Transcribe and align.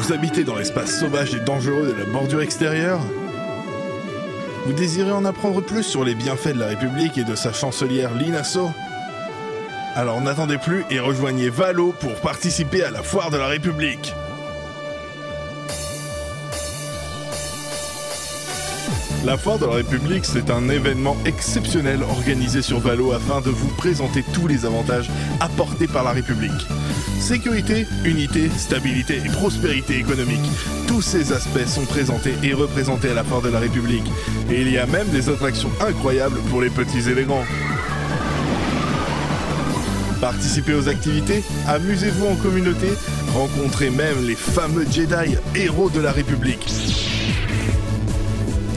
Vous 0.00 0.14
habitez 0.14 0.44
dans 0.44 0.56
l'espace 0.56 0.98
sauvage 0.98 1.34
et 1.34 1.40
dangereux 1.40 1.92
de 1.92 1.92
la 1.92 2.06
bordure 2.06 2.40
extérieure 2.40 3.00
Vous 4.64 4.72
désirez 4.72 5.12
en 5.12 5.26
apprendre 5.26 5.60
plus 5.60 5.82
sur 5.82 6.04
les 6.04 6.14
bienfaits 6.14 6.54
de 6.54 6.58
la 6.58 6.68
République 6.68 7.18
et 7.18 7.24
de 7.24 7.34
sa 7.34 7.52
chancelière 7.52 8.14
Linasso 8.14 8.70
Alors 9.94 10.22
n'attendez 10.22 10.56
plus 10.56 10.86
et 10.88 11.00
rejoignez 11.00 11.50
Valo 11.50 11.92
pour 12.00 12.14
participer 12.14 12.82
à 12.82 12.90
la 12.90 13.02
foire 13.02 13.30
de 13.30 13.36
la 13.36 13.46
République. 13.46 14.14
La 19.24 19.36
Foire 19.36 19.58
de 19.58 19.66
la 19.66 19.72
République, 19.72 20.24
c'est 20.24 20.50
un 20.50 20.70
événement 20.70 21.14
exceptionnel 21.26 22.02
organisé 22.02 22.62
sur 22.62 22.80
Valo 22.80 23.12
afin 23.12 23.42
de 23.42 23.50
vous 23.50 23.68
présenter 23.76 24.24
tous 24.32 24.46
les 24.46 24.64
avantages 24.64 25.10
apportés 25.40 25.86
par 25.86 26.04
la 26.04 26.12
République. 26.12 26.66
Sécurité, 27.20 27.86
unité, 28.06 28.48
stabilité 28.56 29.18
et 29.18 29.28
prospérité 29.28 29.98
économique. 29.98 30.40
Tous 30.88 31.02
ces 31.02 31.32
aspects 31.32 31.66
sont 31.66 31.84
présentés 31.84 32.32
et 32.42 32.54
représentés 32.54 33.10
à 33.10 33.14
la 33.14 33.22
Foire 33.22 33.42
de 33.42 33.50
la 33.50 33.58
République. 33.58 34.10
Et 34.50 34.62
il 34.62 34.72
y 34.72 34.78
a 34.78 34.86
même 34.86 35.08
des 35.08 35.28
attractions 35.28 35.70
incroyables 35.86 36.40
pour 36.48 36.62
les 36.62 36.70
petits 36.70 37.10
et 37.10 37.14
les 37.14 37.24
grands. 37.24 37.44
Participez 40.22 40.72
aux 40.72 40.88
activités, 40.88 41.42
amusez-vous 41.68 42.26
en 42.26 42.36
communauté, 42.36 42.88
rencontrez 43.34 43.90
même 43.90 44.26
les 44.26 44.34
fameux 44.34 44.86
Jedi, 44.90 45.36
héros 45.54 45.90
de 45.90 46.00
la 46.00 46.12
République. 46.12 46.66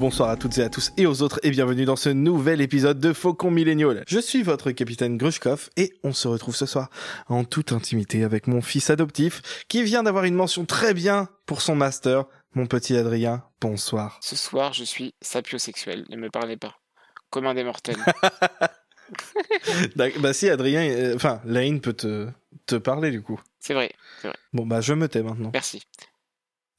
bonsoir 0.07 0.29
à 0.29 0.37
toutes 0.37 0.57
et 0.57 0.63
à 0.63 0.69
tous 0.69 0.93
et 0.95 1.05
aux 1.05 1.21
autres 1.21 1.41
et 1.43 1.49
bienvenue 1.49 1.83
dans 1.83 1.97
ce 1.97 2.07
nouvel 2.07 2.61
épisode 2.61 2.97
de 2.97 3.11
Faucon 3.11 3.51
Millénial. 3.51 4.05
Je 4.07 4.19
suis 4.19 4.41
votre 4.41 4.71
capitaine 4.71 5.17
Grushkov 5.17 5.69
et 5.75 5.95
on 6.01 6.13
se 6.13 6.29
retrouve 6.29 6.55
ce 6.55 6.65
soir 6.65 6.89
en 7.27 7.43
toute 7.43 7.73
intimité 7.73 8.23
avec 8.23 8.47
mon 8.47 8.61
fils 8.61 8.89
adoptif 8.89 9.65
qui 9.67 9.83
vient 9.83 10.03
d'avoir 10.03 10.23
une 10.23 10.35
mention 10.35 10.63
très 10.63 10.93
bien 10.93 11.27
pour 11.45 11.61
son 11.61 11.75
master. 11.75 12.23
Mon 12.53 12.67
petit 12.67 12.95
Adrien, 12.95 13.43
bonsoir. 13.59 14.17
Ce 14.21 14.37
soir, 14.37 14.71
je 14.71 14.85
suis 14.85 15.13
sapiosexuel. 15.19 16.05
Ne 16.07 16.15
me 16.15 16.29
parlez 16.29 16.55
pas. 16.55 16.77
Comme 17.29 17.45
un 17.45 17.53
des 17.53 17.65
mortels. 17.65 17.97
Bah 19.95 20.33
si 20.33 20.49
Adrien, 20.49 20.81
euh, 20.89 21.15
enfin 21.15 21.41
Lane 21.45 21.81
peut 21.81 21.93
te, 21.93 22.29
te 22.65 22.75
parler 22.75 23.11
du 23.11 23.21
coup. 23.21 23.41
C'est 23.59 23.73
vrai, 23.73 23.91
c'est 24.21 24.29
vrai. 24.29 24.37
Bon 24.53 24.65
bah 24.65 24.79
je 24.79 24.93
me 24.93 25.09
tais 25.09 25.23
maintenant. 25.23 25.49
Merci. 25.53 25.83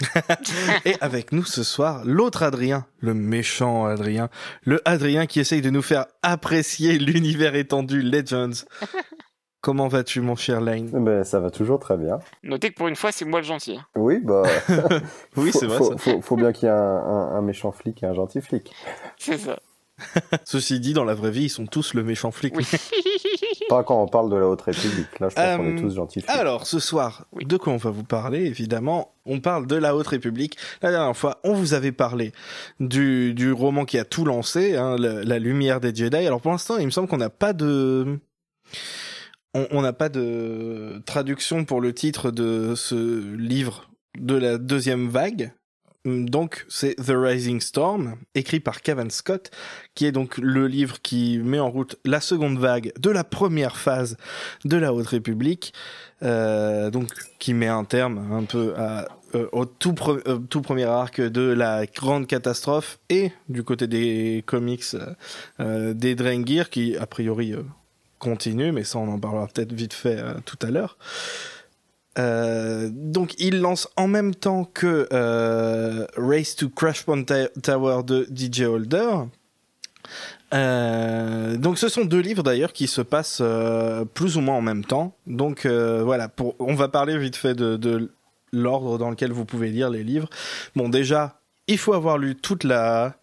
Et 0.85 0.95
avec 1.01 1.33
nous 1.33 1.45
ce 1.45 1.63
soir, 1.63 2.03
l'autre 2.05 2.43
Adrien, 2.43 2.87
le 3.01 3.15
méchant 3.15 3.87
Adrien, 3.87 4.29
le 4.63 4.81
Adrien 4.85 5.27
qui 5.27 5.41
essaye 5.41 5.61
de 5.63 5.71
nous 5.71 5.83
faire 5.83 6.07
apprécier 6.23 6.99
l'univers 6.99 7.55
étendu 7.57 8.03
Legends. 8.03 8.65
Comment 9.61 9.89
vas-tu 9.89 10.21
mon 10.21 10.37
cher 10.37 10.61
Lane? 10.61 10.89
Ben, 11.05 11.25
ça 11.25 11.41
va 11.41 11.51
toujours 11.51 11.81
très 11.81 11.97
bien. 11.97 12.21
Notez 12.45 12.71
que 12.71 12.77
pour 12.77 12.87
une 12.87 12.95
fois, 12.95 13.11
c'est 13.11 13.25
moi 13.25 13.41
le 13.41 13.45
gentil. 13.47 13.81
Oui, 13.97 14.21
bah. 14.23 14.45
Oui 15.37 15.51
faut- 15.51 15.59
c'est 15.59 15.67
vrai 15.67 15.79
faut, 15.79 15.91
ça. 15.93 15.99
faut, 15.99 16.21
faut 16.23 16.37
bien 16.37 16.53
qu'il 16.53 16.67
y 16.69 16.71
ait 16.71 16.75
un, 16.75 16.77
un- 16.79 17.37
un 17.37 17.43
méchant 17.43 17.73
flic 17.73 18.01
et 18.05 18.07
un 18.07 18.15
gentil 18.15 18.41
flic. 18.41 18.71
C'est 19.19 19.37
ça. 19.39 19.59
Ceci 20.45 20.79
dit, 20.79 20.93
dans 20.93 21.03
la 21.05 21.15
vraie 21.15 21.33
vie, 21.33 21.45
ils 21.47 21.49
sont 21.51 21.67
tous 21.67 21.95
le 21.95 22.05
méchant 22.05 22.31
flic. 22.31 22.55
Oui. 22.57 22.65
Pas 23.69 23.85
quand 23.85 24.03
on 24.03 24.07
parle 24.09 24.31
de 24.31 24.37
la 24.37 24.47
Haute 24.47 24.63
République. 24.63 25.19
Là, 25.21 25.29
je 25.29 25.35
pense 25.35 25.57
qu'on 25.57 25.65
Euh, 25.67 25.77
est 25.77 25.81
tous 25.81 25.95
gentils. 25.95 26.25
Alors, 26.29 26.67
ce 26.67 26.79
soir, 26.79 27.27
Oui. 27.33 27.45
de 27.45 27.57
quoi 27.57 27.73
on 27.73 27.77
va 27.77 27.91
vous 27.91 28.05
parler 28.05 28.45
Évidemment, 28.47 29.13
on 29.27 29.41
parle 29.41 29.67
de 29.67 29.77
la 29.77 29.95
Haute 29.95 30.07
République. 30.07 30.57
La 30.83 30.91
dernière 30.91 31.17
fois, 31.17 31.39
on 31.45 31.53
vous 31.53 31.75
avait 31.75 31.93
parlé 31.93 32.33
du, 32.81 33.35
du 33.35 33.53
roman 33.53 33.85
qui 33.85 33.99
a 33.99 34.05
tout 34.05 34.25
lancé, 34.25 34.77
hein, 34.77 34.97
le- 34.99 35.23
La 35.23 35.39
Lumière 35.39 35.81
des 35.81 35.95
Jedi. 35.95 36.17
Alors, 36.17 36.41
pour 36.41 36.51
l'instant, 36.53 36.79
il 36.79 36.87
me 36.87 36.91
semble 36.91 37.09
qu'on 37.09 37.19
n'a 37.19 37.31
pas 37.31 37.53
de... 37.53 38.19
On 39.55 39.81
n'a 39.83 39.93
pas 39.95 40.09
de 40.11 41.03
traduction 41.07 41.65
pour 41.65 41.81
le 41.81 41.93
titre 41.95 42.31
de 42.31 42.75
ce 42.77 43.35
livre 43.35 43.91
de 44.19 44.35
la 44.37 44.59
deuxième 44.59 45.09
vague. 45.09 45.53
Donc, 46.09 46.65
c'est 46.69 46.95
The 46.95 47.13
Rising 47.15 47.61
Storm, 47.61 48.17
écrit 48.35 48.61
par 48.61 48.83
Kevin 48.83 49.11
Scott, 49.11 49.51
qui 49.95 50.07
est 50.07 50.13
donc 50.13 50.39
le 50.39 50.67
livre 50.67 51.01
qui 51.03 51.39
met 51.39 51.59
en 51.59 51.71
route 51.71 51.97
la 52.05 52.21
seconde 52.21 52.59
vague 52.59 52.93
de 52.99 53.11
la 53.11 53.25
première 53.25 53.77
phase 53.77 54.17
de 54.65 54.77
la 54.77 54.93
Haute 54.93 55.09
République, 55.09 55.73
euh, 56.23 56.91
donc 56.91 57.09
qui 57.39 57.55
met 57.55 57.69
un 57.69 57.85
terme 57.85 58.33
un 58.33 58.45
peu 58.45 58.75
euh, 58.77 59.03
au 59.53 59.63
euh, 59.63 60.39
tout 60.49 60.63
premier 60.63 60.85
arc 60.85 61.21
de 61.21 61.43
la 61.43 61.87
grande 61.87 62.27
catastrophe 62.27 62.99
et 63.11 63.33
du 63.49 63.63
côté 63.63 63.87
des 63.87 64.43
comics 64.47 64.97
des 65.59 66.15
Drengir 66.15 66.71
qui 66.71 66.97
a 66.97 67.07
priori 67.07 67.55
continue, 68.19 68.73
mais 68.73 68.85
ça 68.85 68.99
on 68.99 69.09
en 69.13 69.19
parlera 69.19 69.47
peut-être 69.47 69.73
vite 69.73 69.95
fait 69.95 70.23
tout 70.45 70.59
à 70.63 70.71
l'heure. 70.71 70.97
Euh, 72.19 72.89
donc 72.93 73.35
il 73.39 73.61
lance 73.61 73.89
en 73.97 74.09
même 74.09 74.35
temps 74.35 74.65
que 74.65 75.09
euh, 75.13 76.07
Race 76.17 76.57
to 76.57 76.69
Crash 76.69 77.05
Point 77.05 77.25
Tower 77.63 78.03
de 78.05 78.27
DJ 78.35 78.63
Holder. 78.63 79.11
Euh, 80.55 81.57
donc 81.59 81.79
ce 81.79 81.89
sont 81.89 82.07
deux 82.07 82.21
livres 82.21 82.43
d'ailleurs 82.43 82.73
qui 82.73 82.87
se 82.87 83.03
passent 83.03 83.43
plus 84.15 84.37
ou 84.37 84.41
moins 84.41 84.57
en 84.57 84.63
même 84.63 84.85
temps. 84.85 85.15
Donc 85.27 85.67
voilà, 85.67 86.29
pour, 86.29 86.57
on 86.59 86.75
va 86.75 86.89
parler 86.89 87.17
vite 87.19 87.37
fait 87.37 87.55
de, 87.55 88.11
l'ordre 88.51 88.97
dans 88.97 89.11
lequel 89.11 89.31
vous 89.31 89.45
pouvez 89.45 89.69
lire 89.69 89.91
les 89.91 90.03
livres. 90.03 90.29
Bon 90.75 90.89
déjà, 90.89 91.41
il 91.67 91.77
faut 91.77 91.93
avoir 91.93 92.17
lu 92.17 92.35
toute 92.35 92.65
la 92.65 93.17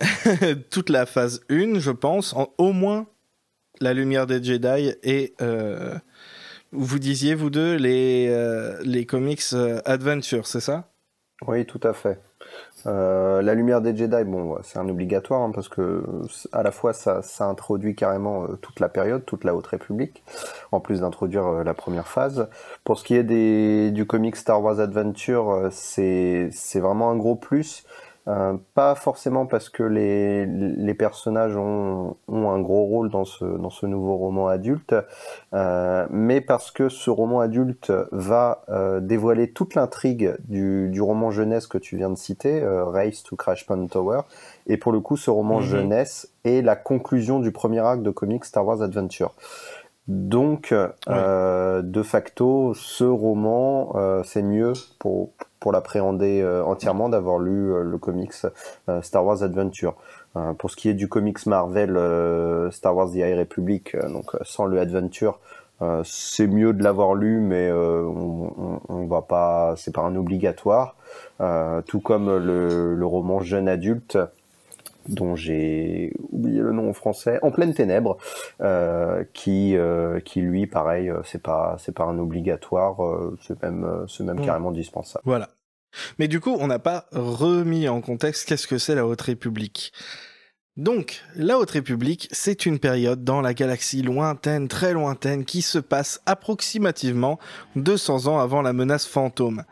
toute 0.70 0.88
la 0.88 1.06
phase 1.06 1.42
1, 1.50 1.78
je 1.78 1.92
pense, 1.92 2.32
en, 2.32 2.52
au 2.58 2.72
moins 2.72 3.06
la 3.80 3.92
lumière 3.92 4.26
des 4.26 4.42
Jedi 4.42 4.92
et 5.02 5.34
vous 6.74 6.98
disiez 6.98 7.34
vous 7.34 7.50
deux 7.50 7.76
les 7.76 8.28
euh, 8.28 8.78
les 8.84 9.06
comics 9.06 9.42
euh, 9.54 9.80
Adventure, 9.84 10.46
c'est 10.46 10.60
ça? 10.60 10.90
Oui, 11.46 11.66
tout 11.66 11.80
à 11.82 11.92
fait. 11.92 12.20
Euh, 12.86 13.42
la 13.42 13.54
lumière 13.54 13.80
des 13.82 13.96
Jedi, 13.96 14.24
bon, 14.24 14.58
c'est 14.62 14.78
un 14.78 14.88
obligatoire 14.88 15.42
hein, 15.42 15.52
parce 15.54 15.68
que 15.68 16.04
c- 16.30 16.48
à 16.52 16.62
la 16.62 16.72
fois 16.72 16.92
ça, 16.92 17.22
ça 17.22 17.46
introduit 17.46 17.94
carrément 17.96 18.44
euh, 18.44 18.56
toute 18.62 18.80
la 18.80 18.88
période, 18.88 19.24
toute 19.26 19.44
la 19.44 19.54
Haute 19.54 19.66
République, 19.68 20.22
en 20.72 20.80
plus 20.80 21.00
d'introduire 21.00 21.46
euh, 21.46 21.64
la 21.64 21.74
première 21.74 22.08
phase. 22.08 22.48
Pour 22.84 22.98
ce 22.98 23.04
qui 23.04 23.16
est 23.16 23.24
des, 23.24 23.90
du 23.92 24.06
comic 24.06 24.36
Star 24.36 24.62
Wars 24.62 24.80
Adventure, 24.80 25.50
euh, 25.50 25.68
c'est 25.72 26.50
vraiment 26.80 27.10
un 27.10 27.16
gros 27.16 27.36
plus. 27.36 27.84
Euh, 28.26 28.54
pas 28.72 28.94
forcément 28.94 29.44
parce 29.44 29.68
que 29.68 29.82
les, 29.82 30.46
les 30.46 30.94
personnages 30.94 31.56
ont, 31.56 32.16
ont 32.26 32.50
un 32.50 32.58
gros 32.60 32.84
rôle 32.84 33.10
dans 33.10 33.26
ce, 33.26 33.44
dans 33.44 33.68
ce 33.68 33.84
nouveau 33.84 34.16
roman 34.16 34.48
adulte, 34.48 34.94
euh, 35.52 36.06
mais 36.08 36.40
parce 36.40 36.70
que 36.70 36.88
ce 36.88 37.10
roman 37.10 37.40
adulte 37.40 37.92
va 38.12 38.62
euh, 38.70 39.00
dévoiler 39.00 39.50
toute 39.52 39.74
l'intrigue 39.74 40.34
du, 40.48 40.88
du 40.88 41.02
roman 41.02 41.30
jeunesse 41.30 41.66
que 41.66 41.76
tu 41.76 41.98
viens 41.98 42.08
de 42.08 42.16
citer, 42.16 42.64
Race 42.64 43.22
to 43.24 43.36
Crash 43.36 43.66
Point 43.66 43.88
Tower, 43.88 44.22
et 44.66 44.78
pour 44.78 44.92
le 44.92 45.00
coup 45.00 45.18
ce 45.18 45.30
roman 45.30 45.56
Mhm. 45.56 45.62
jeunesse 45.66 46.32
est 46.44 46.62
la 46.62 46.76
conclusion 46.76 47.40
du 47.40 47.52
premier 47.52 47.80
acte 47.80 48.02
de 48.02 48.10
comics 48.10 48.46
Star 48.46 48.66
Wars 48.66 48.80
Adventure. 48.80 49.34
Donc, 50.08 50.74
de 51.08 52.02
facto, 52.02 52.74
ce 52.74 53.04
roman, 53.04 53.94
c'est 54.24 54.42
mieux 54.42 54.72
pour, 54.98 55.30
pour 55.32 55.48
l'appréhender 55.72 56.40
euh, 56.42 56.64
entièrement 56.64 57.08
d'avoir 57.08 57.38
lu 57.38 57.72
euh, 57.72 57.82
le 57.82 57.98
comics 57.98 58.32
euh, 58.88 59.02
Star 59.02 59.24
Wars 59.24 59.42
Adventure. 59.42 59.94
Pour 60.58 60.68
ce 60.68 60.74
qui 60.74 60.88
est 60.88 60.94
du 60.94 61.06
comics 61.06 61.46
Marvel 61.46 61.96
Star 62.72 62.96
Wars 62.96 63.08
The 63.12 63.18
High 63.18 63.38
Republic, 63.38 63.96
donc 64.08 64.32
sans 64.42 64.64
le 64.64 64.80
Adventure, 64.80 65.38
c'est 66.02 66.48
mieux 66.48 66.72
de 66.72 66.82
l'avoir 66.82 67.14
lu, 67.14 67.38
mais 67.38 67.70
on, 67.70 68.80
on, 68.88 69.06
va 69.06 69.22
pas, 69.22 69.74
c'est 69.76 69.94
pas 69.94 70.00
un 70.00 70.16
obligatoire. 70.16 70.96
tout 71.86 72.00
comme 72.00 72.36
le 72.36 73.06
roman 73.06 73.42
Jeune 73.42 73.68
adulte 73.68 74.18
dont 75.08 75.34
j'ai 75.34 76.12
oublié 76.30 76.60
le 76.60 76.72
nom 76.72 76.90
en 76.90 76.92
français, 76.92 77.38
En 77.42 77.50
pleine 77.50 77.74
ténèbres, 77.74 78.18
euh, 78.60 79.24
qui 79.32 79.76
euh, 79.76 80.20
qui 80.20 80.40
lui 80.40 80.66
pareil, 80.66 81.08
euh, 81.08 81.20
c'est 81.24 81.42
pas 81.42 81.76
c'est 81.78 81.94
pas 81.94 82.04
un 82.04 82.18
obligatoire, 82.18 82.96
c'est 83.40 83.60
même 83.62 84.04
c'est 84.08 84.22
même 84.24 84.34
Mm. 84.40 84.46
carrément 84.46 84.70
dispensable. 84.70 85.22
Voilà. 85.24 85.48
Mais 86.18 86.28
du 86.28 86.40
coup, 86.40 86.56
on 86.58 86.66
n'a 86.66 86.78
pas 86.78 87.06
remis 87.12 87.88
en 87.88 88.00
contexte 88.00 88.48
qu'est-ce 88.48 88.66
que 88.66 88.78
c'est 88.78 88.94
la 88.94 89.06
Haute 89.06 89.20
République. 89.20 89.92
Donc, 90.76 91.22
la 91.36 91.56
Haute 91.58 91.70
République, 91.70 92.28
c'est 92.32 92.66
une 92.66 92.80
période 92.80 93.22
dans 93.22 93.40
la 93.40 93.54
galaxie 93.54 94.02
lointaine, 94.02 94.66
très 94.66 94.92
lointaine, 94.92 95.44
qui 95.44 95.62
se 95.62 95.78
passe 95.78 96.20
approximativement 96.26 97.38
200 97.76 98.26
ans 98.26 98.40
avant 98.40 98.60
la 98.60 98.72
menace 98.72 99.06
fantôme. 99.06 99.62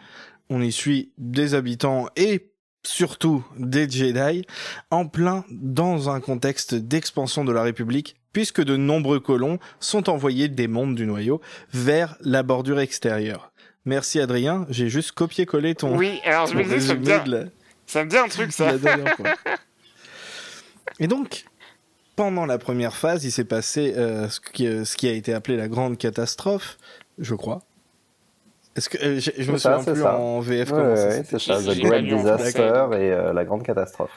On 0.48 0.62
y 0.62 0.70
suit 0.70 1.12
des 1.18 1.54
habitants 1.54 2.06
et 2.14 2.51
surtout 2.84 3.44
des 3.56 3.88
Jedi, 3.88 4.44
en 4.90 5.06
plein 5.06 5.44
dans 5.50 6.10
un 6.10 6.20
contexte 6.20 6.74
d'expansion 6.74 7.44
de 7.44 7.52
la 7.52 7.62
République, 7.62 8.16
puisque 8.32 8.62
de 8.62 8.76
nombreux 8.76 9.20
colons 9.20 9.58
sont 9.80 10.08
envoyés 10.08 10.48
des 10.48 10.68
mondes 10.68 10.94
du 10.94 11.06
noyau 11.06 11.40
vers 11.72 12.16
la 12.20 12.42
bordure 12.42 12.80
extérieure. 12.80 13.52
Merci 13.84 14.20
Adrien, 14.20 14.66
j'ai 14.70 14.88
juste 14.88 15.12
copié-collé 15.12 15.74
ton, 15.74 15.96
Oui, 15.96 16.20
alors 16.24 16.46
je 16.46 16.56
me 16.56 16.62
dis, 16.62 16.80
ça 16.80 16.94
me, 16.94 17.00
dit, 17.00 17.30
la, 17.30 17.44
ça 17.86 18.04
me 18.04 18.10
dit 18.10 18.16
un 18.16 18.28
truc, 18.28 18.52
ça. 18.52 18.74
Et 21.00 21.08
donc, 21.08 21.44
pendant 22.14 22.46
la 22.46 22.58
première 22.58 22.94
phase, 22.94 23.24
il 23.24 23.32
s'est 23.32 23.44
passé 23.44 23.94
euh, 23.96 24.28
ce, 24.28 24.40
qui, 24.40 24.66
euh, 24.66 24.84
ce 24.84 24.96
qui 24.96 25.08
a 25.08 25.12
été 25.12 25.34
appelé 25.34 25.56
la 25.56 25.68
grande 25.68 25.98
catastrophe, 25.98 26.78
je 27.18 27.34
crois. 27.34 27.62
Est-ce 28.76 28.88
que 28.88 28.98
euh, 29.04 29.20
je, 29.20 29.30
je 29.38 29.52
me 29.52 29.58
ça, 29.58 29.78
souviens 29.78 29.92
plus 29.94 30.02
ça. 30.02 30.16
en 30.16 30.40
VF 30.40 30.70
Ouais, 30.70 30.76
comment 30.76 30.96
ça 30.96 31.08
ouais, 31.08 31.24
c'est 31.28 31.38
ça, 31.38 31.58
The 31.58 31.78
Great 31.78 32.04
Disaster 32.04 32.60
et 32.92 33.12
euh, 33.12 33.32
la 33.32 33.44
grande 33.44 33.62
catastrophe. 33.64 34.10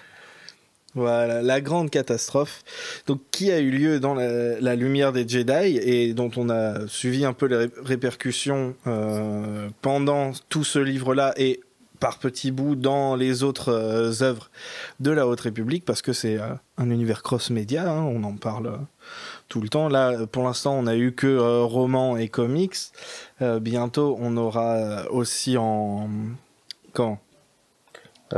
Voilà, 0.98 1.42
la 1.42 1.60
grande 1.60 1.90
catastrophe. 1.90 2.64
Donc, 3.06 3.20
qui 3.32 3.52
a 3.52 3.60
eu 3.60 3.70
lieu 3.70 4.00
dans 4.00 4.14
la, 4.14 4.62
la 4.62 4.76
lumière 4.78 5.12
des 5.12 5.28
Jedi 5.28 5.78
et 5.78 6.14
dont 6.14 6.32
on 6.38 6.50
a 6.50 6.88
suivi 6.88 7.26
un 7.26 7.34
peu 7.34 7.48
les 7.48 7.58
ré- 7.58 7.70
répercussions 7.84 8.76
euh, 8.88 9.68
pendant 9.82 10.32
tout 10.48 10.64
ce 10.64 10.80
livre-là 10.80 11.34
et 11.36 11.60
par 12.06 12.20
petits 12.20 12.52
bouts 12.52 12.76
dans 12.76 13.16
les 13.16 13.42
autres 13.42 13.74
euh, 13.74 14.22
œuvres 14.22 14.52
de 15.00 15.10
la 15.10 15.26
Haute 15.26 15.42
République 15.42 15.86
parce 15.86 16.04
que 16.04 16.14
c'est 16.14 16.40
euh, 16.40 16.54
un 16.78 16.92
univers 16.92 17.24
cross-média, 17.24 17.90
hein, 17.90 18.04
on 18.04 18.24
en 18.24 18.36
parle 18.36 18.68
euh, 18.68 18.78
tout 19.50 19.60
le 19.60 19.70
temps. 19.70 19.90
Là, 19.90 20.28
pour 20.32 20.44
l'instant, 20.44 20.76
on 20.76 20.86
a 20.86 20.96
eu 20.96 21.14
que 21.14 21.64
romans 21.64 22.16
et 22.16 22.28
comics. 22.28 22.76
Bientôt, 23.42 24.18
on 24.20 24.38
aura 24.38 25.10
aussi 25.10 25.58
en... 25.58 26.08
Quand 26.94 27.18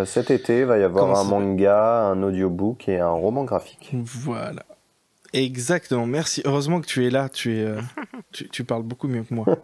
cet 0.06 0.32
été, 0.32 0.60
il 0.60 0.66
va 0.66 0.78
y 0.78 0.84
avoir 0.84 1.20
un 1.20 1.26
manga, 1.26 2.04
un 2.04 2.24
audiobook 2.24 2.88
et 2.88 3.00
un 3.00 3.10
roman 3.10 3.44
graphique. 3.44 3.92
Voilà. 3.94 4.64
Exactement. 5.34 6.06
Merci. 6.06 6.42
Heureusement 6.46 6.80
que 6.80 6.88
tu 6.88 7.06
es 7.06 7.10
là. 7.10 7.28
Tu 7.28 7.58
es, 7.58 7.74
tu, 8.32 8.48
tu 8.48 8.64
parles 8.64 8.84
beaucoup 8.84 9.10
mieux 9.10 9.24
que 9.24 9.34
moi. 9.34 9.46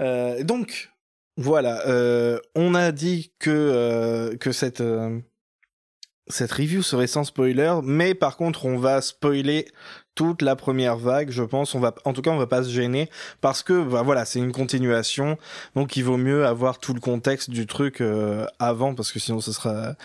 Euh, 0.00 0.42
donc, 0.42 0.90
voilà. 1.36 1.86
euh, 1.86 2.38
on 2.54 2.74
a 2.74 2.92
dit 2.92 3.32
que 3.38 3.50
euh, 3.50 4.36
que 4.36 4.52
cette 4.52 4.80
euh, 4.80 5.20
cette 6.28 6.52
review 6.52 6.82
serait 6.82 7.06
sans 7.06 7.24
spoiler, 7.24 7.74
mais 7.82 8.14
par 8.14 8.36
contre, 8.36 8.64
on 8.64 8.78
va 8.78 9.02
spoiler 9.02 9.66
toute 10.14 10.42
la 10.42 10.56
première 10.56 10.96
vague. 10.96 11.30
Je 11.30 11.42
pense. 11.42 11.74
On 11.74 11.80
va, 11.80 11.94
en 12.04 12.12
tout 12.12 12.22
cas, 12.22 12.30
on 12.30 12.38
va 12.38 12.46
pas 12.46 12.62
se 12.62 12.70
gêner 12.70 13.10
parce 13.40 13.62
que, 13.62 13.82
bah, 13.82 14.02
voilà, 14.02 14.24
c'est 14.24 14.38
une 14.38 14.52
continuation. 14.52 15.36
Donc, 15.74 15.96
il 15.96 16.04
vaut 16.04 16.16
mieux 16.16 16.46
avoir 16.46 16.78
tout 16.78 16.94
le 16.94 17.00
contexte 17.00 17.50
du 17.50 17.66
truc 17.66 18.00
euh, 18.00 18.46
avant 18.58 18.94
parce 18.94 19.12
que 19.12 19.18
sinon, 19.18 19.40
ce 19.40 19.52
sera 19.52 19.96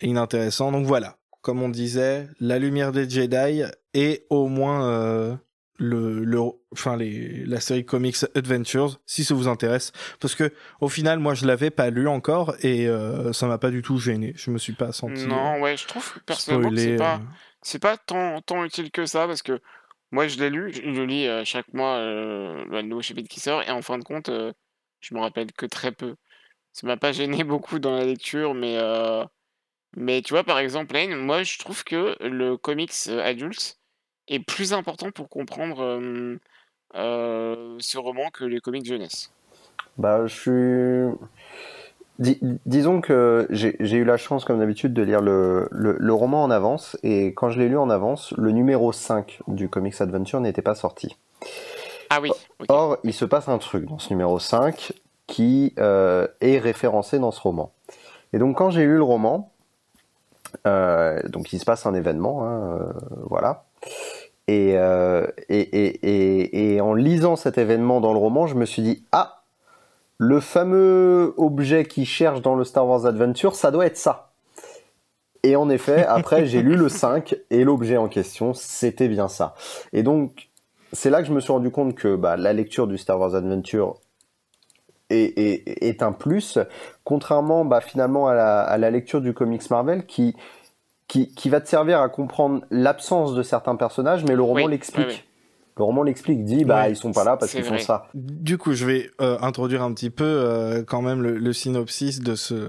inintéressant. 0.00 0.70
Donc 0.70 0.86
voilà, 0.86 1.16
comme 1.42 1.62
on 1.62 1.68
disait, 1.68 2.28
la 2.40 2.58
lumière 2.58 2.92
des 2.92 3.08
Jedi 3.08 3.64
et 3.94 4.26
au 4.30 4.48
moins 4.48 5.38
le, 5.76 6.24
le, 6.24 6.40
enfin 6.72 6.96
les, 6.96 7.44
la 7.46 7.60
série 7.60 7.84
comics 7.84 8.16
Adventures, 8.34 9.00
si 9.06 9.24
ça 9.24 9.34
vous 9.34 9.48
intéresse, 9.48 9.92
parce 10.20 10.34
que 10.34 10.52
au 10.80 10.88
final, 10.88 11.18
moi, 11.18 11.34
je 11.34 11.46
l'avais 11.46 11.70
pas 11.70 11.90
lu 11.90 12.08
encore 12.08 12.54
et 12.60 12.88
euh, 12.88 13.32
ça 13.32 13.46
m'a 13.46 13.58
pas 13.58 13.70
du 13.70 13.82
tout 13.82 13.98
gêné. 13.98 14.32
Je 14.36 14.50
me 14.50 14.58
suis 14.58 14.72
pas 14.72 14.92
senti 14.92 15.26
Non, 15.26 15.56
euh, 15.56 15.60
ouais, 15.60 15.76
je 15.76 15.86
trouve 15.86 16.20
personnellement 16.26 16.70
que 16.70 16.76
c'est 16.76 16.96
pas, 16.96 17.16
euh. 17.16 17.24
c'est 17.62 17.78
pas 17.80 17.96
tant, 17.96 18.40
tant 18.40 18.64
utile 18.64 18.90
que 18.90 19.06
ça 19.06 19.26
parce 19.26 19.42
que 19.42 19.60
moi 20.12 20.28
je 20.28 20.38
l'ai 20.38 20.50
lu, 20.50 20.72
je 20.72 20.82
le 20.82 21.04
lis 21.06 21.26
euh, 21.26 21.44
chaque 21.44 21.72
mois 21.74 21.96
euh, 21.96 22.64
le 22.70 22.82
nouveau 22.82 23.02
chapitre 23.02 23.28
qui 23.28 23.40
sort 23.40 23.62
et 23.62 23.70
en 23.70 23.82
fin 23.82 23.98
de 23.98 24.04
compte, 24.04 24.30
je 25.00 25.14
me 25.14 25.20
rappelle 25.20 25.52
que 25.52 25.66
très 25.66 25.92
peu. 25.92 26.14
Ça 26.72 26.86
m'a 26.86 26.96
pas 26.96 27.12
gêné 27.12 27.42
beaucoup 27.42 27.80
dans 27.80 27.96
la 27.96 28.04
lecture, 28.04 28.54
mais 28.54 28.78
mais 29.96 30.22
tu 30.22 30.34
vois 30.34 30.44
par 30.44 30.58
exemple 30.58 30.94
Lane, 30.94 31.14
moi 31.16 31.42
je 31.42 31.58
trouve 31.58 31.82
que 31.84 32.16
le 32.20 32.56
comics 32.56 33.08
adulte 33.08 33.78
est 34.28 34.40
plus 34.40 34.72
important 34.72 35.10
pour 35.10 35.28
comprendre 35.28 35.82
euh, 35.82 36.38
euh, 36.94 37.76
ce 37.78 37.98
roman 37.98 38.30
que 38.32 38.44
les 38.44 38.60
comics 38.60 38.84
jeunesse? 38.86 39.30
Bah, 39.98 40.26
je 40.26 40.34
suis. 40.34 41.28
Dis- 42.20 42.38
disons 42.64 43.00
que 43.00 43.48
j'ai 43.50 43.96
eu 43.96 44.04
la 44.04 44.16
chance, 44.16 44.44
comme 44.44 44.60
d'habitude, 44.60 44.92
de 44.92 45.02
lire 45.02 45.20
le, 45.20 45.68
le, 45.72 45.96
le 45.98 46.12
roman 46.12 46.44
en 46.44 46.50
avance, 46.50 46.96
et 47.02 47.34
quand 47.34 47.50
je 47.50 47.58
l'ai 47.58 47.68
lu 47.68 47.76
en 47.76 47.90
avance, 47.90 48.32
le 48.36 48.52
numéro 48.52 48.92
5 48.92 49.40
du 49.48 49.68
Comics 49.68 50.00
Adventure 50.00 50.40
n'était 50.40 50.62
pas 50.62 50.76
sorti. 50.76 51.16
Ah 52.10 52.20
oui. 52.20 52.30
Or, 52.68 52.98
il 53.02 53.12
se 53.12 53.24
passe 53.24 53.48
un 53.48 53.58
truc 53.58 53.86
dans 53.86 53.98
ce 53.98 54.10
numéro 54.10 54.38
5 54.38 54.92
qui 55.26 55.74
euh, 55.78 56.28
est 56.40 56.58
référencé 56.58 57.18
dans 57.18 57.32
ce 57.32 57.40
roman. 57.40 57.72
Et 58.32 58.38
donc, 58.38 58.56
quand 58.56 58.70
j'ai 58.70 58.84
lu 58.84 58.96
le 58.96 59.02
roman, 59.02 59.50
euh, 60.66 61.20
donc 61.28 61.52
il 61.52 61.58
se 61.58 61.64
passe 61.64 61.84
un 61.86 61.94
événement, 61.94 62.44
hein, 62.44 62.78
euh, 62.78 62.92
voilà. 63.28 63.64
Et, 64.46 64.74
euh, 64.76 65.26
et, 65.48 65.60
et, 65.60 65.86
et, 66.02 66.74
et 66.74 66.80
en 66.80 66.94
lisant 66.94 67.36
cet 67.36 67.56
événement 67.56 68.00
dans 68.00 68.12
le 68.12 68.18
roman, 68.18 68.46
je 68.46 68.54
me 68.54 68.66
suis 68.66 68.82
dit 68.82 69.04
ah, 69.12 69.42
le 70.18 70.40
fameux 70.40 71.34
objet 71.36 71.84
qui 71.84 72.04
cherche 72.04 72.42
dans 72.42 72.54
le 72.54 72.64
Star 72.64 72.86
Wars 72.86 73.06
Adventure, 73.06 73.54
ça 73.54 73.70
doit 73.70 73.86
être 73.86 73.96
ça. 73.96 74.30
Et 75.42 75.56
en 75.56 75.68
effet, 75.68 76.04
après, 76.06 76.46
j'ai 76.46 76.62
lu 76.62 76.76
le 76.76 76.88
5 76.90 77.36
et 77.50 77.64
l'objet 77.64 77.96
en 77.96 78.08
question, 78.08 78.54
c'était 78.54 79.08
bien 79.08 79.28
ça. 79.28 79.54
Et 79.92 80.02
donc, 80.02 80.48
c'est 80.92 81.10
là 81.10 81.20
que 81.20 81.28
je 81.28 81.32
me 81.32 81.40
suis 81.40 81.52
rendu 81.52 81.70
compte 81.70 81.94
que 81.94 82.16
bah, 82.16 82.36
la 82.36 82.52
lecture 82.52 82.86
du 82.86 82.98
Star 82.98 83.18
Wars 83.18 83.34
Adventure 83.34 83.96
est, 85.10 85.38
est, 85.38 85.84
est 85.84 86.02
un 86.02 86.12
plus, 86.12 86.58
contrairement 87.02 87.64
bah, 87.64 87.80
finalement 87.80 88.28
à 88.28 88.34
la, 88.34 88.60
à 88.60 88.78
la 88.78 88.90
lecture 88.90 89.20
du 89.20 89.34
comics 89.34 89.68
Marvel 89.70 90.06
qui, 90.06 90.34
qui, 91.08 91.28
qui 91.34 91.48
va 91.50 91.60
te 91.60 91.68
servir 91.68 92.00
à 92.00 92.08
comprendre 92.08 92.64
l'absence 92.70 93.34
de 93.34 93.42
certains 93.42 93.76
personnages, 93.76 94.24
mais 94.24 94.34
le 94.34 94.42
roman 94.42 94.64
Oui, 94.64 94.70
l'explique. 94.70 95.06
oui, 95.06 95.14
oui. 95.14 95.24
Le 95.76 95.82
roman 95.82 96.04
l'explique, 96.04 96.44
dit 96.44 96.64
bah 96.64 96.88
ils 96.88 96.94
sont 96.94 97.10
pas 97.12 97.24
là 97.24 97.36
parce 97.36 97.50
qu'ils 97.50 97.64
font 97.64 97.78
ça. 97.78 98.06
Du 98.14 98.58
coup, 98.58 98.74
je 98.74 98.86
vais 98.86 99.10
euh, 99.20 99.36
introduire 99.40 99.82
un 99.82 99.92
petit 99.92 100.10
peu 100.10 100.24
euh, 100.24 100.84
quand 100.84 101.02
même 101.02 101.20
le, 101.20 101.36
le 101.36 101.52
synopsis 101.52 102.20
de 102.20 102.36
ce 102.36 102.68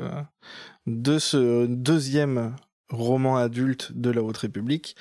de 0.88 1.20
ce 1.20 1.68
deuxième 1.68 2.56
roman 2.90 3.38
adulte 3.38 3.92
de 3.94 4.10
la 4.10 4.24
Haute 4.24 4.38
République. 4.38 4.96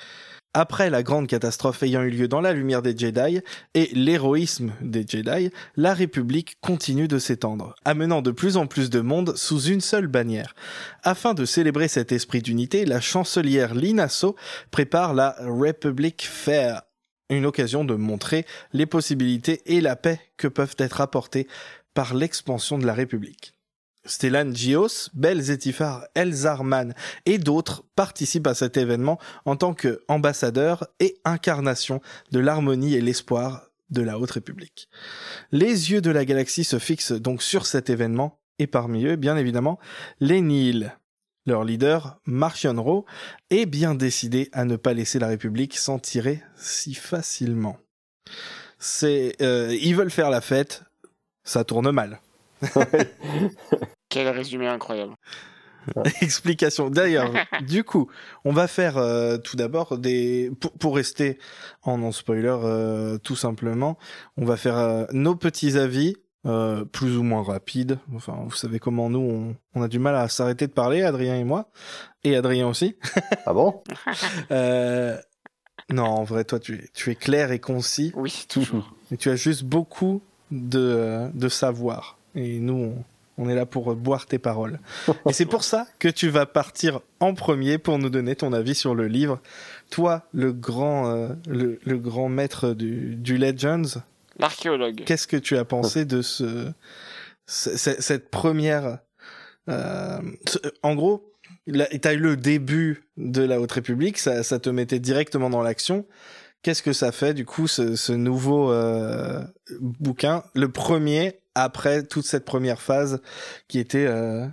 Après 0.57 0.89
la 0.89 1.03
grande 1.03 1.27
catastrophe 1.27 1.83
ayant 1.83 2.01
eu 2.03 2.09
lieu 2.09 2.29
dans 2.29 2.39
la 2.39 2.53
lumière 2.53 2.81
des 2.81 2.97
Jedi 2.97 3.41
et 3.73 3.89
l'héroïsme 3.91 4.71
des 4.79 5.05
Jedi, 5.05 5.51
la 5.75 5.93
République 5.93 6.55
continue 6.61 7.09
de 7.09 7.19
s'étendre, 7.19 7.75
amenant 7.83 8.21
de 8.21 8.31
plus 8.31 8.55
en 8.55 8.65
plus 8.65 8.89
de 8.89 9.01
monde 9.01 9.35
sous 9.35 9.63
une 9.63 9.81
seule 9.81 10.07
bannière. 10.07 10.55
Afin 11.03 11.33
de 11.33 11.43
célébrer 11.43 11.89
cet 11.89 12.13
esprit 12.13 12.41
d'unité, 12.41 12.85
la 12.85 13.01
chancelière 13.01 13.75
Linasso 13.75 14.37
prépare 14.71 15.13
la 15.13 15.35
Republic 15.41 16.25
Fair, 16.25 16.83
une 17.29 17.45
occasion 17.45 17.83
de 17.83 17.95
montrer 17.95 18.45
les 18.71 18.85
possibilités 18.85 19.61
et 19.65 19.81
la 19.81 19.97
paix 19.97 20.21
que 20.37 20.47
peuvent 20.47 20.77
être 20.77 21.01
apportées 21.01 21.49
par 21.93 22.13
l'expansion 22.13 22.77
de 22.77 22.85
la 22.85 22.93
République. 22.93 23.54
Stellan 24.05 24.53
Gios, 24.53 25.09
Bel 25.13 25.41
Zetifar, 25.41 26.05
Elzarman 26.13 26.93
et 27.25 27.37
d'autres 27.37 27.83
participent 27.95 28.47
à 28.47 28.53
cet 28.53 28.77
événement 28.77 29.19
en 29.45 29.55
tant 29.55 29.73
qu'ambassadeurs 29.73 30.87
et 30.99 31.17
incarnation 31.25 32.01
de 32.31 32.39
l'harmonie 32.39 32.95
et 32.95 33.01
l'espoir 33.01 33.69
de 33.89 34.01
la 34.01 34.19
Haute 34.19 34.31
République. 34.31 34.89
Les 35.51 35.91
yeux 35.91 36.01
de 36.01 36.11
la 36.11 36.25
galaxie 36.25 36.63
se 36.63 36.79
fixent 36.79 37.11
donc 37.11 37.41
sur 37.41 37.65
cet 37.65 37.89
événement 37.89 38.39
et 38.59 38.67
parmi 38.67 39.05
eux, 39.05 39.15
bien 39.15 39.37
évidemment, 39.37 39.79
les 40.19 40.41
Nihil. 40.41 40.95
Leur 41.47 41.63
leader, 41.63 42.19
Marchion 42.25 42.81
Ro, 42.81 43.05
est 43.51 43.67
bien 43.67 43.93
décidé 43.93 44.49
à 44.51 44.65
ne 44.65 44.77
pas 44.77 44.93
laisser 44.93 45.19
la 45.19 45.27
République 45.27 45.77
s'en 45.77 45.99
tirer 45.99 46.41
si 46.55 46.95
facilement. 46.95 47.77
C'est, 48.79 49.35
euh, 49.41 49.77
ils 49.79 49.95
veulent 49.95 50.09
faire 50.09 50.31
la 50.31 50.41
fête, 50.41 50.83
ça 51.43 51.63
tourne 51.63 51.91
mal. 51.91 52.19
Quel 54.15 54.29
résumé 54.29 54.65
incroyable. 54.67 55.13
Explication. 56.21 56.89
D'ailleurs, 56.89 57.33
du 57.67 57.83
coup, 57.83 58.09
on 58.45 58.53
va 58.53 58.67
faire 58.69 58.95
euh, 58.95 59.37
tout 59.37 59.57
d'abord 59.57 59.97
des 59.97 60.51
pour, 60.61 60.71
pour 60.71 60.95
rester 60.95 61.37
en 61.83 61.97
non 61.97 62.13
spoiler 62.13 62.47
euh, 62.63 63.17
tout 63.17 63.35
simplement, 63.35 63.97
on 64.37 64.45
va 64.45 64.55
faire 64.55 64.77
euh, 64.77 65.03
nos 65.11 65.35
petits 65.35 65.77
avis 65.77 66.15
euh, 66.45 66.85
plus 66.85 67.17
ou 67.17 67.23
moins 67.23 67.43
rapide. 67.43 67.99
Enfin, 68.15 68.37
vous 68.45 68.55
savez 68.55 68.79
comment 68.79 69.09
nous, 69.09 69.19
on, 69.19 69.55
on 69.77 69.81
a 69.83 69.89
du 69.89 69.99
mal 69.99 70.15
à 70.15 70.29
s'arrêter 70.29 70.65
de 70.67 70.71
parler, 70.71 71.01
Adrien 71.03 71.35
et 71.35 71.43
moi, 71.43 71.69
et 72.23 72.37
Adrien 72.37 72.69
aussi. 72.69 72.95
Ah 73.45 73.51
bon? 73.53 73.83
Euh, 74.51 75.17
non, 75.91 76.05
en 76.05 76.23
vrai, 76.23 76.45
toi, 76.45 76.59
tu 76.59 76.75
es, 76.75 76.87
tu 76.93 77.11
es 77.11 77.15
clair 77.15 77.51
et 77.51 77.59
concis, 77.59 78.13
Oui, 78.15 78.45
toujours. 78.47 78.95
et 79.11 79.17
tu 79.17 79.29
as 79.29 79.35
juste 79.35 79.65
beaucoup 79.65 80.21
de, 80.51 81.29
de 81.33 81.49
savoir. 81.49 82.17
Et 82.33 82.59
nous, 82.59 82.73
on, 82.73 83.03
on 83.37 83.49
est 83.49 83.55
là 83.55 83.65
pour 83.65 83.91
euh, 83.91 83.95
boire 83.95 84.25
tes 84.25 84.39
paroles. 84.39 84.79
Et 85.27 85.33
c'est 85.33 85.45
pour 85.45 85.63
ça 85.63 85.87
que 85.99 86.07
tu 86.07 86.29
vas 86.29 86.45
partir 86.45 87.01
en 87.19 87.33
premier 87.33 87.77
pour 87.77 87.97
nous 87.99 88.09
donner 88.09 88.35
ton 88.35 88.53
avis 88.53 88.75
sur 88.75 88.95
le 88.95 89.07
livre. 89.07 89.39
Toi, 89.89 90.23
le 90.33 90.53
grand, 90.53 91.09
euh, 91.09 91.29
le, 91.47 91.79
le 91.83 91.97
grand 91.97 92.29
maître 92.29 92.71
du, 92.73 93.15
du 93.15 93.37
Legends, 93.37 93.99
L'archéologue. 94.39 95.03
qu'est-ce 95.05 95.27
que 95.27 95.37
tu 95.37 95.57
as 95.57 95.65
pensé 95.65 96.05
de 96.05 96.21
ce, 96.21 96.71
ce- 97.47 97.77
ce- 97.77 98.01
cette 98.01 98.29
première, 98.29 98.99
euh, 99.69 100.19
en 100.83 100.95
gros, 100.95 101.31
tu 101.67 101.81
as 102.07 102.13
eu 102.13 102.17
le 102.19 102.35
début 102.37 103.03
de 103.17 103.41
la 103.43 103.59
Haute 103.59 103.71
République, 103.71 104.17
ça, 104.17 104.43
ça 104.43 104.59
te 104.59 104.69
mettait 104.69 104.99
directement 104.99 105.49
dans 105.49 105.61
l'action. 105.63 106.05
Qu'est-ce 106.61 106.81
que 106.83 106.93
ça 106.93 107.11
fait 107.11 107.33
du 107.33 107.45
coup 107.45 107.67
ce, 107.67 107.95
ce 107.95 108.11
nouveau 108.11 108.71
euh, 108.71 109.43
bouquin, 109.79 110.43
le 110.55 110.69
premier 110.69 111.39
après 111.55 112.03
toute 112.03 112.25
cette 112.25 112.45
première 112.45 112.81
phase 112.81 113.21
qui 113.67 113.79
était 113.79 114.05
euh, 114.05 114.45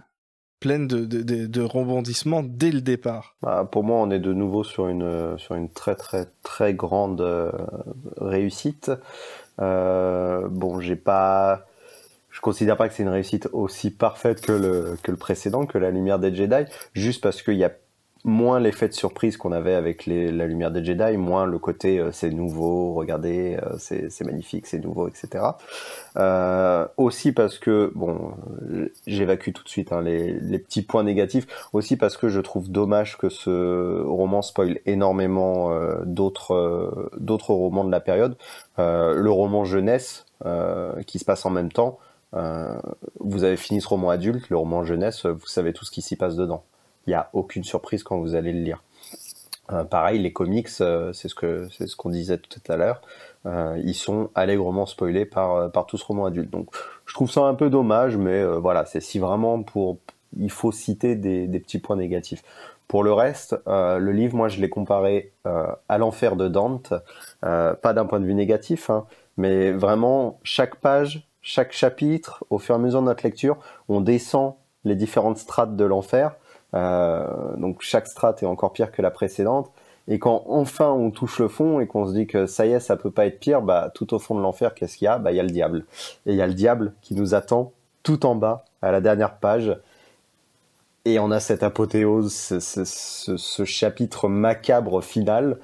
pleine 0.62 0.86
de, 0.86 1.04
de, 1.04 1.60
rebondissements 1.60 2.44
dès 2.44 2.70
le 2.70 2.80
départ. 2.80 3.34
Bah, 3.42 3.68
pour 3.70 3.82
moi, 3.82 3.98
on 3.98 4.10
est 4.10 4.20
de 4.20 4.32
nouveau 4.32 4.62
sur 4.62 4.86
une, 4.86 5.02
euh, 5.02 5.36
sur 5.36 5.56
une 5.56 5.68
très 5.68 5.96
très 5.96 6.28
très 6.44 6.72
grande 6.72 7.20
euh, 7.20 7.50
réussite. 8.16 8.92
Euh, 9.60 10.46
bon, 10.48 10.80
j'ai 10.80 10.94
pas, 10.94 11.66
je 12.30 12.40
considère 12.40 12.76
pas 12.76 12.88
que 12.88 12.94
c'est 12.94 13.02
une 13.02 13.08
réussite 13.08 13.48
aussi 13.52 13.90
parfaite 13.90 14.40
que 14.40 14.52
le, 14.52 14.96
que 15.02 15.10
le 15.10 15.16
précédent, 15.16 15.66
que 15.66 15.78
la 15.78 15.90
Lumière 15.90 16.20
des 16.20 16.32
Jedi, 16.32 16.64
juste 16.94 17.22
parce 17.22 17.42
qu'il 17.42 17.56
y 17.56 17.64
a 17.64 17.72
moins 18.24 18.60
l'effet 18.60 18.88
de 18.88 18.92
surprise 18.92 19.36
qu'on 19.36 19.52
avait 19.52 19.74
avec 19.74 20.06
les, 20.06 20.30
la 20.30 20.46
Lumière 20.46 20.70
des 20.70 20.84
Jedi, 20.84 21.16
moins 21.16 21.46
le 21.46 21.58
côté 21.58 21.98
euh, 21.98 22.12
c'est 22.12 22.30
nouveau, 22.30 22.94
regardez, 22.94 23.58
euh, 23.62 23.76
c'est 23.78 24.24
magnifique, 24.24 24.66
c'est 24.66 24.78
nouveau, 24.78 25.08
etc. 25.08 25.44
Euh, 26.16 26.86
aussi 26.96 27.32
parce 27.32 27.58
que, 27.58 27.90
bon, 27.94 28.32
euh, 28.70 28.92
j'évacue 29.06 29.52
tout 29.52 29.64
de 29.64 29.68
suite 29.68 29.92
hein, 29.92 30.02
les, 30.02 30.34
les 30.34 30.58
petits 30.58 30.82
points 30.82 31.02
négatifs, 31.02 31.46
aussi 31.72 31.96
parce 31.96 32.16
que 32.16 32.28
je 32.28 32.40
trouve 32.40 32.70
dommage 32.70 33.18
que 33.18 33.28
ce 33.28 34.02
roman 34.02 34.42
spoil 34.42 34.78
énormément 34.86 35.72
euh, 35.72 36.02
d'autres 36.04 36.54
euh, 36.54 37.10
d'autres 37.18 37.52
romans 37.52 37.84
de 37.84 37.90
la 37.90 38.00
période. 38.00 38.36
Le 38.78 39.30
roman 39.30 39.64
jeunesse 39.64 40.26
qui 41.06 41.18
se 41.18 41.24
passe 41.24 41.46
en 41.46 41.50
même 41.50 41.70
temps. 41.70 41.98
vous 43.20 43.44
avez 43.44 43.56
fini 43.56 43.80
ce 43.80 43.88
roman 43.88 44.10
adulte, 44.10 44.50
le 44.50 44.56
roman 44.56 44.84
jeunesse, 44.84 45.26
vous 45.26 45.46
savez 45.46 45.72
tout 45.72 45.84
ce 45.84 45.90
qui 45.90 46.02
s'y 46.02 46.16
passe 46.16 46.34
dedans. 46.36 46.64
Il 47.06 47.10
n'y 47.10 47.14
a 47.14 47.30
aucune 47.32 47.64
surprise 47.64 48.02
quand 48.02 48.18
vous 48.18 48.34
allez 48.34 48.52
le 48.52 48.60
lire. 48.60 48.82
Euh, 49.72 49.84
pareil, 49.84 50.18
les 50.18 50.32
comics, 50.32 50.68
euh, 50.80 51.12
c'est 51.12 51.28
ce 51.28 51.34
que 51.34 51.68
ce 51.70 51.96
qu'on 51.96 52.10
disait 52.10 52.38
tout 52.38 52.60
à 52.68 52.76
l'heure. 52.76 53.00
euh, 53.46 53.80
ils 53.84 53.94
sont 53.94 54.30
allègrement 54.34 54.86
spoilés 54.86 55.24
par 55.24 55.70
par 55.72 55.86
tout 55.86 55.96
ce 55.96 56.04
roman 56.04 56.26
adulte. 56.26 56.50
Donc, 56.50 56.68
je 57.06 57.14
trouve 57.14 57.30
ça 57.30 57.42
un 57.42 57.54
peu 57.54 57.70
dommage, 57.70 58.16
mais 58.16 58.44
voilà, 58.44 58.84
c'est 58.86 59.00
si 59.00 59.18
vraiment 59.18 59.62
pour 59.62 59.98
il 60.38 60.50
faut 60.50 60.72
citer 60.72 61.14
des, 61.14 61.46
des 61.46 61.60
petits 61.60 61.78
points 61.78 61.96
négatifs. 61.96 62.42
Pour 62.88 63.04
le 63.04 63.12
reste, 63.12 63.56
le 63.66 64.12
livre, 64.12 64.36
moi, 64.36 64.48
je 64.48 64.60
l'ai 64.60 64.68
comparé 64.68 65.32
à 65.44 65.98
l'enfer 65.98 66.36
de 66.36 66.48
Dante, 66.48 66.92
pas 67.40 67.92
d'un 67.94 68.04
point 68.04 68.20
de 68.20 68.26
vue 68.26 68.34
négatif, 68.34 68.90
hein, 68.90 69.06
mais 69.36 69.72
vraiment 69.72 70.38
chaque 70.42 70.76
page, 70.76 71.26
chaque 71.40 71.72
chapitre, 71.72 72.44
au 72.50 72.58
fur 72.58 72.74
et 72.74 72.78
à 72.78 72.80
mesure 72.80 73.00
de 73.00 73.06
notre 73.06 73.24
lecture, 73.24 73.56
on 73.88 74.00
descend 74.00 74.54
les 74.84 74.94
différentes 74.94 75.38
strates 75.38 75.76
de 75.76 75.84
l'enfer. 75.84 76.34
Euh, 76.74 77.26
donc 77.56 77.82
chaque 77.82 78.06
strate 78.06 78.42
est 78.42 78.46
encore 78.46 78.72
pire 78.72 78.90
que 78.92 79.02
la 79.02 79.10
précédente. 79.10 79.70
Et 80.08 80.18
quand 80.18 80.44
enfin 80.48 80.90
on 80.90 81.10
touche 81.10 81.38
le 81.38 81.48
fond 81.48 81.78
et 81.80 81.86
qu'on 81.86 82.06
se 82.08 82.12
dit 82.12 82.26
que 82.26 82.46
ça 82.46 82.66
y 82.66 82.72
est, 82.72 82.80
ça 82.80 82.96
peut 82.96 83.10
pas 83.12 83.26
être 83.26 83.38
pire, 83.38 83.62
bah 83.62 83.90
tout 83.94 84.14
au 84.14 84.18
fond 84.18 84.34
de 84.34 84.40
l'enfer, 84.42 84.74
qu'est-ce 84.74 84.96
qu'il 84.96 85.04
y 85.06 85.08
a? 85.08 85.18
Bah 85.18 85.30
il 85.32 85.36
y 85.36 85.40
a 85.40 85.44
le 85.44 85.50
diable. 85.50 85.84
Et 86.26 86.32
il 86.32 86.36
y 86.36 86.42
a 86.42 86.46
le 86.46 86.54
diable 86.54 86.92
qui 87.02 87.14
nous 87.14 87.34
attend 87.34 87.72
tout 88.02 88.26
en 88.26 88.34
bas, 88.34 88.64
à 88.82 88.90
la 88.90 89.00
dernière 89.00 89.36
page. 89.36 89.76
Et 91.04 91.18
on 91.18 91.30
a 91.32 91.40
cette 91.40 91.62
apothéose, 91.64 92.32
ce, 92.32 92.60
ce- 92.60 92.84
ce- 92.84 93.36
ce 93.36 93.64
chapitre 93.64 94.28
macabre 94.28 95.02
final, 95.02 95.58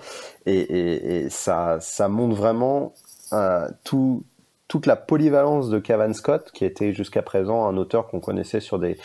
et, 0.47 0.59
et- 0.59 1.17
et 1.25 1.31
ça, 1.31 1.79
ça 1.81 2.09
montre 2.09 2.35
vraiment 2.37 2.93
euh, 3.33 3.69
tout, 3.85 4.23
toute 4.69 4.87
la 4.87 4.97
polyvalence 4.97 5.69
de 5.71 5.79
Cavan 5.79 6.13
Scott, 6.13 6.51
qui 6.53 6.65
était 6.65 6.93
jusqu'à 6.93 7.23
présent 7.23 7.67
un 7.67 7.77
auteur 7.77 8.09
qu'on 8.09 8.21
connaissait 8.21 8.61
sur 8.61 8.79
des, 8.81 8.99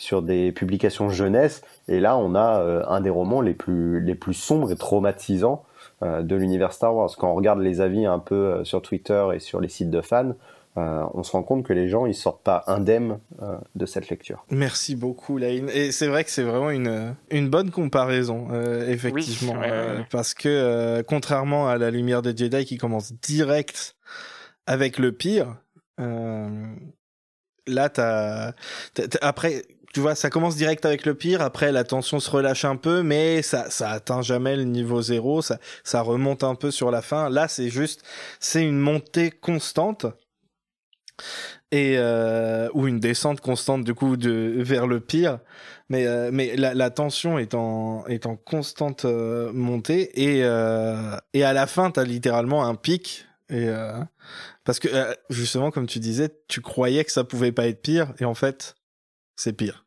sur 0.00 0.22
des 0.22 0.50
publications 0.50 1.10
jeunesse. 1.10 1.60
Et 1.86 2.00
là, 2.00 2.16
on 2.16 2.34
a 2.34 2.60
euh, 2.60 2.82
un 2.88 3.02
des 3.02 3.10
romans 3.10 3.42
les 3.42 3.52
plus, 3.52 4.00
les 4.00 4.14
plus 4.14 4.32
sombres 4.34 4.72
et 4.72 4.76
traumatisants 4.76 5.62
euh, 6.02 6.22
de 6.22 6.36
l'univers 6.36 6.72
Star 6.72 6.94
Wars. 6.96 7.10
Quand 7.18 7.30
on 7.30 7.34
regarde 7.34 7.60
les 7.60 7.82
avis 7.82 8.06
un 8.06 8.18
peu 8.18 8.34
euh, 8.34 8.64
sur 8.64 8.80
Twitter 8.80 9.22
et 9.34 9.40
sur 9.40 9.60
les 9.60 9.68
sites 9.68 9.90
de 9.90 10.00
fans, 10.00 10.32
euh, 10.78 11.04
on 11.12 11.22
se 11.22 11.32
rend 11.32 11.42
compte 11.42 11.64
que 11.64 11.74
les 11.74 11.88
gens 11.90 12.06
ils 12.06 12.14
sortent 12.14 12.42
pas 12.42 12.64
indemnes 12.66 13.18
euh, 13.42 13.58
de 13.74 13.84
cette 13.84 14.08
lecture. 14.08 14.46
Merci 14.50 14.96
beaucoup, 14.96 15.36
Laïn. 15.36 15.68
Et 15.68 15.92
c'est 15.92 16.06
vrai 16.06 16.24
que 16.24 16.30
c'est 16.30 16.44
vraiment 16.44 16.70
une, 16.70 17.14
une 17.30 17.50
bonne 17.50 17.70
comparaison, 17.70 18.48
euh, 18.52 18.88
effectivement. 18.88 19.52
ouais, 19.54 19.58
ouais, 19.60 19.70
euh, 19.70 19.98
ouais. 19.98 20.06
parce 20.10 20.32
que, 20.32 20.48
euh, 20.48 21.02
contrairement 21.06 21.68
à 21.68 21.76
la 21.76 21.90
lumière 21.90 22.22
des 22.22 22.34
Jedi 22.34 22.64
qui 22.64 22.78
commence 22.78 23.12
direct 23.20 23.96
avec 24.66 24.98
le 24.98 25.12
pire, 25.12 25.56
euh, 26.00 26.48
là, 27.66 27.88
t'as, 27.90 28.52
t'as- 28.94 29.08
t'as- 29.08 29.18
après, 29.26 29.62
tu 29.92 30.00
vois, 30.00 30.14
ça 30.14 30.30
commence 30.30 30.56
direct 30.56 30.84
avec 30.86 31.04
le 31.04 31.14
pire, 31.14 31.42
après 31.42 31.72
la 31.72 31.84
tension 31.84 32.20
se 32.20 32.30
relâche 32.30 32.64
un 32.64 32.76
peu, 32.76 33.02
mais 33.02 33.42
ça, 33.42 33.70
ça 33.70 33.90
atteint 33.90 34.22
jamais 34.22 34.56
le 34.56 34.64
niveau 34.64 35.02
zéro, 35.02 35.42
ça, 35.42 35.58
ça 35.84 36.00
remonte 36.02 36.44
un 36.44 36.54
peu 36.54 36.70
sur 36.70 36.90
la 36.90 37.02
fin. 37.02 37.28
Là, 37.28 37.48
c'est 37.48 37.70
juste, 37.70 38.02
c'est 38.38 38.62
une 38.64 38.78
montée 38.78 39.30
constante. 39.30 40.06
Et 41.72 41.96
euh, 41.98 42.68
ou 42.74 42.88
une 42.88 42.98
descente 42.98 43.40
constante 43.40 43.84
du 43.84 43.94
coup 43.94 44.16
de 44.16 44.54
vers 44.58 44.86
le 44.86 45.00
pire. 45.00 45.38
Mais 45.88 46.06
euh, 46.06 46.30
mais 46.32 46.56
la, 46.56 46.74
la 46.74 46.90
tension 46.90 47.38
est 47.38 47.54
en 47.54 48.04
est 48.06 48.26
en 48.26 48.36
constante 48.36 49.04
euh, 49.04 49.52
montée. 49.52 50.20
Et 50.20 50.42
euh, 50.44 51.16
et 51.34 51.44
à 51.44 51.52
la 51.52 51.66
fin 51.66 51.90
t'as 51.90 52.04
littéralement 52.04 52.64
un 52.66 52.74
pic. 52.74 53.26
Et 53.50 53.68
euh, 53.68 53.92
parce 54.64 54.80
que 54.80 54.88
euh, 54.92 55.14
justement 55.28 55.70
comme 55.70 55.86
tu 55.86 56.00
disais 56.00 56.30
tu 56.48 56.60
croyais 56.60 57.04
que 57.04 57.12
ça 57.12 57.22
pouvait 57.22 57.52
pas 57.52 57.66
être 57.66 57.82
pire. 57.82 58.14
Et 58.18 58.24
en 58.24 58.34
fait 58.34 58.74
c'est 59.40 59.52
pire 59.54 59.84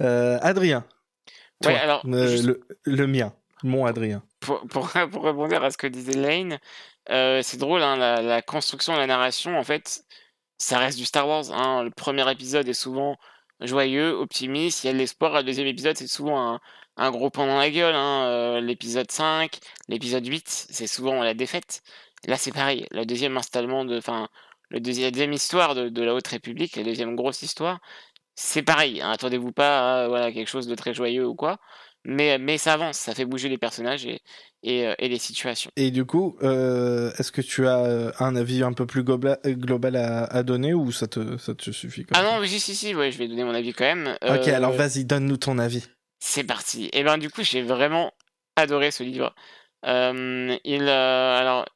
euh, 0.00 0.38
Adrien 0.42 0.84
toi, 1.62 1.72
Ouais, 1.72 1.78
alors, 1.78 2.02
euh, 2.06 2.26
juste- 2.28 2.44
le, 2.44 2.60
le 2.84 3.06
mien 3.06 3.32
mon 3.62 3.86
Adrien 3.86 4.22
pour, 4.40 4.66
pour, 4.66 4.88
pour 5.12 5.22
rebondir 5.22 5.62
à 5.62 5.70
ce 5.70 5.76
que 5.78 5.86
disait 5.86 6.14
Lane, 6.14 6.58
euh, 7.10 7.40
c'est 7.44 7.58
drôle, 7.58 7.82
hein, 7.82 7.96
la, 7.96 8.20
la 8.20 8.42
construction 8.42 8.94
de 8.94 8.98
la 8.98 9.06
narration, 9.06 9.56
en 9.56 9.62
fait, 9.62 10.02
ça 10.58 10.78
reste 10.78 10.98
du 10.98 11.04
Star 11.04 11.28
Wars. 11.28 11.52
hein. 11.52 11.84
Le 11.84 11.90
premier 11.90 12.28
épisode 12.30 12.66
est 12.68 12.74
souvent 12.74 13.16
joyeux, 13.60 14.10
optimiste, 14.10 14.82
il 14.82 14.88
y 14.88 14.90
a 14.90 14.92
de 14.92 14.98
l'espoir. 14.98 15.32
Le 15.34 15.44
deuxième 15.44 15.68
épisode, 15.68 15.96
c'est 15.96 16.08
souvent 16.08 16.54
un, 16.54 16.60
un 16.96 17.10
gros 17.12 17.30
pan 17.30 17.46
dans 17.46 17.58
la 17.58 17.70
gueule. 17.70 17.94
hein. 17.94 18.60
L'épisode 18.60 19.10
5, 19.12 19.58
l'épisode 19.86 20.26
8, 20.26 20.48
c'est 20.48 20.88
souvent 20.88 21.22
la 21.22 21.34
défaite. 21.34 21.82
Là, 22.26 22.36
c'est 22.36 22.52
pareil. 22.52 22.86
Le 22.90 23.04
deuxième 23.04 23.36
installement 23.36 23.84
de. 23.84 23.98
Enfin, 23.98 24.28
le 24.70 24.80
deuxième, 24.80 25.04
la 25.06 25.10
deuxième 25.12 25.32
histoire 25.32 25.74
de, 25.76 25.88
de 25.88 26.02
la 26.02 26.14
Haute 26.14 26.26
République, 26.28 26.74
la 26.76 26.82
deuxième 26.84 27.14
grosse 27.14 27.42
histoire, 27.42 27.78
c'est 28.34 28.62
pareil. 28.62 29.00
hein. 29.00 29.10
Attendez-vous 29.10 29.52
pas 29.52 30.04
à 30.04 30.08
voilà, 30.08 30.32
quelque 30.32 30.48
chose 30.48 30.66
de 30.66 30.74
très 30.74 30.94
joyeux 30.94 31.26
ou 31.26 31.34
quoi. 31.34 31.58
Mais, 32.04 32.36
mais 32.38 32.58
ça 32.58 32.72
avance, 32.72 32.96
ça 32.98 33.14
fait 33.14 33.24
bouger 33.24 33.48
les 33.48 33.58
personnages 33.58 34.06
et, 34.06 34.20
et, 34.64 34.88
euh, 34.88 34.94
et 34.98 35.08
les 35.08 35.18
situations. 35.20 35.70
et 35.76 35.92
du 35.92 36.04
coup 36.04 36.36
euh, 36.42 37.12
est-ce 37.16 37.30
que 37.30 37.40
tu 37.40 37.68
as 37.68 37.78
euh, 37.84 38.10
un 38.18 38.34
avis 38.34 38.64
un 38.64 38.72
peu 38.72 38.86
plus 38.86 39.04
global, 39.04 39.94
à, 39.94 40.24
à 40.24 40.42
donner 40.42 40.74
ou 40.74 40.90
ça 40.90 41.06
te 41.06 41.36
ça 41.36 41.54
te 41.54 41.70
suffit 41.70 42.04
comme 42.04 42.16
Ah 42.20 42.24
non, 42.24 42.44
si, 42.44 42.58
si, 42.58 42.74
si, 42.74 42.92
ouais, 42.96 43.12
je 43.12 43.18
vais 43.18 43.28
donner 43.28 43.44
mon 43.44 43.54
avis 43.54 43.72
quand 43.72 43.84
même. 43.84 44.16
Ok, 44.28 44.48
alors 44.48 44.72
vas-y, 44.72 45.04
donne-nous 45.04 45.36
ton 45.36 45.58
avis. 45.58 45.84
C'est 46.18 46.42
parti. 46.44 46.90
Et 46.92 47.04
ben 47.04 47.18
du 47.18 47.30
coup, 47.30 47.44
j'ai 47.44 47.62
vraiment 47.62 48.12
adoré 48.56 48.90
ce 48.90 49.04
livre. 49.04 49.32
Euh, 49.86 50.56
il, 50.64 50.88
alors, 50.88 51.66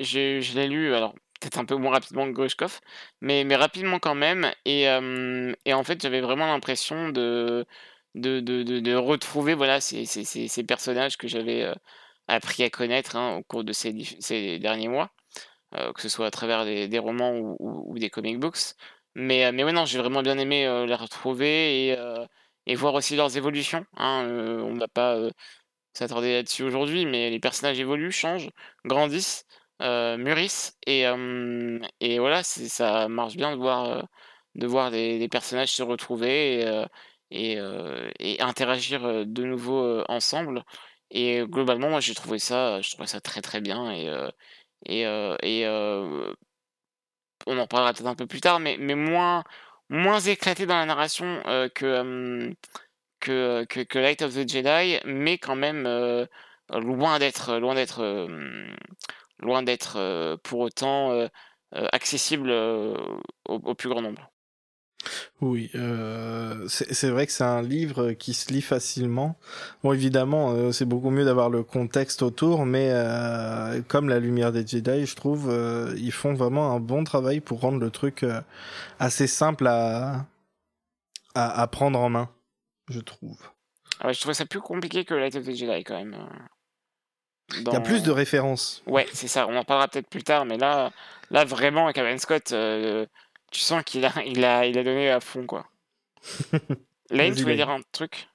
je, 0.00 0.40
je 0.40 0.54
l'ai 0.56 0.66
lu, 0.66 0.94
alors 0.94 1.14
peut-être 1.44 1.58
un 1.58 1.64
peu 1.66 1.76
moins 1.76 1.92
rapidement 1.92 2.26
que 2.26 2.32
Grushkov, 2.32 2.80
mais, 3.20 3.44
mais 3.44 3.56
rapidement 3.56 3.98
quand 3.98 4.14
même. 4.14 4.50
Et, 4.64 4.88
euh, 4.88 5.52
et 5.66 5.74
en 5.74 5.84
fait, 5.84 6.00
j'avais 6.02 6.20
vraiment 6.20 6.46
l'impression 6.46 7.10
de, 7.10 7.66
de, 8.14 8.40
de, 8.40 8.62
de, 8.62 8.94
retrouver 8.94 9.54
voilà, 9.54 9.80
ces, 9.80 10.06
ces, 10.06 10.64
personnages 10.64 11.16
que 11.18 11.28
j'avais 11.28 11.62
euh, 11.64 11.74
appris 12.28 12.62
à 12.64 12.70
connaître 12.70 13.16
hein, 13.16 13.36
au 13.36 13.42
cours 13.42 13.64
de 13.64 13.72
ces, 13.72 13.94
ces 14.20 14.58
derniers 14.58 14.88
mois, 14.88 15.10
euh, 15.76 15.92
que 15.92 16.02
ce 16.02 16.08
soit 16.08 16.26
à 16.26 16.30
travers 16.30 16.64
des, 16.64 16.98
romans 16.98 17.34
ou, 17.58 17.98
des 17.98 18.10
comic 18.10 18.38
books. 18.40 18.74
Mais, 19.14 19.52
mais 19.52 19.64
ouais, 19.64 19.72
non, 19.72 19.84
j'ai 19.86 19.98
vraiment 19.98 20.22
bien 20.22 20.38
aimé 20.38 20.64
les 20.86 20.94
retrouver 20.94 21.88
et, 21.88 21.96
et 22.66 22.74
voir 22.74 22.94
aussi 22.94 23.16
leurs 23.16 23.36
évolutions. 23.36 23.86
hein, 23.96 24.26
on 24.28 24.74
ne 24.74 24.80
va 24.80 24.88
pas 24.88 25.18
s'attarder 25.94 26.32
là-dessus 26.32 26.64
aujourd'hui, 26.64 27.06
mais 27.06 27.30
les 27.30 27.38
personnages 27.40 27.78
évoluent, 27.78 28.12
changent, 28.12 28.50
grandissent. 28.84 29.46
Mûrissent 29.80 30.76
et 30.86 31.04
et 32.00 32.18
voilà, 32.18 32.42
ça 32.42 33.08
marche 33.08 33.36
bien 33.36 33.52
de 33.52 33.56
voir 33.56 34.06
de 34.54 34.66
voir 34.66 34.90
des, 34.90 35.28
personnages 35.28 35.72
se 35.72 35.82
retrouver 35.82 36.64
et, 37.30 37.58
et, 38.20 38.40
interagir 38.42 39.26
de 39.26 39.44
nouveau 39.44 40.02
ensemble. 40.08 40.64
Et 41.10 41.42
globalement, 41.46 41.90
moi, 41.90 42.00
j'ai 42.00 42.14
trouvé 42.14 42.38
ça, 42.38 42.80
je 42.80 42.90
trouvais 42.92 43.06
ça 43.08 43.20
très 43.20 43.40
très 43.42 43.60
bien 43.60 43.92
et 43.92 44.08
et, 44.86 45.02
et 45.42 45.66
on 47.46 47.58
en 47.58 47.66
parlera 47.66 47.92
peut-être 47.92 48.06
un 48.06 48.14
peu 48.14 48.26
plus 48.26 48.40
tard, 48.40 48.60
mais, 48.60 48.76
mais 48.78 48.94
moins, 48.94 49.44
moins 49.88 50.20
éclaté 50.20 50.66
dans 50.66 50.76
la 50.76 50.86
narration 50.86 51.42
que, 51.74 52.54
que, 53.20 53.64
que, 53.64 53.98
Light 53.98 54.22
of 54.22 54.34
the 54.34 54.48
Jedi, 54.48 55.00
mais 55.04 55.38
quand 55.38 55.56
même 55.56 55.84
loin 56.70 57.18
d'être 57.18 57.56
loin 57.58 57.74
d'être 57.74 58.28
loin 59.40 59.62
d'être 59.62 60.36
pour 60.42 60.60
autant 60.60 61.28
accessible 61.72 62.50
au, 62.50 63.74
plus 63.74 63.88
grand 63.88 64.02
nombre. 64.02 64.30
Oui, 65.40 65.70
euh, 65.74 66.66
c'est 66.68 67.10
vrai 67.10 67.26
que 67.26 67.32
c'est 67.32 67.44
un 67.44 67.62
livre 67.62 68.12
qui 68.12 68.34
se 68.34 68.52
lit 68.52 68.62
facilement. 68.62 69.36
Bon, 69.82 69.92
évidemment, 69.92 70.52
euh, 70.52 70.72
c'est 70.72 70.84
beaucoup 70.84 71.10
mieux 71.10 71.24
d'avoir 71.24 71.50
le 71.50 71.62
contexte 71.62 72.22
autour, 72.22 72.64
mais 72.64 72.88
euh, 72.90 73.82
comme 73.86 74.08
La 74.08 74.20
Lumière 74.20 74.52
des 74.52 74.66
Jedi, 74.66 75.06
je 75.06 75.16
trouve, 75.16 75.52
ils 75.96 76.12
font 76.12 76.34
vraiment 76.34 76.72
un 76.72 76.80
bon 76.80 77.04
travail 77.04 77.40
pour 77.40 77.60
rendre 77.60 77.78
le 77.78 77.90
truc 77.90 78.24
assez 78.98 79.26
simple 79.26 79.66
à, 79.66 80.26
à, 81.34 81.60
à, 81.60 81.66
prendre 81.66 81.98
en 81.98 82.08
main, 82.08 82.30
je 82.88 83.00
trouve. 83.00 83.38
Ah 84.00 84.06
ouais, 84.06 84.14
je 84.14 84.20
trouvais 84.20 84.34
ça 84.34 84.46
plus 84.46 84.60
compliqué 84.60 85.04
que 85.04 85.14
Light 85.14 85.36
of 85.36 85.44
the 85.44 85.52
Jedi 85.52 85.84
quand 85.84 85.96
même. 85.96 86.16
Dans... 87.62 87.72
Il 87.72 87.74
y 87.74 87.76
a 87.76 87.80
plus 87.80 88.02
de 88.02 88.10
références. 88.10 88.82
Ouais, 88.86 89.06
c'est 89.12 89.28
ça. 89.28 89.46
On 89.48 89.56
en 89.56 89.64
parlera 89.64 89.88
peut-être 89.88 90.08
plus 90.08 90.22
tard, 90.22 90.44
mais 90.44 90.56
là, 90.56 90.90
là 91.30 91.44
vraiment, 91.44 91.92
Kevin 91.92 92.18
Scott 92.18 92.52
tu 93.54 93.60
sens 93.60 93.82
qu'il 93.84 94.04
a, 94.04 94.12
il 94.26 94.44
a, 94.44 94.66
il 94.66 94.76
a 94.76 94.82
donné 94.82 95.08
à 95.08 95.20
fond, 95.20 95.46
quoi. 95.46 95.66
Lane, 97.10 97.34
tu 97.34 97.42
voulais 97.42 97.54
dire 97.54 97.70
un 97.70 97.80
truc? 97.92 98.28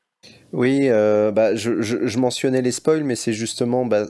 Oui, 0.54 0.88
euh, 0.88 1.32
bah, 1.32 1.56
je, 1.56 1.82
je, 1.82 2.18
mentionnais 2.18 2.62
les 2.62 2.72
spoils, 2.72 3.04
mais 3.04 3.16
c'est 3.16 3.34
justement 3.34 3.86
bah, 3.86 4.06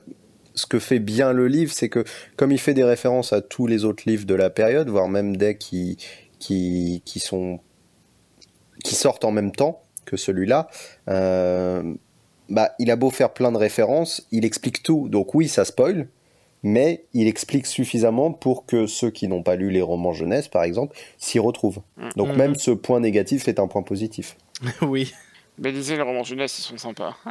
ce 0.53 0.67
que 0.67 0.79
fait 0.79 0.99
bien 0.99 1.33
le 1.33 1.47
livre, 1.47 1.71
c'est 1.73 1.89
que 1.89 2.03
comme 2.35 2.51
il 2.51 2.59
fait 2.59 2.75
des 2.75 2.83
références 2.83 3.33
à 3.33 3.41
tous 3.41 3.65
les 3.65 3.85
autres 3.85 4.03
livres 4.05 4.25
de 4.25 4.35
la 4.35 4.49
période, 4.49 4.87
voire 4.89 5.07
même 5.07 5.35
des 5.35 5.57
qui, 5.57 5.97
qui, 6.39 7.01
qui 7.05 7.19
sont 7.19 7.59
qui 8.83 8.95
sortent 8.95 9.25
en 9.25 9.31
même 9.31 9.51
temps 9.51 9.81
que 10.05 10.15
celui-là, 10.15 10.69
euh, 11.09 11.95
bah, 12.49 12.71
il 12.79 12.91
a 12.91 12.95
beau 12.95 13.09
faire 13.09 13.33
plein 13.33 13.51
de 13.51 13.57
références, 13.57 14.27
il 14.31 14.45
explique 14.45 14.83
tout. 14.83 15.07
Donc 15.09 15.33
oui, 15.33 15.47
ça 15.47 15.65
spoil, 15.65 16.07
mais 16.63 17.05
il 17.13 17.27
explique 17.27 17.65
suffisamment 17.65 18.31
pour 18.31 18.65
que 18.65 18.87
ceux 18.87 19.11
qui 19.11 19.27
n'ont 19.27 19.43
pas 19.43 19.55
lu 19.55 19.71
les 19.71 19.81
romans 19.81 20.13
jeunesse, 20.13 20.47
par 20.47 20.63
exemple, 20.63 20.97
s'y 21.17 21.39
retrouvent. 21.39 21.81
Donc 22.15 22.35
même 22.35 22.55
ce 22.55 22.71
point 22.71 22.99
négatif 22.99 23.47
est 23.47 23.59
un 23.59 23.67
point 23.67 23.83
positif. 23.83 24.35
oui. 24.81 25.13
Mais 25.57 25.71
lisez 25.71 25.95
les 25.95 26.01
romans 26.01 26.23
jeunesse, 26.23 26.57
ils 26.59 26.63
sont 26.63 26.77
sympas. 26.77 27.15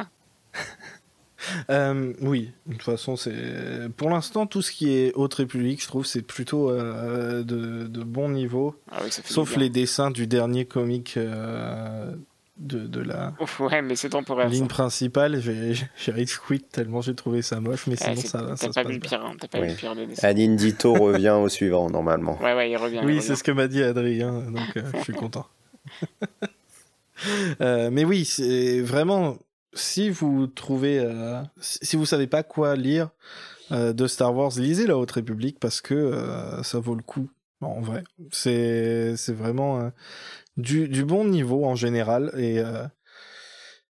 Euh, 1.69 2.13
oui, 2.21 2.51
de 2.65 2.73
toute 2.73 2.83
façon, 2.83 3.15
c'est 3.15 3.87
pour 3.95 4.09
l'instant 4.09 4.45
tout 4.45 4.61
ce 4.61 4.71
qui 4.71 4.91
est 4.91 5.13
Haute 5.13 5.35
République, 5.35 5.81
je 5.81 5.87
trouve, 5.87 6.05
c'est 6.05 6.21
plutôt 6.21 6.69
euh, 6.69 7.43
de, 7.43 7.87
de, 7.87 8.03
bon 8.03 8.29
niveau. 8.29 8.75
Ah 8.91 8.99
sauf 9.09 9.55
les 9.55 9.69
dessins 9.69 10.11
du 10.11 10.27
dernier 10.27 10.65
comic 10.65 11.15
euh, 11.15 12.13
de, 12.69 12.87
de 12.87 13.01
la 13.01 13.33
ouais, 13.59 13.81
mais 13.81 13.95
c'est 13.95 14.09
temporaire, 14.09 14.47
ligne 14.47 14.67
principale. 14.67 15.41
J'ai 15.41 16.11
rage 16.11 16.39
quit 16.39 16.61
tellement 16.61 17.01
j'ai 17.01 17.15
trouvé 17.15 17.41
ça 17.41 17.59
moche, 17.59 17.87
mais 17.87 17.95
sinon 17.95 18.15
ça, 18.15 18.55
ça 18.55 18.67
se 18.67 18.73
pas 18.73 18.83
vu 18.83 18.99
pire, 18.99 19.23
hein, 19.25 19.35
pas 19.51 19.59
oui. 19.59 19.73
pire 19.75 19.95
Dito 20.55 20.93
revient 20.93 21.37
au 21.41 21.49
suivant 21.49 21.89
normalement. 21.89 22.39
Ouais, 22.41 22.55
ouais, 22.55 22.71
il 22.71 22.77
revient. 22.77 23.01
Oui, 23.03 23.21
c'est 23.21 23.35
ce 23.35 23.43
que 23.43 23.51
m'a 23.51 23.67
dit 23.67 23.83
Adrien, 23.83 24.31
donc 24.31 24.77
euh, 24.77 24.83
je 24.97 25.03
suis 25.03 25.13
content. 25.25 25.47
euh, 27.59 27.89
mais 27.91 28.05
oui, 28.05 28.23
c'est 28.25 28.79
vraiment 28.81 29.37
si 29.73 30.09
vous 30.09 30.47
trouvez, 30.47 30.99
euh, 30.99 31.41
si 31.59 31.95
vous 31.95 32.05
savez 32.05 32.27
pas 32.27 32.43
quoi 32.43 32.75
lire 32.75 33.09
euh, 33.71 33.93
de 33.93 34.07
Star 34.07 34.35
Wars, 34.35 34.51
lisez 34.57 34.87
la 34.87 34.97
Haute 34.97 35.11
République 35.11 35.59
parce 35.59 35.81
que 35.81 35.93
euh, 35.93 36.63
ça 36.63 36.79
vaut 36.79 36.95
le 36.95 37.03
coup. 37.03 37.29
en 37.61 37.81
vrai, 37.81 38.03
c'est 38.31 39.15
c'est 39.15 39.33
vraiment 39.33 39.91
du, 40.59 41.05
bon 41.05 41.25
niveau 41.25 41.65
en 41.65 41.75
général. 41.75 42.31
Et 42.37 42.59
euh, 42.59 42.85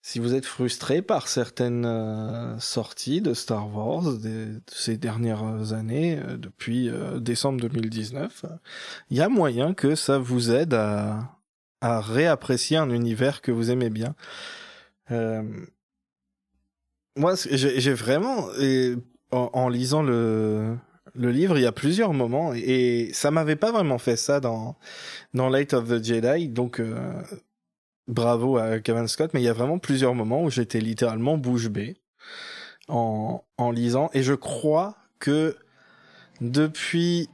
si 0.02 0.20
vous 0.20 0.34
êtes 0.34 0.46
frustré 0.46 1.02
par 1.02 1.28
certaines 1.28 1.86
euh, 1.86 2.58
sorties 2.60 3.22
de 3.22 3.34
Star 3.34 3.74
Wars 3.74 4.18
de 4.18 4.62
ces 4.68 4.98
dernières 4.98 5.74
années, 5.74 6.20
euh, 6.20 6.38
depuis 6.38 6.90
décembre 7.20 7.62
2019, 7.62 8.46
il 9.10 9.18
y 9.18 9.22
a 9.22 9.30
moyen 9.30 9.74
que 9.74 9.96
ça 9.96 10.18
vous 10.18 10.52
aide 10.52 10.74
à, 10.74 11.38
à 11.82 12.02
réapprécier 12.02 12.78
un 12.78 12.90
univers 12.90 13.42
que 13.42 13.52
vous 13.52 13.72
aimez 13.72 13.90
bien. 13.90 14.16
moi, 17.16 17.36
j'ai 17.36 17.94
vraiment, 17.94 18.48
en 19.32 19.70
lisant 19.70 20.02
le, 20.02 20.76
le 21.16 21.32
livre, 21.32 21.58
il 21.58 21.64
y 21.64 21.68
a 21.68 21.72
plusieurs 21.72 22.14
moments 22.14 22.54
et 22.54 23.10
ça 23.14 23.32
m'avait 23.32 23.56
pas 23.56 23.72
vraiment 23.72 24.00
fait 24.00 24.16
ça 24.16 24.40
dans 24.40 24.76
dans 25.34 25.50
Light 25.50 25.74
of 25.74 25.88
the 25.88 26.04
Jedi, 26.04 26.50
donc 26.50 26.80
euh, 26.80 27.22
bravo 28.08 28.58
à 28.58 28.80
Kevin 28.80 29.08
Scott, 29.08 29.32
mais 29.34 29.42
il 29.42 29.46
y 29.46 29.50
a 29.50 29.54
vraiment 29.54 29.80
plusieurs 29.80 30.16
moments 30.16 30.44
où 30.44 30.50
j'étais 30.50 30.80
littéralement 30.80 31.38
bouche 31.38 31.70
bée 31.70 31.98
en 32.88 33.44
en 33.58 33.72
lisant 33.72 34.10
et 34.14 34.24
je 34.24 34.34
crois 34.34 34.98
que 35.20 35.56
depuis 36.42 37.30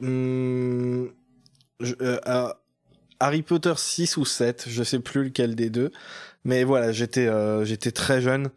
je, 0.00 1.06
euh, 2.00 2.48
Harry 3.20 3.42
Potter 3.42 3.72
6 3.76 4.16
ou 4.16 4.24
7, 4.24 4.66
je 4.68 4.82
sais 4.84 5.00
plus 5.00 5.24
lequel 5.24 5.56
des 5.56 5.70
deux, 5.70 5.90
mais 6.44 6.64
voilà, 6.64 6.92
j'étais 6.92 7.26
euh, 7.26 7.64
j'étais 7.64 7.92
très 7.92 8.20
jeune. 8.20 8.50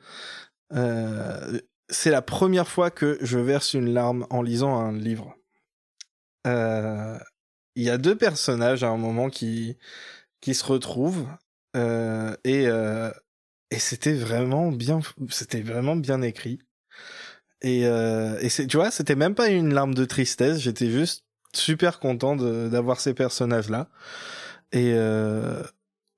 C'est 1.91 2.09
la 2.09 2.21
première 2.21 2.67
fois 2.67 2.89
que 2.89 3.17
je 3.21 3.37
verse 3.37 3.73
une 3.73 3.93
larme 3.93 4.25
en 4.29 4.41
lisant 4.41 4.79
un 4.79 4.93
livre. 4.93 5.35
Euh, 6.47 7.19
il 7.75 7.83
y 7.83 7.89
a 7.89 7.97
deux 7.97 8.17
personnages 8.17 8.83
à 8.83 8.89
un 8.89 8.97
moment 8.97 9.29
qui 9.29 9.77
qui 10.39 10.55
se 10.55 10.65
retrouvent 10.65 11.27
euh, 11.75 12.35
et 12.43 12.67
euh, 12.67 13.11
et 13.69 13.77
c'était 13.77 14.13
vraiment 14.13 14.71
bien 14.71 15.01
c'était 15.29 15.61
vraiment 15.61 15.95
bien 15.95 16.21
écrit 16.23 16.59
et 17.61 17.81
et 17.81 18.49
c'est 18.49 18.65
tu 18.65 18.77
vois 18.77 18.89
c'était 18.89 19.15
même 19.15 19.35
pas 19.35 19.49
une 19.49 19.73
larme 19.73 19.93
de 19.93 20.05
tristesse 20.05 20.59
j'étais 20.59 20.89
juste 20.89 21.25
super 21.53 21.99
content 21.99 22.35
d'avoir 22.35 22.99
ces 22.99 23.13
personnages 23.13 23.69
là 23.69 23.89
et 24.71 24.93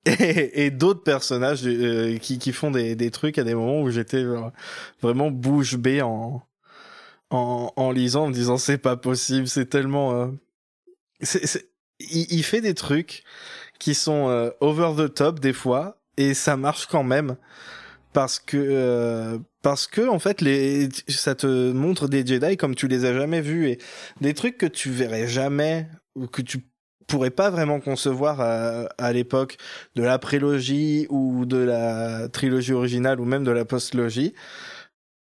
et, 0.06 0.70
d'autres 0.70 1.02
personnages 1.02 1.62
euh, 1.64 2.18
qui, 2.18 2.38
qui 2.38 2.52
font 2.52 2.70
des, 2.70 2.94
des 2.94 3.10
trucs 3.10 3.38
à 3.38 3.44
des 3.44 3.54
moments 3.54 3.80
où 3.80 3.90
j'étais 3.90 4.24
vraiment 5.00 5.30
bouche 5.30 5.76
bée 5.76 6.02
en, 6.02 6.42
en, 7.30 7.90
lisant, 7.90 8.24
en 8.24 8.28
me 8.28 8.34
disant 8.34 8.58
c'est 8.58 8.78
pas 8.78 8.96
possible, 8.96 9.48
c'est 9.48 9.66
tellement... 9.66 10.12
Euh... 10.14 10.26
il, 12.00 12.26
il, 12.32 12.42
fait 12.42 12.60
des 12.60 12.74
trucs 12.74 13.24
qui 13.78 13.94
sont 13.94 14.28
euh, 14.28 14.50
over 14.60 14.92
the 14.96 15.12
top 15.12 15.40
des 15.40 15.52
fois, 15.52 15.98
et 16.16 16.34
ça 16.34 16.56
marche 16.56 16.86
quand 16.86 17.04
même 17.04 17.36
parce 18.12 18.38
que 18.38 18.56
euh, 18.56 19.38
parce 19.60 19.86
que 19.86 20.08
en 20.08 20.18
fait 20.18 20.40
les 20.40 20.88
ça 21.08 21.34
te 21.34 21.72
montre 21.72 22.08
des 22.08 22.24
Jedi 22.24 22.56
comme 22.56 22.74
tu 22.74 22.86
les 22.86 23.04
as 23.04 23.12
jamais 23.12 23.40
vus 23.40 23.68
et 23.68 23.78
des 24.20 24.34
trucs 24.34 24.56
que 24.56 24.66
tu 24.66 24.90
verrais 24.90 25.26
jamais 25.26 25.88
ou 26.14 26.26
que 26.28 26.40
tu 26.40 26.64
pourrait 27.06 27.30
pas 27.30 27.50
vraiment 27.50 27.80
concevoir 27.80 28.40
à, 28.40 29.12
l'époque 29.12 29.56
de 29.94 30.02
la 30.02 30.18
prélogie 30.18 31.06
ou 31.10 31.46
de 31.46 31.58
la 31.58 32.28
trilogie 32.28 32.72
originale 32.72 33.20
ou 33.20 33.24
même 33.24 33.44
de 33.44 33.50
la 33.50 33.64
postlogie, 33.64 34.34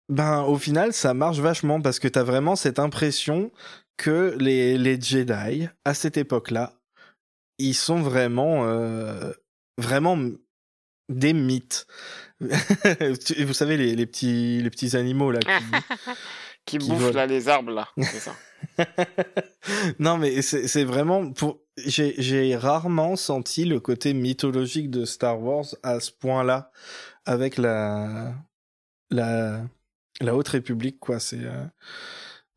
ben 0.09 0.41
au 0.43 0.57
final 0.57 0.93
ça 0.93 1.13
marche 1.13 1.39
vachement 1.39 1.81
parce 1.81 1.99
que 1.99 2.07
t'as 2.07 2.23
vraiment 2.23 2.55
cette 2.55 2.79
impression 2.79 3.51
que 3.97 4.35
les, 4.39 4.77
les 4.77 4.99
Jedi 4.99 5.67
à 5.83 5.93
cette 5.93 6.17
époque-là, 6.17 6.73
ils 7.57 7.73
sont 7.73 8.01
vraiment 8.01 8.65
euh, 8.65 9.31
vraiment 9.77 10.17
des 11.09 11.33
mythes. 11.33 11.87
Vous 12.41 13.53
savez 13.53 13.77
les, 13.77 13.95
les 13.95 14.05
petits 14.05 14.61
les 14.61 14.69
petits 14.69 14.97
animaux 14.97 15.31
là 15.31 15.39
qui, 16.65 16.79
bouffent 16.79 17.13
là 17.13 17.25
les 17.25 17.47
arbres 17.47 17.71
là, 17.71 17.87
ça. 18.19 18.35
non, 19.99 20.17
mais 20.17 20.41
c'est 20.41 20.83
vraiment 20.83 21.31
pour. 21.31 21.59
J'ai 21.77 22.55
rarement 22.55 23.15
senti 23.15 23.65
le 23.65 23.79
côté 23.79 24.13
mythologique 24.13 24.89
de 24.89 25.05
Star 25.05 25.41
Wars 25.41 25.65
à 25.83 25.99
ce 25.99 26.11
point-là, 26.11 26.71
avec 27.25 27.57
la 27.57 28.33
la 29.11 29.61
la 30.21 30.35
Haute 30.35 30.49
République, 30.49 30.99
quoi. 30.99 31.19
C'est 31.19 31.43
euh, 31.43 31.65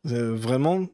euh, 0.06 0.34
vraiment. 0.34 0.86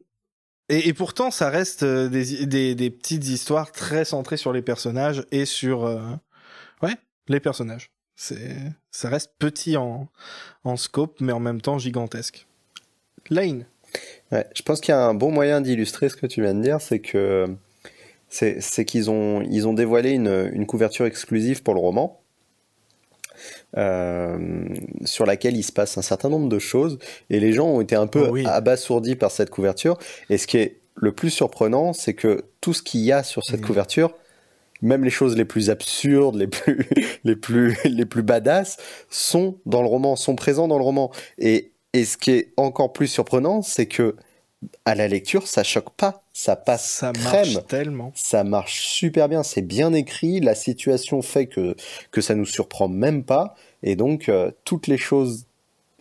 Et, 0.69 0.87
et, 0.87 0.93
pourtant, 0.93 1.29
ça 1.29 1.49
reste 1.49 1.83
euh, 1.83 2.09
des, 2.09 2.45
des, 2.47 2.73
des, 2.73 2.89
petites 2.89 3.27
histoires 3.27 3.71
très 3.71 4.03
centrées 4.03 4.37
sur 4.37 4.51
les 4.51 4.63
personnages 4.63 5.23
et 5.31 5.45
sur 5.45 5.85
euh, 5.85 6.01
ouais 6.81 6.95
les 7.27 7.39
personnages. 7.39 7.91
C'est 8.15 8.57
ça 8.91 9.09
reste 9.09 9.33
petit 9.37 9.77
en 9.77 10.09
en 10.63 10.77
scope, 10.77 11.19
mais 11.21 11.33
en 11.33 11.39
même 11.39 11.61
temps 11.61 11.77
gigantesque. 11.77 12.47
Lane. 13.29 13.65
Ouais, 14.31 14.45
je 14.55 14.61
pense 14.61 14.81
qu'il 14.81 14.91
y 14.91 14.95
a 14.95 15.05
un 15.05 15.13
bon 15.13 15.31
moyen 15.31 15.61
d'illustrer 15.61 16.09
ce 16.09 16.15
que 16.15 16.25
tu 16.25 16.41
viens 16.41 16.53
de 16.53 16.61
dire, 16.61 16.81
c'est 16.81 16.99
que 16.99 17.47
c'est 18.27 18.85
qu'ils 18.85 19.09
ont, 19.09 19.41
ils 19.43 19.67
ont 19.67 19.73
dévoilé 19.73 20.11
une, 20.11 20.49
une, 20.51 20.65
couverture 20.65 21.05
exclusive 21.05 21.63
pour 21.63 21.73
le 21.73 21.79
roman. 21.79 22.21
Euh, 23.77 24.65
sur 25.03 25.25
laquelle 25.25 25.55
il 25.55 25.63
se 25.63 25.71
passe 25.71 25.97
un 25.97 26.01
certain 26.01 26.29
nombre 26.29 26.47
de 26.49 26.59
choses 26.59 26.97
et 27.29 27.39
les 27.39 27.51
gens 27.51 27.67
ont 27.67 27.81
été 27.81 27.95
un 27.95 28.07
peu 28.07 28.29
oh 28.31 28.47
abasourdis 28.47 29.15
par 29.15 29.29
cette 29.29 29.49
couverture 29.49 29.97
et 30.29 30.37
ce 30.37 30.47
qui 30.47 30.57
est 30.57 30.79
le 30.95 31.11
plus 31.11 31.29
surprenant 31.29 31.91
c'est 31.91 32.13
que 32.13 32.45
tout 32.61 32.73
ce 32.73 32.81
qu'il 32.81 33.01
y 33.01 33.11
a 33.11 33.21
sur 33.23 33.43
cette 33.43 33.61
couverture 33.61 34.15
même 34.81 35.03
les 35.03 35.09
choses 35.09 35.35
les 35.35 35.45
plus 35.45 35.69
absurdes, 35.69 36.35
les 36.35 36.47
plus, 36.47 36.87
les 37.23 37.35
plus, 37.35 37.77
les 37.85 38.05
plus 38.05 38.23
badass 38.23 38.77
sont 39.09 39.57
dans 39.65 39.81
le 39.81 39.87
roman, 39.87 40.15
sont 40.15 40.35
présents 40.35 40.67
dans 40.67 40.77
le 40.77 40.83
roman. 40.83 41.11
Et, 41.37 41.71
et 41.95 42.03
ce 42.03 42.17
qui 42.17 42.31
est 42.31 42.53
encore 42.57 42.91
plus 42.91 43.07
surprenant, 43.07 43.61
c'est 43.61 43.85
que 43.85 44.15
à 44.83 44.95
la 44.95 45.07
lecture, 45.07 45.47
ça 45.47 45.63
choque 45.63 45.91
pas, 45.91 46.23
ça 46.33 46.57
passe 46.57 46.89
ça 46.89 47.13
marche 47.23 47.57
tellement. 47.67 48.11
Ça 48.15 48.43
marche 48.43 48.81
super 48.81 49.29
bien, 49.29 49.43
c'est 49.43 49.61
bien 49.61 49.93
écrit, 49.93 50.41
la 50.41 50.55
situation 50.55 51.21
fait 51.21 51.45
que 51.45 51.75
que 52.11 52.19
ça 52.19 52.35
nous 52.35 52.45
surprend 52.45 52.89
même 52.89 53.23
pas, 53.23 53.55
et 53.81 53.95
donc 53.95 54.27
euh, 54.27 54.51
toutes 54.65 54.87
les 54.87 54.97
choses 54.97 55.45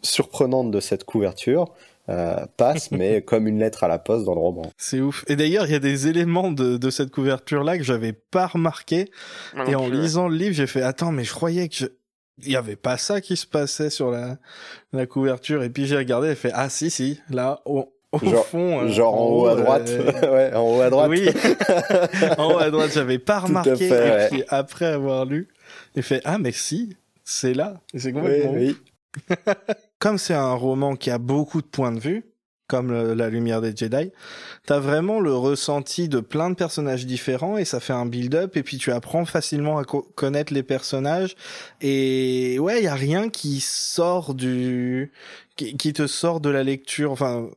surprenantes 0.03 0.73
de 0.73 0.81
cette 0.81 1.05
couverture 1.05 1.73
euh, 2.09 2.45
passent, 2.57 2.91
mais 2.91 3.23
comme 3.23 3.47
une 3.47 3.61
lettre 3.61 3.85
à 3.85 3.89
la 3.89 3.99
poste 3.99 4.25
dans 4.25 4.35
le 4.35 4.41
roman. 4.41 4.73
C'est 4.77 5.01
ouf. 5.01 5.25
Et 5.29 5.37
d'ailleurs, 5.37 5.67
il 5.67 5.73
y 5.73 5.77
a 5.77 5.81
des 5.81 6.09
éléments 6.09 6.51
de, 6.51 6.77
de 6.77 6.91
cette 6.91 7.11
couverture-là 7.11 7.79
que 7.79 7.85
j'avais 7.85 8.13
pas 8.13 8.49
remarqué, 8.49 9.11
et 9.69 9.77
en 9.77 9.89
lisant 9.89 10.27
le 10.27 10.37
livre, 10.37 10.57
j'ai 10.57 10.67
fait 10.67 10.83
attends, 10.83 11.13
mais 11.13 11.23
je 11.23 11.33
croyais 11.33 11.69
que 11.69 11.77
je 11.77 11.87
il 12.43 12.53
y 12.53 12.57
avait 12.57 12.77
pas 12.77 12.97
ça 12.97 13.21
qui 13.21 13.37
se 13.37 13.47
passait 13.47 13.91
sur 13.91 14.11
la, 14.11 14.37
la 14.93 15.07
couverture. 15.07 15.63
Et 15.63 15.71
puis 15.71 15.87
j'ai 15.87 15.97
regardé 15.97 16.29
et 16.31 16.35
fait 16.35 16.51
ah 16.55 16.69
si 16.69 16.91
si 16.91 17.21
là 17.31 17.61
au, 17.65 17.93
genre, 18.23 18.47
fond 18.47 18.83
euh, 18.83 18.89
genre 18.89 19.15
en, 19.15 19.27
haut, 19.27 19.47
à 19.47 19.55
droite. 19.57 19.89
euh, 19.89 20.33
ouais 20.35 20.55
en 20.55 20.77
haut 20.77 20.81
à 20.81 20.91
droite. 20.91 21.11
oui. 21.11 21.29
En 22.39 22.55
haut 22.55 22.59
à 22.59 22.71
droite 22.71 22.91
j'avais 22.93 23.19
pas 23.19 23.41
remarqué. 23.41 23.87
et 23.89 24.29
puis 24.31 24.45
après 24.49 24.87
avoir 24.87 25.25
lu 25.25 25.49
j'ai 25.95 26.03
fait 26.03 26.21
ah 26.25 26.39
mais 26.39 26.53
si 26.53 26.97
c'est 27.25 27.55
là. 27.55 27.81
C'est 27.95 28.13
complètement 28.13 28.53
oui, 28.53 28.77
oui. 29.29 29.37
comme 29.99 30.19
c'est 30.19 30.35
un 30.35 30.53
roman 30.55 30.97
qui 30.97 31.11
a 31.11 31.19
beaucoup 31.19 31.63
de 31.63 31.67
points 31.67 31.93
de 31.93 32.01
vue 32.01 32.25
comme 32.67 33.13
la 33.13 33.29
lumière 33.29 33.61
des 33.61 33.77
Jedi, 33.77 34.11
t'as 34.67 34.79
vraiment 34.79 35.21
le 35.21 35.35
ressenti 35.35 36.09
de 36.09 36.21
plein 36.21 36.49
de 36.51 36.55
personnages 36.55 37.07
différents 37.07 37.59
et 37.59 37.65
ça 37.65 37.79
fait 37.79 37.93
un 37.93 38.07
build-up 38.07 38.57
et 38.57 38.63
puis 38.63 38.79
tu 38.79 38.91
apprends 38.91 39.27
facilement 39.27 39.79
à 39.79 39.85
connaître 39.85 40.53
les 40.53 40.63
personnages. 40.63 41.37
Et 41.83 42.59
ouais, 42.59 42.83
y 42.83 42.87
a 42.87 42.95
rien 42.95 43.29
qui 43.29 43.61
sort 43.61 44.35
du 44.35 45.13
qui, 45.57 45.93
te 45.93 46.07
sort 46.07 46.41
de 46.41 46.51
la 46.51 46.63
lecture. 46.63 47.13
Enfin, 47.13 47.51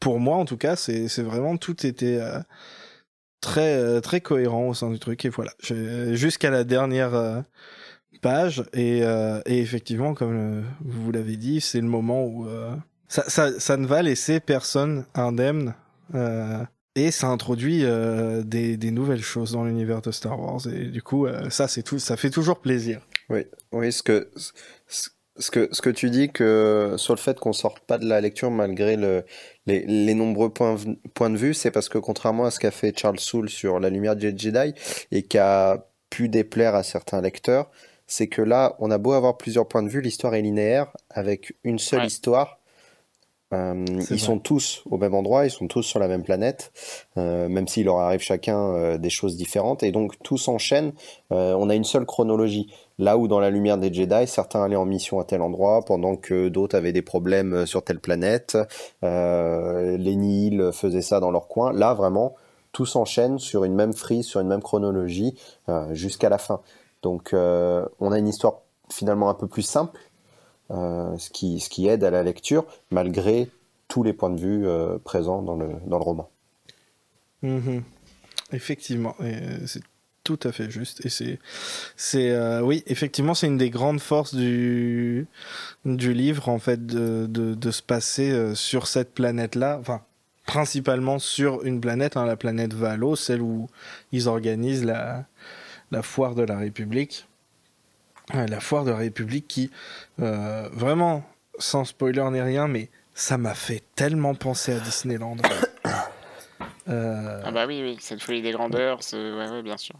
pour 0.00 0.18
moi 0.20 0.36
en 0.36 0.44
tout 0.44 0.56
cas, 0.56 0.76
c'est 0.76 1.08
c'est 1.08 1.22
vraiment 1.22 1.56
tout 1.56 1.86
était 1.86 2.18
euh, 2.20 2.40
très 3.40 3.76
euh, 3.76 4.00
très 4.00 4.20
cohérent 4.20 4.68
au 4.68 4.74
sein 4.74 4.90
du 4.90 4.98
truc. 4.98 5.24
Et 5.24 5.28
voilà, 5.28 5.52
jusqu'à 6.12 6.50
la 6.50 6.64
dernière 6.64 7.14
euh, 7.14 7.40
page. 8.22 8.64
Et 8.72 9.02
effectivement 9.46 10.14
comme 10.14 10.64
vous 10.80 11.12
l'avez 11.12 11.36
dit, 11.36 11.60
c'est 11.60 11.80
le 11.80 11.88
moment 11.88 12.24
où 12.24 12.48
ça, 13.08 13.24
ça, 13.28 13.58
ça, 13.58 13.76
ne 13.76 13.86
va 13.86 14.02
laisser 14.02 14.40
personne 14.40 15.04
indemne. 15.14 15.74
Euh, 16.14 16.64
et 16.96 17.10
ça 17.10 17.26
introduit 17.28 17.84
euh, 17.84 18.42
des, 18.42 18.76
des, 18.76 18.90
nouvelles 18.90 19.22
choses 19.22 19.52
dans 19.52 19.64
l'univers 19.64 20.00
de 20.00 20.10
Star 20.12 20.38
Wars. 20.38 20.60
Et 20.68 20.86
du 20.86 21.02
coup, 21.02 21.26
euh, 21.26 21.50
ça, 21.50 21.66
c'est 21.66 21.82
tout, 21.82 21.98
ça 21.98 22.16
fait 22.16 22.30
toujours 22.30 22.60
plaisir. 22.60 23.00
Oui, 23.30 23.46
oui, 23.72 23.92
ce 23.92 24.02
que, 24.02 24.30
ce 24.86 25.50
que, 25.50 25.68
ce 25.72 25.82
que 25.82 25.90
tu 25.90 26.10
dis 26.10 26.30
que 26.30 26.94
sur 26.96 27.14
le 27.14 27.18
fait 27.18 27.40
qu'on 27.40 27.52
sorte 27.52 27.80
pas 27.80 27.98
de 27.98 28.06
la 28.06 28.20
lecture 28.20 28.50
malgré 28.50 28.96
le, 28.96 29.24
les, 29.66 29.84
les 29.86 30.14
nombreux 30.14 30.50
points, 30.50 30.76
points 31.14 31.30
de 31.30 31.36
vue, 31.36 31.54
c'est 31.54 31.72
parce 31.72 31.88
que 31.88 31.98
contrairement 31.98 32.44
à 32.44 32.50
ce 32.52 32.60
qu'a 32.60 32.70
fait 32.70 32.96
Charles 32.96 33.18
Soule 33.18 33.50
sur 33.50 33.80
La 33.80 33.90
Lumière 33.90 34.14
de 34.14 34.20
Jedi 34.20 34.74
et 35.10 35.22
qui 35.22 35.38
a 35.38 35.88
pu 36.10 36.28
déplaire 36.28 36.76
à 36.76 36.84
certains 36.84 37.20
lecteurs, 37.20 37.70
c'est 38.06 38.28
que 38.28 38.42
là, 38.42 38.76
on 38.78 38.92
a 38.92 38.98
beau 38.98 39.12
avoir 39.12 39.36
plusieurs 39.36 39.66
points 39.66 39.82
de 39.82 39.88
vue, 39.88 40.00
l'histoire 40.00 40.34
est 40.34 40.42
linéaire 40.42 40.92
avec 41.10 41.56
une 41.64 41.80
seule 41.80 42.04
histoire 42.04 42.60
euh, 43.54 43.84
ils 44.10 44.20
sont 44.20 44.38
tous 44.38 44.82
au 44.90 44.98
même 44.98 45.14
endroit, 45.14 45.46
ils 45.46 45.50
sont 45.50 45.68
tous 45.68 45.82
sur 45.82 45.98
la 45.98 46.08
même 46.08 46.22
planète, 46.22 46.72
euh, 47.16 47.48
même 47.48 47.68
s'il 47.68 47.86
leur 47.86 47.98
arrive 47.98 48.20
chacun 48.20 48.58
euh, 48.58 48.98
des 48.98 49.10
choses 49.10 49.36
différentes, 49.36 49.82
et 49.82 49.92
donc 49.92 50.14
tout 50.22 50.38
s'enchaîne. 50.38 50.92
on 51.30 51.70
a 51.70 51.74
une 51.74 51.84
seule 51.84 52.06
chronologie. 52.06 52.72
Là 52.98 53.18
où 53.18 53.26
dans 53.26 53.40
la 53.40 53.50
lumière 53.50 53.76
des 53.76 53.92
Jedi, 53.92 54.26
certains 54.26 54.62
allaient 54.62 54.76
en 54.76 54.86
mission 54.86 55.18
à 55.18 55.24
tel 55.24 55.42
endroit, 55.42 55.84
pendant 55.84 56.16
que 56.16 56.48
d'autres 56.48 56.76
avaient 56.76 56.92
des 56.92 57.02
problèmes 57.02 57.66
sur 57.66 57.82
telle 57.82 58.00
planète. 58.00 58.56
les 59.02 60.16
Nihil 60.16 60.70
faisaient 60.72 61.02
ça 61.02 61.18
dans 61.18 61.32
leur 61.32 61.48
coin. 61.48 61.72
Là, 61.72 61.94
vraiment, 61.94 62.34
tout 62.72 62.86
s'enchaîne 62.86 63.38
sur 63.38 63.64
une 63.64 63.74
même 63.74 63.92
frise, 63.92 64.26
sur 64.26 64.40
une 64.40 64.46
même 64.46 64.62
chronologie, 64.62 65.34
jusqu'à 65.90 66.28
la 66.28 66.38
fin. 66.38 66.60
Donc, 67.02 67.30
on 67.32 68.12
a 68.12 68.18
une 68.18 68.28
histoire 68.28 68.60
finalement 68.90 69.28
un 69.28 69.34
peu 69.34 69.48
plus 69.48 69.62
simple, 69.62 69.98
ce, 70.70 71.30
qui, 71.30 71.60
ce 71.60 71.68
qui 71.68 71.88
aide 71.88 72.04
à 72.04 72.10
la 72.10 72.22
lecture, 72.22 72.64
malgré 72.90 73.50
tous 73.88 74.02
les 74.02 74.12
points 74.12 74.30
de 74.30 74.40
vue 74.40 74.66
euh, 74.66 74.98
présents 74.98 75.42
dans 75.42 75.56
le, 75.56 75.68
dans 75.86 75.98
le 75.98 76.04
roman. 76.04 76.30
Mhm. 77.42 77.82
Effectivement, 78.52 79.14
c'est 79.66 79.82
tout 80.22 80.40
à 80.42 80.52
fait 80.52 80.70
juste. 80.70 81.04
Et 81.04 81.10
c'est, 81.10 81.38
c'est, 81.96 82.30
euh, 82.30 82.62
oui, 82.62 82.82
effectivement, 82.86 83.34
c'est 83.34 83.46
une 83.46 83.58
des 83.58 83.70
grandes 83.70 84.00
forces 84.00 84.34
du, 84.34 85.26
du 85.84 86.14
livre, 86.14 86.48
en 86.48 86.58
fait, 86.58 86.86
de, 86.86 87.26
de, 87.28 87.54
de 87.54 87.70
se 87.70 87.82
passer 87.82 88.54
sur 88.54 88.86
cette 88.86 89.12
planète-là. 89.12 89.78
Enfin, 89.80 90.02
principalement 90.46 91.18
sur 91.18 91.64
une 91.64 91.80
planète, 91.80 92.16
hein, 92.16 92.24
la 92.26 92.36
planète 92.36 92.74
Valo, 92.74 93.16
celle 93.16 93.42
où 93.42 93.68
ils 94.12 94.28
organisent 94.28 94.84
la, 94.84 95.24
la 95.90 96.02
foire 96.02 96.34
de 96.34 96.42
la 96.42 96.58
République 96.58 97.26
la 98.32 98.60
foire 98.60 98.84
de 98.84 98.90
la 98.90 98.96
République 98.96 99.46
qui, 99.48 99.70
euh, 100.20 100.68
vraiment, 100.72 101.22
sans 101.58 101.84
spoiler 101.84 102.24
ni 102.32 102.40
rien, 102.40 102.68
mais 102.68 102.88
ça 103.14 103.38
m'a 103.38 103.54
fait 103.54 103.82
tellement 103.94 104.34
penser 104.34 104.72
à 104.72 104.80
Disneyland. 104.80 105.36
Euh... 106.86 107.40
Ah 107.42 107.50
bah 107.50 107.64
oui, 107.66 107.80
oui, 107.82 107.96
cette 107.98 108.22
folie 108.22 108.42
des 108.42 108.50
grandeurs, 108.50 109.00
ouais, 109.14 109.18
ouais, 109.18 109.62
bien 109.62 109.78
sûr. 109.78 109.94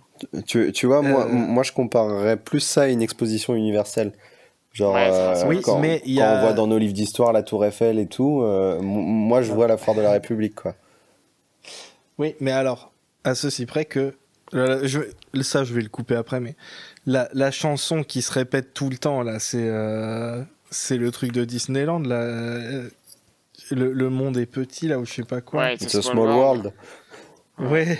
Tu, 0.47 0.71
tu 0.71 0.87
vois, 0.87 1.01
moi, 1.01 1.25
euh, 1.25 1.29
moi 1.31 1.63
je 1.63 1.73
comparerais 1.73 2.37
plus 2.37 2.61
ça 2.61 2.83
à 2.83 2.89
une 2.89 3.01
exposition 3.01 3.55
universelle. 3.55 4.13
Genre, 4.75 4.95
euh, 4.95 5.45
oui, 5.47 5.63
quand, 5.63 5.79
mais 5.79 6.03
y 6.05 6.21
a... 6.21 6.37
on 6.37 6.41
voit 6.43 6.53
dans 6.53 6.67
nos 6.67 6.77
livres 6.77 6.93
d'histoire 6.93 7.33
la 7.33 7.43
Tour 7.43 7.65
Eiffel 7.65 7.99
et 7.99 8.07
tout, 8.07 8.43
moi 8.83 9.41
je 9.41 9.51
vois 9.51 9.67
la 9.67 9.79
foire 9.79 9.97
de 9.97 10.03
la 10.03 10.11
République, 10.11 10.57
quoi. 10.57 10.75
Oui, 12.19 12.35
mais 12.41 12.53
alors, 12.53 12.93
à 13.25 13.35
ceci 13.35 13.65
près 13.65 13.87
que 13.87 14.15
je, 14.55 15.01
ça, 15.43 15.65
je 15.65 15.75
vais 15.75 15.83
le 15.83 15.89
couper 15.89 16.15
après, 16.15 16.41
mais 16.41 16.55
la, 17.07 17.29
la 17.33 17.51
chanson 17.51 18.03
qui 18.05 18.23
se 18.23 18.33
répète 18.33 18.73
tout 18.73 18.89
le 18.89 18.97
temps, 18.97 19.23
là, 19.23 19.39
c'est 19.39 19.69
euh, 19.69 20.43
c'est 20.71 20.97
le 20.97 21.11
truc 21.11 21.33
de 21.33 21.45
Disneyland, 21.45 22.01
là. 22.01 22.21
Euh, 22.21 22.89
le, 23.71 23.93
le, 23.93 24.11
monde 24.11 24.37
est 24.37 24.47
petit, 24.47 24.89
là, 24.89 24.99
ou 24.99 25.07
je 25.07 25.13
sais 25.13 25.23
pas 25.23 25.41
quoi. 25.41 25.63
Ouais, 25.63 25.75
It's 25.77 25.95
a 25.95 26.03
small, 26.03 26.29
world. 26.29 26.73
Ouais. 27.59 27.99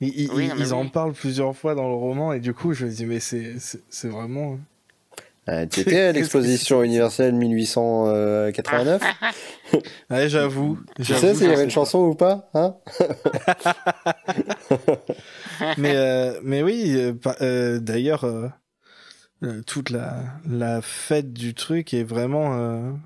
Ils, 0.00 0.30
ils, 0.58 0.74
en 0.74 0.88
parlent 0.88 1.12
plusieurs 1.12 1.54
fois 1.54 1.74
dans 1.74 1.88
le 1.88 1.94
roman, 1.94 2.32
et 2.32 2.40
du 2.40 2.54
coup, 2.54 2.72
je 2.72 2.86
me 2.86 2.90
dis, 2.90 3.06
mais 3.06 3.20
c'est 3.20 4.08
vraiment. 4.08 4.58
Euh, 5.50 5.66
tu 5.70 5.80
étais 5.80 6.00
à 6.00 6.12
l'exposition 6.12 6.82
universelle 6.82 7.34
1889 7.34 9.02
Ouais, 10.10 10.28
j'avoue. 10.28 10.78
Tu 10.96 11.14
sais 11.14 11.34
s'il 11.34 11.48
y 11.48 11.52
avait 11.52 11.64
une 11.64 11.70
chanson 11.70 12.00
ou 12.00 12.14
pas 12.14 12.50
hein 12.54 12.76
mais, 15.78 15.94
euh, 15.94 16.40
mais 16.42 16.62
oui, 16.62 16.94
euh, 16.96 17.14
euh 17.40 17.78
d'ailleurs, 17.78 18.24
euh, 18.24 18.48
euh, 19.44 19.62
toute 19.62 19.90
la, 19.90 20.24
la 20.48 20.82
fête 20.82 21.32
du 21.32 21.54
truc 21.54 21.94
est 21.94 22.02
vraiment, 22.02 22.98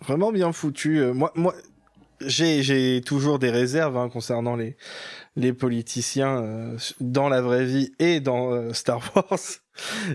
vraiment 0.00 0.32
bien 0.32 0.52
foutue. 0.52 1.02
moi, 1.12 1.32
moi 1.34 1.54
j'ai, 2.20 2.62
j'ai 2.62 3.02
toujours 3.04 3.38
des 3.38 3.50
réserves 3.50 3.96
hein, 3.96 4.08
concernant 4.08 4.56
les, 4.56 4.76
les 5.36 5.52
politiciens 5.52 6.76
dans 7.00 7.28
la 7.28 7.40
vraie 7.40 7.64
vie 7.64 7.92
et 7.98 8.20
dans 8.20 8.72
Star 8.72 9.00
Wars. 9.14 9.38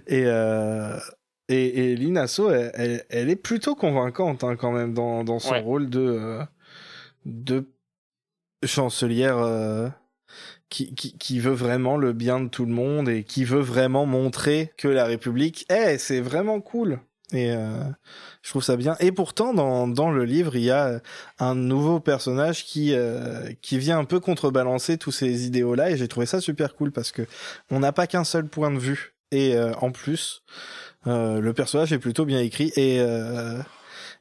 Et, 0.08 0.26
et, 1.49 1.91
et 1.91 1.95
Linasso, 1.95 2.51
elle, 2.51 3.03
elle, 3.09 3.29
est 3.29 3.35
plutôt 3.35 3.75
convaincante 3.75 4.43
hein, 4.43 4.55
quand 4.55 4.71
même 4.71 4.93
dans, 4.93 5.23
dans 5.23 5.39
son 5.39 5.62
rôle 5.62 5.89
de, 5.89 6.39
de 7.25 7.65
chancelière 8.63 9.91
qui, 10.69 10.93
qui, 10.93 11.17
qui, 11.17 11.39
veut 11.39 11.53
vraiment 11.53 11.97
le 11.97 12.13
bien 12.13 12.39
de 12.39 12.47
tout 12.47 12.65
le 12.65 12.71
monde 12.71 13.09
et 13.09 13.23
qui 13.23 13.43
veut 13.43 13.62
vraiment 13.62 14.05
montrer 14.05 14.71
que 14.77 14.88
la 14.88 15.05
République, 15.05 15.65
eh, 15.69 15.97
c'est 15.97 16.21
vraiment 16.21 16.62
cool. 16.62 16.99
Et 17.31 17.51
euh, 17.51 17.83
je 18.41 18.49
trouve 18.49 18.63
ça 18.63 18.75
bien. 18.75 18.95
Et 18.99 19.12
pourtant, 19.12 19.53
dans, 19.53 19.88
dans 19.88 20.09
le 20.09 20.25
livre, 20.25 20.55
il 20.55 20.63
y 20.63 20.71
a 20.71 20.99
un 21.38 21.55
nouveau 21.55 21.99
personnage 21.99 22.65
qui 22.65 22.93
euh, 22.93 23.51
qui 23.62 23.77
vient 23.77 23.99
un 23.99 24.05
peu 24.05 24.19
contrebalancer 24.19 24.97
tous 24.97 25.12
ces 25.12 25.45
idéaux-là. 25.45 25.91
Et 25.91 25.97
j'ai 25.97 26.07
trouvé 26.07 26.25
ça 26.25 26.41
super 26.41 26.75
cool 26.75 26.91
parce 26.91 27.12
que 27.12 27.21
on 27.69 27.79
n'a 27.79 27.91
pas 27.91 28.07
qu'un 28.07 28.23
seul 28.23 28.47
point 28.47 28.71
de 28.71 28.79
vue. 28.79 29.13
Et 29.31 29.55
euh, 29.55 29.73
en 29.81 29.91
plus, 29.91 30.41
euh, 31.07 31.39
le 31.39 31.53
personnage 31.53 31.93
est 31.93 31.99
plutôt 31.99 32.25
bien 32.25 32.39
écrit. 32.39 32.71
Et 32.75 32.99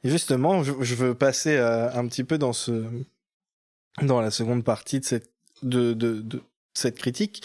Et 0.04 0.10
justement, 0.10 0.62
je, 0.62 0.72
je 0.80 0.94
veux 0.94 1.14
passer 1.14 1.56
euh, 1.56 1.90
un 1.92 2.06
petit 2.06 2.24
peu 2.24 2.38
dans 2.38 2.52
ce 2.52 2.84
dans 4.02 4.20
la 4.20 4.30
seconde 4.30 4.62
partie 4.64 5.00
de 5.00 5.04
cette 5.04 5.32
de, 5.62 5.92
de, 5.92 6.20
de 6.20 6.40
cette 6.72 6.98
critique 6.98 7.42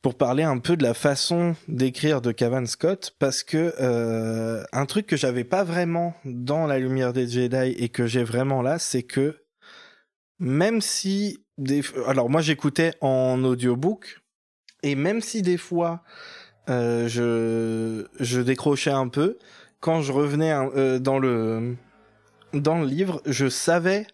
pour 0.00 0.16
parler 0.16 0.42
un 0.42 0.58
peu 0.58 0.76
de 0.76 0.82
la 0.82 0.94
façon 0.94 1.54
d'écrire 1.68 2.22
de 2.22 2.32
Cavan 2.32 2.64
Scott 2.64 3.14
parce 3.18 3.42
que 3.42 3.74
euh, 3.80 4.64
un 4.72 4.86
truc 4.86 5.06
que 5.06 5.16
j'avais 5.16 5.44
pas 5.44 5.62
vraiment 5.62 6.14
dans 6.24 6.66
la 6.66 6.78
lumière 6.78 7.12
des 7.12 7.28
Jedi 7.28 7.74
et 7.76 7.90
que 7.90 8.06
j'ai 8.06 8.24
vraiment 8.24 8.62
là 8.62 8.78
c'est 8.78 9.02
que 9.02 9.44
même 10.38 10.80
si 10.80 11.44
des 11.58 11.82
alors 12.06 12.30
moi 12.30 12.40
j'écoutais 12.40 12.94
en 13.02 13.44
audiobook 13.44 14.22
et 14.82 14.94
même 14.94 15.20
si 15.20 15.42
des 15.42 15.58
fois 15.58 16.02
euh, 16.68 17.08
je 17.08 18.06
je 18.20 18.40
décrochais 18.40 18.90
un 18.90 19.08
peu. 19.08 19.38
Quand 19.80 20.02
je 20.02 20.12
revenais 20.12 20.52
euh, 20.52 20.98
dans 20.98 21.18
le 21.18 21.76
dans 22.52 22.80
le 22.80 22.86
livre 22.86 23.20
je 23.26 23.48
savais 23.48 24.06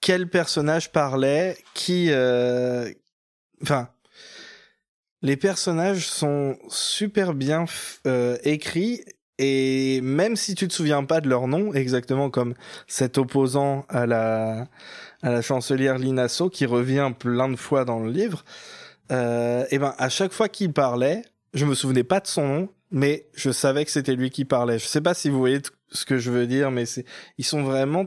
quel 0.00 0.28
personnage 0.28 0.92
parlait, 0.92 1.56
qui, 1.72 2.08
euh... 2.10 2.90
enfin, 3.62 3.88
les 5.22 5.38
personnages 5.38 6.06
sont 6.06 6.58
super 6.68 7.32
bien 7.32 7.64
euh, 8.06 8.36
écrits 8.44 9.02
et 9.38 10.00
même 10.02 10.36
si 10.36 10.54
tu 10.54 10.68
te 10.68 10.74
souviens 10.74 11.04
pas 11.04 11.22
de 11.22 11.28
leur 11.30 11.48
nom, 11.48 11.72
exactement 11.72 12.28
comme 12.28 12.54
cet 12.86 13.16
opposant 13.16 13.86
à 13.88 14.04
la 14.04 14.68
à 15.22 15.30
la 15.30 15.40
chancelière 15.40 15.96
Linasso 15.96 16.50
qui 16.50 16.66
revient 16.66 17.10
plein 17.18 17.48
de 17.48 17.56
fois 17.56 17.86
dans 17.86 17.98
le 17.98 18.10
livre, 18.10 18.44
euh, 19.12 19.66
et 19.70 19.78
ben 19.78 19.94
à 19.98 20.08
chaque 20.08 20.32
fois 20.32 20.48
qu'il 20.48 20.72
parlait, 20.72 21.22
je 21.52 21.64
me 21.66 21.74
souvenais 21.74 22.04
pas 22.04 22.20
de 22.20 22.26
son 22.26 22.46
nom, 22.46 22.68
mais 22.90 23.26
je 23.34 23.50
savais 23.50 23.84
que 23.84 23.90
c'était 23.90 24.14
lui 24.14 24.30
qui 24.30 24.44
parlait. 24.44 24.78
Je 24.78 24.86
sais 24.86 25.00
pas 25.00 25.14
si 25.14 25.28
vous 25.28 25.38
voyez 25.38 25.60
ce 25.90 26.04
que 26.04 26.18
je 26.18 26.30
veux 26.30 26.46
dire, 26.46 26.70
mais 26.70 26.86
c'est 26.86 27.04
ils 27.38 27.44
sont 27.44 27.62
vraiment 27.62 28.06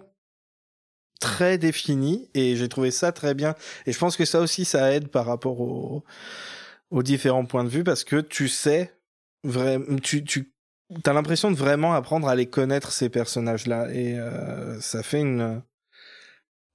très 1.19 1.57
défini 1.57 2.29
et 2.33 2.55
j'ai 2.55 2.69
trouvé 2.69 2.91
ça 2.91 3.12
très 3.12 3.33
bien. 3.33 3.55
Et 3.86 3.91
je 3.91 3.99
pense 3.99 4.17
que 4.17 4.25
ça 4.25 4.39
aussi, 4.39 4.65
ça 4.65 4.93
aide 4.93 5.07
par 5.07 5.25
rapport 5.25 5.60
aux, 5.62 6.03
différents 7.03 7.45
points 7.45 7.63
de 7.63 7.69
vue 7.69 7.83
parce 7.83 8.03
que 8.03 8.21
tu 8.21 8.47
sais, 8.47 8.93
vraiment, 9.43 9.97
tu, 9.97 10.23
tu 10.23 10.51
as 11.05 11.13
l'impression 11.13 11.51
de 11.51 11.55
vraiment 11.55 11.93
apprendre 11.93 12.27
à 12.27 12.36
les 12.36 12.47
connaître, 12.47 12.91
ces 12.91 13.10
personnages-là. 13.10 13.89
Et 13.93 14.17
euh, 14.17 14.79
ça 14.79 15.03
fait 15.03 15.21
une, 15.21 15.62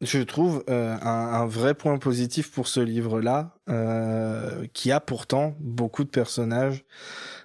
je 0.02 0.18
trouve, 0.18 0.64
euh, 0.68 0.96
un, 1.00 1.46
vrai 1.46 1.74
point 1.74 1.96
positif 1.98 2.50
pour 2.50 2.66
ce 2.66 2.80
livre-là, 2.80 3.54
euh, 3.68 4.66
qui 4.72 4.90
a 4.90 5.00
pourtant 5.00 5.54
beaucoup 5.60 6.02
de 6.02 6.08
personnages. 6.08 6.84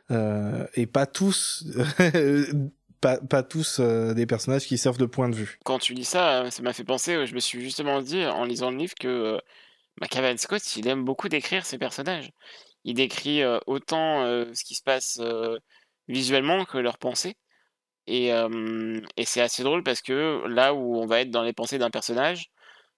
Euh, 0.10 0.66
et 0.74 0.88
pas 0.88 1.06
tous 1.06 1.66
pas, 3.02 3.44
tous 3.44 3.80
des 3.80 4.26
personnages 4.26 4.66
qui 4.66 4.78
servent 4.78 4.98
de 4.98 5.06
point 5.06 5.30
de 5.30 5.36
vue. 5.36 5.60
Quand 5.64 5.80
tu 5.80 5.94
dis 5.94 6.06
ça, 6.06 6.50
ça 6.50 6.64
m'a 6.64 6.74
fait 6.74 6.84
penser, 6.84 7.28
je 7.28 7.36
me 7.36 7.40
suis 7.40 7.62
justement 7.62 8.02
dit 8.02 8.26
en 8.26 8.44
lisant 8.44 8.72
le 8.72 8.78
livre 8.78 8.96
que 9.00 9.40
euh, 10.04 10.38
Scott, 10.38 10.76
il 10.78 10.88
aime 10.88 11.06
beaucoup 11.06 11.30
décrire 11.30 11.66
ses 11.66 11.78
personnages. 11.78 12.32
Il 12.86 12.96
décrit 12.96 13.44
autant 13.66 14.24
ce 14.54 14.64
qui 14.64 14.76
se 14.76 14.82
passe 14.82 15.20
visuellement 16.08 16.64
que 16.66 16.78
leurs 16.78 16.98
pensées. 16.98 17.36
Et, 18.08 18.32
c'est 19.26 19.42
assez 19.42 19.64
drôle 19.64 19.84
parce 19.84 20.02
que 20.02 20.44
là 20.48 20.74
où 20.74 20.96
on 20.98 21.06
va 21.06 21.22
être 21.22 21.32
dans 21.32 21.44
les 21.44 21.54
pensées 21.54 21.78
d'un 21.78 21.90
personnage, 21.90 22.50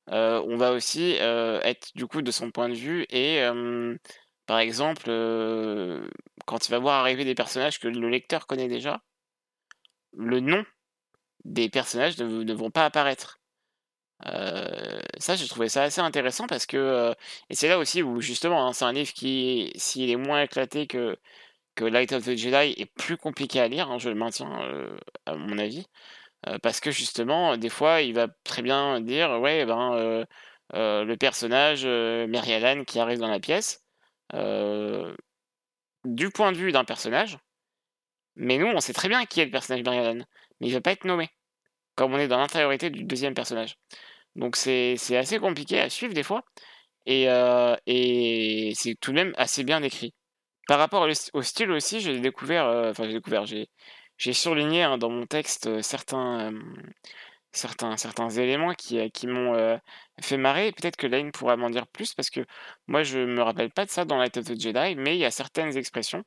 on 0.08 0.58
va 0.58 0.72
aussi 0.72 1.14
être 1.14 1.90
du 1.96 2.08
coup 2.08 2.22
de 2.22 2.32
son 2.32 2.52
point 2.52 2.70
de 2.70 2.76
vue 2.76 3.06
et 3.10 3.42
par 4.46 4.60
exemple 4.60 5.10
quand 6.46 6.68
il 6.68 6.72
va 6.72 6.80
voir 6.80 7.00
arriver 7.02 7.26
des 7.26 7.36
personnages 7.36 7.80
que 7.80 7.88
le 7.88 8.10
lecteur 8.10 8.48
connaît 8.48 8.68
déjà, 8.68 9.02
le 10.14 10.40
nom 10.40 10.64
des 11.46 11.70
personnages 11.70 12.18
ne, 12.18 12.54
vont 12.54 12.72
pas 12.72 12.86
apparaître. 12.86 13.40
Ça, 14.24 15.36
j'ai 15.36 15.48
trouvé 15.48 15.70
ça 15.70 15.84
assez 15.84 16.02
intéressant 16.02 16.48
parce 16.48 16.66
que, 16.66 17.16
et 17.50 17.56
c'est 17.56 17.68
là 17.68 17.78
aussi 17.80 18.04
où 18.04 18.22
justement, 18.22 18.68
hein, 18.68 18.74
c'est 18.74 18.86
un 18.86 18.94
livre 18.94 19.14
qui, 19.14 19.72
s'il 19.76 20.10
est 20.10 20.16
moins 20.16 20.42
éclaté 20.44 20.88
que, 20.88 21.18
que 21.76 21.86
Light 21.86 22.12
of 22.14 22.26
the 22.26 22.36
Jedi, 22.36 22.74
est 22.78 22.92
plus 22.98 23.18
compliqué 23.18 23.60
à 23.60 23.68
lire, 23.68 23.90
hein, 23.92 23.98
je 24.00 24.10
le 24.10 24.16
maintiens 24.16 24.62
euh, 24.64 24.98
à 25.26 25.36
mon 25.36 25.58
avis, 25.58 25.86
parce 26.64 26.80
que 26.80 26.92
justement, 26.92 27.58
des 27.58 27.70
fois, 27.70 28.02
il 28.02 28.14
va 28.14 28.28
très 28.44 28.62
bien 28.62 29.02
dire, 29.02 29.40
ouais, 29.42 29.66
ben, 29.66 30.26
le 30.74 31.16
personnage 31.16 31.86
Mary 31.86 32.52
Ellen 32.52 32.86
qui 32.86 33.00
arrive 33.00 33.20
dans 33.20 33.28
la 33.30 33.40
pièce, 33.40 33.84
du 36.06 36.30
point 36.30 36.52
de 36.52 36.58
vue 36.58 36.72
d'un 36.72 36.86
personnage, 36.86 37.38
mais 38.36 38.58
nous, 38.58 38.68
on 38.68 38.80
sait 38.80 38.94
très 38.94 39.10
bien 39.10 39.26
qui 39.26 39.42
est 39.42 39.46
le 39.46 39.52
personnage 39.52 39.84
Mary 39.84 40.24
mais 40.60 40.68
il 40.68 40.70
ne 40.70 40.74
va 40.74 40.82
pas 40.82 40.92
être 40.92 41.06
nommé, 41.06 41.30
comme 41.96 42.14
on 42.14 42.20
est 42.20 42.28
dans 42.28 42.38
l'intériorité 42.40 42.90
du 42.90 43.04
deuxième 43.04 43.34
personnage. 43.34 43.78
Donc 44.36 44.56
c'est 44.56 44.96
assez 45.18 45.40
compliqué 45.40 45.80
à 45.80 45.90
suivre 45.90 46.14
des 46.14 46.24
fois, 46.24 46.44
et, 47.06 47.30
euh, 47.30 47.76
et 47.88 48.74
c'est 48.76 48.96
tout 48.96 49.12
de 49.12 49.16
même 49.18 49.34
assez 49.38 49.64
bien 49.64 49.84
écrit. 49.84 50.14
Par 50.70 50.80
rapport 50.80 51.08
au 51.34 51.42
style 51.42 51.72
aussi, 51.72 52.00
j'ai 52.00 52.20
découvert, 52.20 52.66
euh, 52.68 52.92
enfin 52.92 53.06
j'ai 53.06 53.14
découvert, 53.14 53.46
j'ai 53.46 54.34
surligné 54.34 54.84
hein, 54.84 55.00
dans 55.00 55.10
mon 55.10 55.26
texte 55.26 55.68
euh, 55.68 55.82
certains, 55.82 56.52
certains, 57.52 57.98
certains 57.98 58.30
éléments 58.30 58.74
qui, 58.76 59.00
m'ont 59.28 59.80
fait 60.22 60.38
marrer. 60.38 60.72
Peut-être 60.72 60.96
que 60.98 61.08
Lane 61.08 61.32
pourra 61.32 61.58
m'en 61.58 61.72
dire 61.72 61.88
plus, 61.88 62.14
parce 62.14 62.30
que 62.30 62.42
moi 62.88 63.04
je 63.04 63.20
me 63.20 63.42
rappelle 63.42 63.72
pas 63.72 63.86
de 63.86 63.90
ça 63.90 64.06
dans 64.06 64.18
Light 64.18 64.38
of 64.38 64.46
the 64.46 64.60
Jedi, 64.60 64.96
mais 64.96 65.16
il 65.16 65.20
y 65.20 65.26
a 65.26 65.32
certaines 65.32 65.76
expressions 65.76 66.24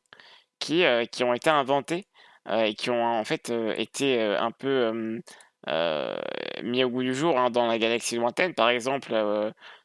qui, 0.58 0.84
euh, 0.84 1.04
qui 1.06 1.24
ont 1.24 1.34
été 1.34 1.50
inventés 1.50 2.06
euh, 2.48 2.64
et 2.64 2.74
qui 2.74 2.90
ont 2.90 3.04
en 3.04 3.24
fait 3.24 3.50
euh, 3.50 3.74
été 3.76 4.20
un 4.20 4.50
peu 4.52 4.92
mis 6.64 6.84
au 6.84 6.90
goût 6.90 7.02
du 7.02 7.14
jour 7.14 7.38
hein, 7.38 7.50
dans 7.50 7.66
la 7.66 7.78
galaxie 7.78 8.16
lointaine. 8.16 8.54
Par 8.54 8.70
exemple, 8.70 9.14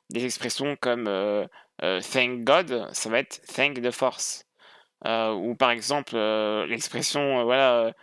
des 0.10 0.26
expressions 0.26 0.76
comme 0.78 1.06
thank 1.80 2.44
God, 2.44 2.90
ça 2.94 3.10
va 3.10 3.20
être 3.20 3.42
thank 3.54 3.82
the 3.82 3.92
force. 3.92 4.47
Ou 5.06 5.56
par 5.56 5.72
exemple, 5.72 6.16
l'expression 6.68 7.44
voilà, 7.44 7.94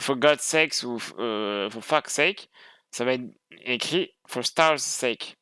for 0.00 0.16
God's 0.16 0.42
sake 0.42 0.74
ou 0.84 0.98
for 0.98 1.82
fuck's 1.82 2.12
sake, 2.12 2.48
ça 2.90 3.04
va 3.04 3.14
être 3.14 3.24
écrit 3.64 4.10
for 4.26 4.44
stars 4.44 4.80
sake. 4.80 5.36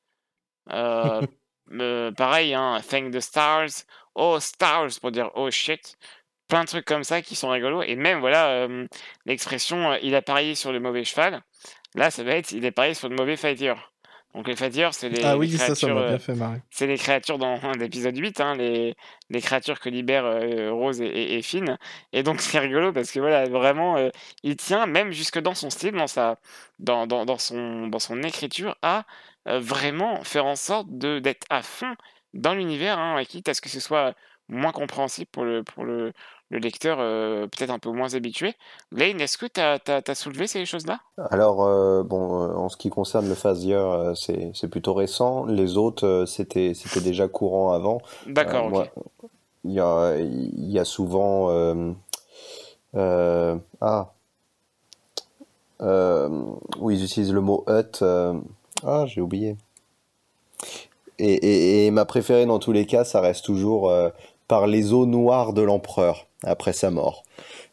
pareil, 0.67 2.55
hein, 2.55 2.81
thank 2.89 3.13
the 3.13 3.21
stars, 3.21 3.85
oh 4.15 4.39
stars 4.41 4.99
pour 5.01 5.11
dire 5.11 5.31
oh 5.35 5.51
shit 5.51 5.97
plein 6.49 6.63
de 6.65 6.69
trucs 6.69 6.85
comme 6.85 7.05
ça 7.05 7.23
qui 7.23 7.35
sont 7.37 7.49
rigolos. 7.51 7.83
Et 7.83 7.97
même, 7.97 8.21
voilà, 8.21 8.69
l'expression 9.25 9.95
il 10.03 10.15
a 10.15 10.23
parié 10.23 10.55
sur 10.55 10.73
le 10.73 10.81
mauvais 10.81 11.05
cheval. 11.05 11.43
Là, 11.95 12.11
ça 12.11 12.23
va 12.25 12.33
être 12.33 12.53
il 12.53 12.65
a 12.67 12.73
parié 12.73 12.95
sur 12.95 13.09
le 13.09 13.17
mauvais 13.17 13.37
fighter. 13.37 13.75
Donc 14.37 14.49
les 14.49 14.55
fighters, 14.55 14.93
c'est 14.93 15.09
les, 15.09 15.25
ah 15.25 15.39
oui, 15.39 15.49
créatures. 15.49 16.19
C'est 16.71 16.87
les 16.87 16.99
dans 17.39 17.73
l'épisode 17.73 18.17
8, 18.17 18.41
hein, 18.41 18.55
les, 18.55 18.95
les 19.31 19.41
créatures 19.41 19.81
que 19.81 19.89
libèrent 19.89 20.73
Rose 20.73 21.01
et, 21.01 21.39
et, 21.39 21.43
Finn. 21.43 21.79
Et 22.13 22.23
donc 22.23 22.41
c'est 22.43 22.59
rigolo 22.59 22.93
parce 22.93 23.11
que 23.11 23.19
voilà, 23.19 23.49
vraiment, 23.49 23.97
il 24.43 24.57
tient, 24.57 24.85
même 24.85 25.11
jusque 25.11 25.39
dans 25.39 25.55
son 25.55 25.71
style, 25.71 25.93
dans, 25.93 26.07
sa, 26.07 26.39
dans, 26.79 27.07
dans, 27.07 27.25
dans 27.25 27.39
son, 27.39 27.87
dans 27.87 27.99
son 27.99 28.23
écriture, 28.23 28.77
à 28.83 29.07
vraiment 29.47 30.23
faire 30.23 30.45
en 30.45 30.57
sorte 30.57 30.87
d'être 30.91 31.47
à 31.49 31.63
fond 31.63 31.95
dans 32.35 32.53
l'univers, 32.53 32.99
hein, 32.99 33.25
quitte 33.25 33.49
à 33.49 33.55
ce 33.55 33.63
que 33.63 33.71
ce 33.71 33.81
soit 33.81 34.15
moins 34.49 34.73
compréhensible 34.73 35.29
pour 35.31 35.45
le, 35.45 35.63
pour 35.63 35.85
le, 35.85 36.13
le 36.51 36.59
lecteur 36.59 36.99
euh, 37.01 37.47
peut-être 37.47 37.71
un 37.71 37.79
peu 37.79 37.91
moins 37.91 38.15
habitué. 38.15 38.55
Lane, 38.93 39.21
est-ce 39.21 39.37
que 39.39 39.47
tu 39.47 39.61
as, 39.61 40.15
soulevé 40.15 40.47
ces 40.47 40.65
choses-là? 40.65 41.01
Alors, 41.31 41.65
euh, 41.65 42.03
bon, 42.03 42.43
euh, 42.43 42.55
en 42.55 42.69
ce 42.69 42.77
qui 42.77 42.89
concerne 42.89 43.29
le 43.29 43.35
Phasier, 43.35 43.83
c'est 44.15 44.69
plutôt 44.69 44.95
récent. 44.95 45.45
Les 45.47 45.77
autres, 45.77 46.25
c'était 46.27 46.73
déjà 47.03 47.29
courant 47.29 47.73
avant. 47.73 48.01
D'accord, 48.27 48.73
ok. 48.73 48.91
Il 49.65 49.73
y 49.73 49.81
a, 49.81 50.17
y 50.19 50.79
a 50.79 50.85
souvent... 50.85 51.51
ah 52.95 54.13
oui, 56.79 56.97
ils 56.97 57.05
utilisent 57.05 57.33
le 57.33 57.41
mot 57.41 57.65
hut. 57.67 58.05
ah, 58.85 59.07
j'ai 59.07 59.21
oublié. 59.21 59.57
Et, 61.19 61.33
et, 61.33 61.87
et, 61.87 61.91
ma 61.91 62.05
préférée 62.05 62.45
dans 62.47 62.59
tous 62.59 62.73
les 62.73 62.87
cas, 62.87 63.05
ça 63.05 63.21
reste 63.21 63.45
toujours 63.45 63.91
par 64.49 64.67
les 64.67 64.93
eaux 64.93 65.07
noires 65.07 65.53
de 65.53 65.63
l'empereur 65.63 66.27
après 66.45 66.73
sa 66.73 66.91
mort. 66.91 67.23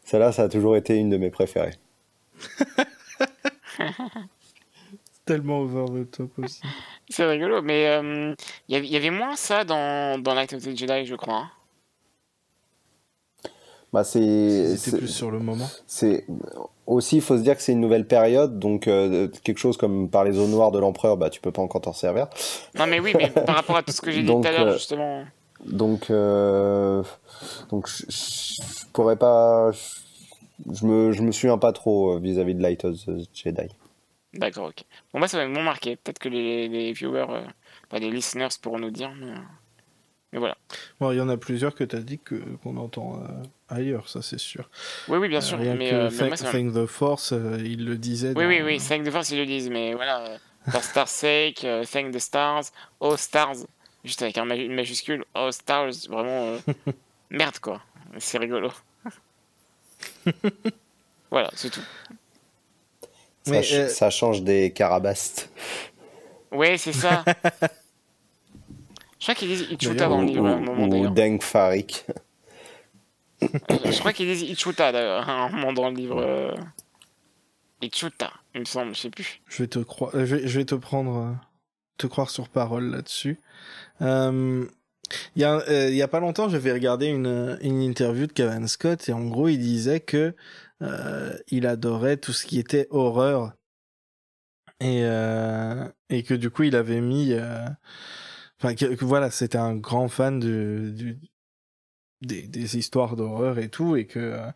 Celle-là, 0.04 0.32
ça 0.32 0.44
a 0.44 0.48
toujours 0.48 0.76
été 0.76 0.96
une 0.96 1.10
de 1.10 1.16
mes 1.16 1.30
préférées. 1.30 1.74
tellement 5.24 5.60
over 5.60 5.86
the 5.86 6.10
top 6.10 6.38
aussi. 6.38 6.60
C'est 7.08 7.24
rigolo, 7.24 7.62
mais 7.62 7.82
il 7.82 7.86
euh, 7.86 8.34
y, 8.68 8.96
avait 8.96 9.10
moins 9.10 9.36
ça 9.36 9.64
dans, 9.64 10.20
dans 10.20 10.34
Night 10.34 10.52
of 10.52 10.62
the 10.62 10.76
Jedi, 10.76 11.06
je 11.06 11.14
crois. 11.14 11.34
Hein. 11.34 11.50
Bah 13.92 14.02
c'est. 14.02 14.76
C'était 14.76 14.98
plus 14.98 15.08
sur 15.08 15.30
le 15.30 15.38
moment. 15.38 15.68
C'est 15.86 16.26
aussi, 16.84 17.16
il 17.16 17.22
faut 17.22 17.38
se 17.38 17.42
dire 17.42 17.56
que 17.56 17.62
c'est 17.62 17.72
une 17.72 17.80
nouvelle 17.80 18.08
période, 18.08 18.58
donc 18.58 18.88
euh, 18.88 19.28
quelque 19.44 19.58
chose 19.58 19.76
comme 19.76 20.10
par 20.10 20.24
les 20.24 20.36
eaux 20.38 20.48
noires 20.48 20.72
de 20.72 20.80
l'empereur, 20.80 21.16
bah 21.16 21.30
tu 21.30 21.40
peux 21.40 21.52
pas 21.52 21.62
encore 21.62 21.80
t'en 21.80 21.92
servir. 21.92 22.26
Non 22.76 22.88
mais 22.88 22.98
oui, 22.98 23.14
mais 23.16 23.30
par 23.30 23.54
rapport 23.54 23.76
à 23.76 23.84
tout 23.84 23.92
ce 23.92 24.00
que 24.00 24.10
j'ai 24.10 24.22
dit 24.22 24.26
tout 24.26 24.42
à 24.44 24.50
l'heure, 24.50 24.66
euh, 24.66 24.72
justement. 24.72 25.24
Donc, 25.64 26.10
euh, 26.10 27.02
donc 27.70 27.88
je, 27.88 28.86
pourrais 28.92 29.16
pas. 29.16 29.70
je 30.70 30.86
me, 30.86 31.12
je 31.12 31.22
me 31.22 31.32
souviens 31.32 31.58
pas 31.58 31.72
trop 31.72 32.14
euh, 32.16 32.20
vis-à-vis 32.20 32.54
de 32.54 32.62
Light 32.62 32.84
of 32.84 32.96
the 33.06 33.12
Jedi. 33.32 33.68
D'accord, 34.34 34.66
ok. 34.68 34.84
Bon, 35.12 35.20
moi, 35.20 35.28
ça 35.28 35.38
va 35.38 35.46
m'ont 35.48 35.62
marqué. 35.62 35.96
Peut-être 35.96 36.18
que 36.18 36.28
les, 36.28 36.68
les 36.68 36.92
viewers, 36.92 37.26
euh, 37.30 37.42
enfin, 37.88 38.00
les 38.00 38.10
listeners 38.10 38.48
pourront 38.60 38.78
nous 38.80 38.90
dire, 38.90 39.12
mais, 39.14 39.30
euh, 39.30 39.36
mais 40.32 40.38
voilà. 40.40 40.56
Bon, 41.00 41.12
il 41.12 41.18
y 41.18 41.20
en 41.20 41.28
a 41.28 41.36
plusieurs 41.36 41.74
que 41.74 41.84
tu 41.84 41.94
as 41.94 42.00
dit 42.00 42.18
que, 42.18 42.34
qu'on 42.62 42.76
entend 42.76 43.20
euh, 43.22 43.28
ailleurs, 43.68 44.08
ça 44.08 44.22
c'est 44.22 44.40
sûr. 44.40 44.68
Oui, 45.08 45.18
oui, 45.18 45.28
bien 45.28 45.38
Euh, 45.38 45.42
sûr. 45.42 45.58
rien 45.58 45.76
mais, 45.76 45.90
que 45.90 45.94
euh, 45.94 46.10
mais 46.10 46.16
Thank, 46.18 46.28
moi, 46.28 46.36
ça 46.36 46.44
m'a- 46.46 46.52
Thank 46.52 46.74
the 46.74 46.86
Force, 46.86 47.32
euh, 47.32 47.58
il 47.64 47.84
le 47.84 47.96
disait. 47.96 48.32
Oui, 48.36 48.42
dans- 48.42 48.48
oui, 48.48 48.60
oui, 48.62 48.78
Thank 48.80 49.04
the 49.04 49.10
Force, 49.10 49.30
ils 49.30 49.38
le 49.38 49.46
disent, 49.46 49.70
mais 49.70 49.94
voilà. 49.94 50.24
euh, 50.26 50.38
For 50.70 50.82
Star's 50.82 51.10
sake, 51.10 51.62
euh, 51.64 51.84
Thank 51.84 52.12
the 52.12 52.18
Stars, 52.18 52.72
Oh 52.98 53.16
Stars, 53.16 53.66
juste 54.04 54.22
avec 54.22 54.36
un 54.38 54.48
une 54.50 54.74
majuscule, 54.74 55.24
Oh 55.34 55.50
Stars, 55.50 55.92
vraiment. 56.08 56.46
euh, 56.48 56.58
merde, 57.30 57.58
quoi. 57.58 57.80
C'est 58.18 58.38
rigolo. 58.38 58.70
voilà, 61.30 61.50
c'est 61.54 61.70
tout. 61.70 61.80
Ça, 63.44 63.50
Mais, 63.50 63.72
euh, 63.72 63.88
ça 63.88 64.10
change 64.10 64.42
des 64.42 64.72
carabastes. 64.72 65.50
Ouais, 66.52 66.78
c'est 66.78 66.92
ça. 66.92 67.24
Je 69.18 69.24
crois 69.24 69.34
qu'ils 69.34 69.48
disent 69.48 69.66
Ichuta 69.72 70.08
dans 70.08 70.18
le 70.20 70.24
Ou, 70.24 70.28
livre 70.28 70.46
à 70.46 70.50
un 70.52 70.60
moment 70.60 70.86
ou. 70.86 71.08
Deng 71.10 71.40
Farik. 71.40 72.06
Je 73.42 73.98
crois 73.98 74.12
qu'ils 74.12 74.26
disent 74.28 74.42
Ichuta 74.42 74.92
d'ailleurs, 74.92 75.28
à 75.28 75.32
un 75.32 75.48
moment 75.48 75.72
dans 75.72 75.88
le 75.90 75.96
livre. 75.96 76.20
euh, 76.20 76.54
Ichuta, 77.82 78.32
il 78.54 78.60
me 78.60 78.64
semble, 78.66 78.94
je 78.94 79.00
sais 79.00 79.10
plus. 79.10 79.40
Je 79.48 79.64
vais 79.64 79.68
te 79.68 79.80
croire, 79.80 80.12
je 80.14 80.36
vais, 80.36 80.46
je 80.46 80.58
vais 80.60 80.64
te 80.64 80.76
prendre, 80.76 81.16
euh, 81.16 81.32
te 81.98 82.06
croire 82.06 82.30
sur 82.30 82.48
parole 82.48 82.90
là-dessus. 82.90 83.38
Euh, 84.02 84.66
Il 85.36 85.42
y 85.42 85.44
a, 85.44 85.58
euh, 85.68 85.90
y 85.90 86.02
a 86.02 86.08
pas 86.08 86.20
longtemps, 86.20 86.48
j'avais 86.48 86.72
regardé 86.72 87.06
une, 87.08 87.58
une 87.62 87.82
interview 87.82 88.26
de 88.26 88.32
Kevin 88.32 88.68
Scott 88.68 89.08
et 89.08 89.12
en 89.12 89.26
gros, 89.26 89.48
il 89.48 89.58
disait 89.58 90.00
que 90.00 90.34
euh, 90.82 91.36
il 91.48 91.66
adorait 91.66 92.18
tout 92.18 92.32
ce 92.32 92.46
qui 92.46 92.58
était 92.60 92.88
horreur 92.90 93.54
et 94.80 95.04
euh, 95.04 95.88
et 96.10 96.22
que 96.22 96.34
du 96.34 96.50
coup, 96.50 96.64
il 96.64 96.76
avait 96.76 97.00
mis, 97.00 97.32
euh, 97.32 97.66
enfin 98.60 98.74
que, 98.74 99.04
voilà, 99.04 99.30
c'était 99.30 99.58
un 99.58 99.74
grand 99.76 100.08
fan 100.08 100.40
du, 100.40 100.92
du 100.92 101.18
des, 102.22 102.46
des 102.46 102.76
histoires 102.76 103.16
d'horreur 103.16 103.58
et 103.58 103.68
tout 103.68 103.96
et 103.96 104.06
que 104.06 104.18
euh, 104.18 104.50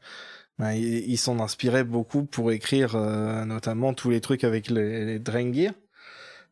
ben, 0.59 0.72
il, 0.72 1.11
il 1.11 1.18
s'en 1.18 1.40
inspirait 1.40 1.85
beaucoup 1.85 2.24
pour 2.27 2.53
écrire 2.53 2.96
euh, 2.96 3.44
notamment 3.44 3.94
tous 3.94 4.11
les 4.11 4.20
trucs 4.20 4.44
avec 4.44 4.70
les, 4.70 5.05
les 5.07 5.18
Drengir 5.18 5.72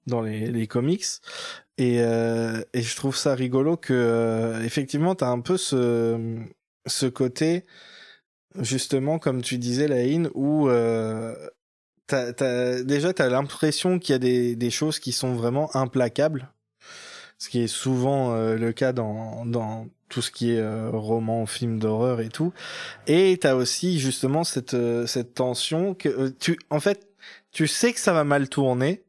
dans 0.07 0.23
les, 0.23 0.51
les 0.51 0.67
comics 0.67 1.05
et, 1.79 2.01
euh, 2.01 2.63
et 2.73 2.83
je 2.83 2.97
trouve 2.97 3.17
ça 3.17 3.35
rigolo 3.35 3.77
que 3.77 3.93
euh, 3.93 4.63
effectivement 4.63 5.15
t'as 5.15 5.29
un 5.29 5.41
peu 5.41 5.57
ce 5.57 6.39
ce 6.87 7.07
côté 7.07 7.65
justement 8.61 9.19
comme 9.19 9.43
tu 9.43 9.59
disais 9.59 9.89
Laïne 9.89 10.31
où 10.35 10.69
euh, 10.69 11.35
t'as, 12.07 12.33
t'as, 12.33 12.83
déjà 12.83 13.13
t'as 13.13 13.29
l'impression 13.29 13.99
qu'il 13.99 14.13
y 14.13 14.17
a 14.17 14.19
des, 14.19 14.57
des 14.57 14.71
choses 14.71 14.99
qui 14.99 15.13
sont 15.13 15.35
vraiment 15.35 15.75
implacables 15.77 16.51
ce 17.39 17.49
qui 17.49 17.61
est 17.61 17.67
souvent 17.67 18.33
euh, 18.33 18.57
le 18.57 18.73
cas 18.73 18.93
dans, 18.93 19.45
dans 19.45 19.89
tout 20.09 20.23
ce 20.23 20.31
qui 20.31 20.53
est 20.53 20.61
euh, 20.61 20.91
roman, 20.91 21.47
film 21.47 21.79
d'horreur 21.79 22.21
et 22.21 22.29
tout. 22.29 22.53
Et 23.07 23.39
t'as 23.41 23.55
aussi 23.55 23.99
justement 23.99 24.45
cette, 24.45 24.75
euh, 24.75 25.07
cette 25.07 25.35
tension 25.35 25.95
que 25.95 26.09
euh, 26.09 26.31
tu, 26.39 26.59
en 26.71 26.81
fait, 26.81 27.09
tu 27.53 27.67
sais 27.67 27.93
que 27.93 28.01
ça 28.01 28.13
va 28.13 28.25
mal 28.25 28.49
tourner, 28.49 29.03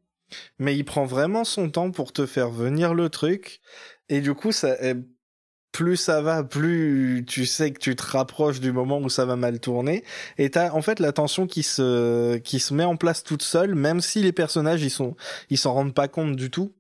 mais 0.60 0.76
il 0.76 0.84
prend 0.84 1.06
vraiment 1.06 1.44
son 1.44 1.70
temps 1.70 1.92
pour 1.92 2.13
te 2.13 2.26
faire 2.26 2.50
venir 2.50 2.94
le 2.94 3.10
truc. 3.10 3.62
Et 4.10 4.22
du 4.22 4.34
coup, 4.34 4.52
ça, 4.52 4.76
plus 5.78 5.98
ça 5.98 6.22
va, 6.22 6.44
plus 6.44 7.24
tu 7.28 7.46
sais 7.46 7.72
que 7.72 7.80
tu 7.80 7.96
te 7.96 8.04
rapproches 8.04 8.60
du 8.60 8.72
moment 8.72 9.00
où 9.00 9.10
ça 9.10 9.26
va 9.26 9.36
mal 9.36 9.60
tourner. 9.60 10.04
Et 10.40 10.50
t'as 10.50 10.72
en 10.72 10.82
fait 10.82 11.00
la 11.00 11.12
tension 11.12 11.46
qui 11.46 11.62
se, 11.62 12.38
qui 12.38 12.60
se 12.60 12.74
met 12.74 12.84
en 12.84 12.98
place 12.98 13.24
toute 13.24 13.44
seule, 13.44 13.76
même 13.76 14.02
si 14.02 14.24
les 14.24 14.32
personnages 14.32 14.82
ils 14.84 14.90
sont, 14.90 15.16
ils 15.52 15.58
s'en 15.58 15.74
rendent 15.74 15.94
pas 15.94 16.08
compte 16.08 16.36
du 16.36 16.50
tout. 16.50 16.74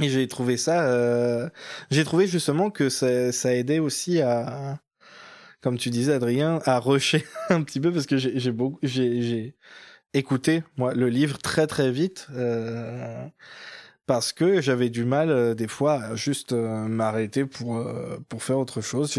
Et 0.00 0.08
j'ai 0.10 0.28
trouvé 0.28 0.58
ça, 0.58 0.86
euh, 0.86 1.48
j'ai 1.90 2.04
trouvé 2.04 2.26
justement 2.26 2.70
que 2.70 2.88
ça, 2.90 3.32
ça 3.32 3.54
aidait 3.54 3.78
aussi 3.78 4.20
à, 4.20 4.80
comme 5.62 5.78
tu 5.78 5.90
disais 5.90 6.14
Adrien, 6.14 6.60
à 6.64 6.78
rusher 6.78 7.24
un 7.50 7.62
petit 7.62 7.80
peu 7.80 7.92
parce 7.92 8.06
que 8.06 8.16
j'ai 8.18 8.38
j'ai 8.38 8.52
beaucoup, 8.52 8.78
j'ai 8.82 9.56
écouté 10.14 10.62
moi 10.76 10.94
le 10.94 11.08
livre 11.08 11.38
très 11.38 11.66
très 11.66 11.90
vite 11.90 12.26
euh, 12.34 13.26
parce 14.06 14.32
que 14.32 14.60
j'avais 14.60 14.90
du 14.90 15.04
mal 15.04 15.30
euh, 15.30 15.54
des 15.54 15.68
fois 15.68 16.02
à 16.02 16.14
juste 16.16 16.52
euh, 16.52 16.86
m'arrêter 16.86 17.44
pour 17.44 17.76
euh, 17.78 18.18
pour 18.28 18.42
faire 18.42 18.58
autre 18.58 18.80
chose. 18.80 19.18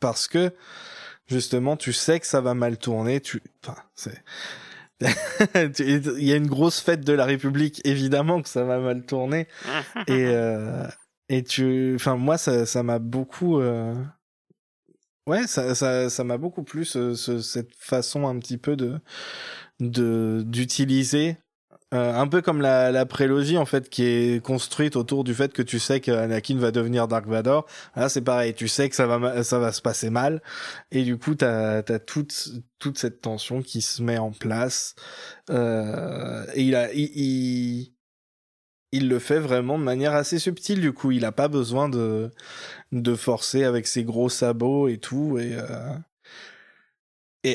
Parce 0.00 0.28
que 0.28 0.52
justement 1.26 1.76
tu 1.76 1.92
sais 1.92 2.20
que 2.20 2.26
ça 2.26 2.40
va 2.40 2.54
mal 2.54 2.78
tourner. 2.78 3.20
Tu, 3.20 3.42
enfin 3.62 3.76
c'est 3.94 4.22
il 5.80 6.24
y 6.24 6.32
a 6.32 6.36
une 6.36 6.46
grosse 6.46 6.80
fête 6.80 7.00
de 7.00 7.12
la 7.12 7.24
République, 7.24 7.80
évidemment 7.84 8.42
que 8.42 8.48
ça 8.48 8.64
va 8.64 8.78
mal 8.78 9.04
tourner. 9.04 9.48
Et, 10.06 10.26
euh, 10.26 10.86
et 11.28 11.42
tu, 11.42 11.94
enfin, 11.94 12.16
moi, 12.16 12.36
ça, 12.36 12.66
ça 12.66 12.82
m'a 12.82 12.98
beaucoup, 12.98 13.58
euh... 13.58 13.94
ouais, 15.26 15.46
ça, 15.46 15.74
ça, 15.74 16.10
ça 16.10 16.24
m'a 16.24 16.38
beaucoup 16.38 16.62
plu, 16.64 16.84
ce, 16.84 17.14
ce- 17.14 17.40
cette 17.40 17.74
façon 17.76 18.26
un 18.26 18.38
petit 18.38 18.58
peu 18.58 18.76
de, 18.76 19.00
de, 19.80 20.42
d'utiliser, 20.46 21.38
euh, 21.94 22.14
un 22.14 22.28
peu 22.28 22.42
comme 22.42 22.60
la, 22.62 22.92
la 22.92 23.06
prélogie, 23.06 23.58
en 23.58 23.66
fait, 23.66 23.90
qui 23.90 24.04
est 24.04 24.44
construite 24.44 24.96
autour 24.96 25.24
du 25.24 25.34
fait 25.34 25.52
que 25.54 25.62
tu 25.62 25.78
sais 25.80 26.00
qu'Anakin 26.00 26.58
va 26.58 26.72
devenir 26.72 27.08
Dark 27.08 27.26
Vador. 27.28 27.66
Là, 27.96 28.08
c'est 28.10 28.22
pareil, 28.22 28.54
tu 28.54 28.68
sais 28.68 28.90
que 28.90 28.96
ça 28.96 29.06
va, 29.06 29.44
ça 29.44 29.58
va 29.60 29.72
se 29.72 29.82
passer 29.82 30.10
mal. 30.10 30.42
Et 30.92 31.04
du 31.04 31.18
coup, 31.18 31.34
t'as, 31.36 31.82
t'as 31.84 32.00
toute, 32.00 32.50
toute 32.80 32.98
cette 32.98 33.20
tension 33.22 33.62
qui 33.62 33.82
se 33.82 34.02
met 34.02 34.18
en 34.18 34.32
place. 34.32 34.96
Euh, 35.50 36.46
et 36.54 36.62
il 36.64 36.76
a, 36.76 36.92
il, 36.94 37.10
il, 37.16 37.93
il 38.94 39.08
le 39.08 39.18
fait 39.18 39.40
vraiment 39.40 39.76
de 39.76 39.82
manière 39.82 40.14
assez 40.14 40.38
subtile. 40.38 40.80
Du 40.80 40.92
coup, 40.92 41.10
il 41.10 41.24
a 41.24 41.32
pas 41.32 41.48
besoin 41.48 41.88
de, 41.88 42.30
de 42.92 43.14
forcer 43.16 43.64
avec 43.64 43.88
ses 43.88 44.04
gros 44.04 44.28
sabots 44.28 44.86
et 44.86 44.98
tout. 44.98 45.36
Et, 45.38 45.56
euh, 45.58 45.96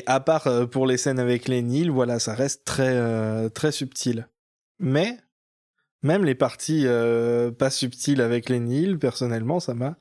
à 0.04 0.20
part 0.20 0.46
euh, 0.46 0.66
pour 0.66 0.86
les 0.86 0.98
scènes 0.98 1.18
avec 1.18 1.48
les 1.48 1.62
Nils, 1.62 1.90
voilà, 1.90 2.18
ça 2.18 2.34
reste 2.34 2.66
très, 2.66 2.92
euh, 2.92 3.48
très 3.48 3.72
subtil. 3.72 4.28
Mais, 4.78 5.16
même 6.02 6.26
les 6.26 6.34
parties 6.34 6.86
pas 7.58 7.70
subtiles 7.70 8.20
avec 8.20 8.50
les 8.50 8.60
Nils, 8.60 8.98
personnellement, 8.98 9.60
ça 9.60 9.72
m'a 9.72 9.96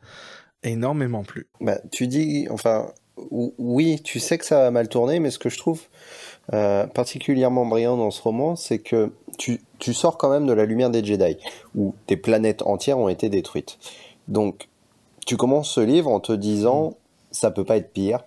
énormément 0.64 1.24
plu. 1.24 1.48
Bah, 1.62 1.80
tu 1.92 2.08
dis, 2.08 2.48
enfin, 2.50 2.92
ou- 3.18 3.54
oui, 3.58 4.02
tu 4.04 4.20
sais 4.20 4.38
que 4.38 4.46
ça 4.46 4.60
va 4.60 4.72
mal 4.72 4.90
tourner, 4.90 5.20
mais 5.20 5.32
ce 5.32 5.40
que 5.40 5.50
je 5.50 5.58
trouve 5.58 5.82
particulièrement 6.50 7.66
brillant 7.66 7.96
dans 7.98 8.12
ce 8.12 8.22
roman, 8.22 8.56
c'est 8.56 8.80
que 8.80 9.12
tu, 9.38 9.60
tu 9.80 9.94
sors 9.94 10.18
quand 10.18 10.30
même 10.30 10.46
de 10.46 10.54
la 10.54 10.66
lumière 10.66 10.90
des 10.90 11.04
Jedi, 11.04 11.38
où 11.76 11.94
des 12.08 12.18
planètes 12.18 12.62
entières 12.64 13.00
ont 13.00 13.10
été 13.10 13.30
détruites. 13.30 13.78
Donc, 14.28 14.68
tu 15.26 15.38
commences 15.38 15.72
ce 15.72 15.82
livre 15.82 16.12
en 16.12 16.20
te 16.20 16.34
disant, 16.34 16.94
ça 17.32 17.52
peut 17.52 17.64
pas 17.64 17.78
être 17.78 17.92
pire, 17.92 18.20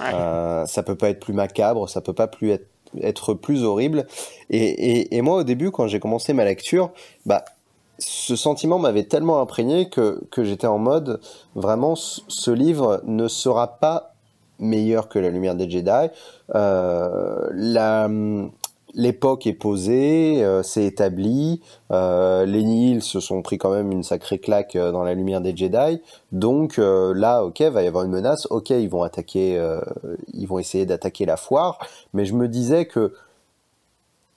euh, 0.00 0.64
ça 0.66 0.82
peut 0.82 0.94
pas 0.94 1.10
être 1.10 1.20
plus 1.20 1.34
macabre, 1.34 1.88
ça 1.88 2.00
peut 2.00 2.12
pas 2.12 2.28
plus 2.28 2.50
être, 2.50 2.68
être 3.00 3.34
plus 3.34 3.64
horrible. 3.64 4.06
Et, 4.50 4.58
et, 4.58 5.16
et 5.16 5.22
moi, 5.22 5.38
au 5.38 5.42
début, 5.44 5.70
quand 5.70 5.86
j'ai 5.88 6.00
commencé 6.00 6.32
ma 6.32 6.44
lecture, 6.44 6.90
bah, 7.26 7.44
ce 7.98 8.36
sentiment 8.36 8.78
m'avait 8.78 9.04
tellement 9.04 9.40
imprégné 9.40 9.88
que, 9.88 10.22
que 10.30 10.44
j'étais 10.44 10.68
en 10.68 10.78
mode, 10.78 11.20
vraiment, 11.54 11.96
ce 11.96 12.20
ce 12.28 12.50
livre 12.52 13.02
ne 13.04 13.26
sera 13.26 13.78
pas 13.78 14.14
meilleur 14.60 15.08
que 15.08 15.18
La 15.18 15.30
Lumière 15.30 15.54
des 15.54 15.68
Jedi. 15.68 16.10
Euh, 16.54 17.48
la, 17.52 18.08
l'époque 18.98 19.46
est 19.46 19.54
posée, 19.54 20.44
euh, 20.44 20.62
c'est 20.62 20.84
établi. 20.84 21.62
Euh, 21.92 22.44
les 22.44 22.64
Nihil 22.64 23.00
se 23.00 23.20
sont 23.20 23.40
pris 23.40 23.56
quand 23.56 23.70
même 23.70 23.92
une 23.92 24.02
sacrée 24.02 24.38
claque 24.38 24.76
euh, 24.76 24.92
dans 24.92 25.04
La 25.04 25.14
Lumière 25.14 25.40
des 25.40 25.56
Jedi. 25.56 26.02
Donc 26.32 26.78
euh, 26.78 27.14
là, 27.14 27.44
ok, 27.44 27.62
va 27.62 27.82
y 27.82 27.86
avoir 27.86 28.04
une 28.04 28.10
menace. 28.10 28.46
Ok, 28.50 28.70
ils 28.70 28.90
vont 28.90 29.08
euh, 29.36 29.80
ils 30.34 30.46
vont 30.46 30.58
essayer 30.58 30.84
d'attaquer 30.84 31.24
la 31.24 31.36
foire. 31.36 31.78
Mais 32.12 32.26
je 32.26 32.34
me 32.34 32.48
disais 32.48 32.86
que 32.86 33.14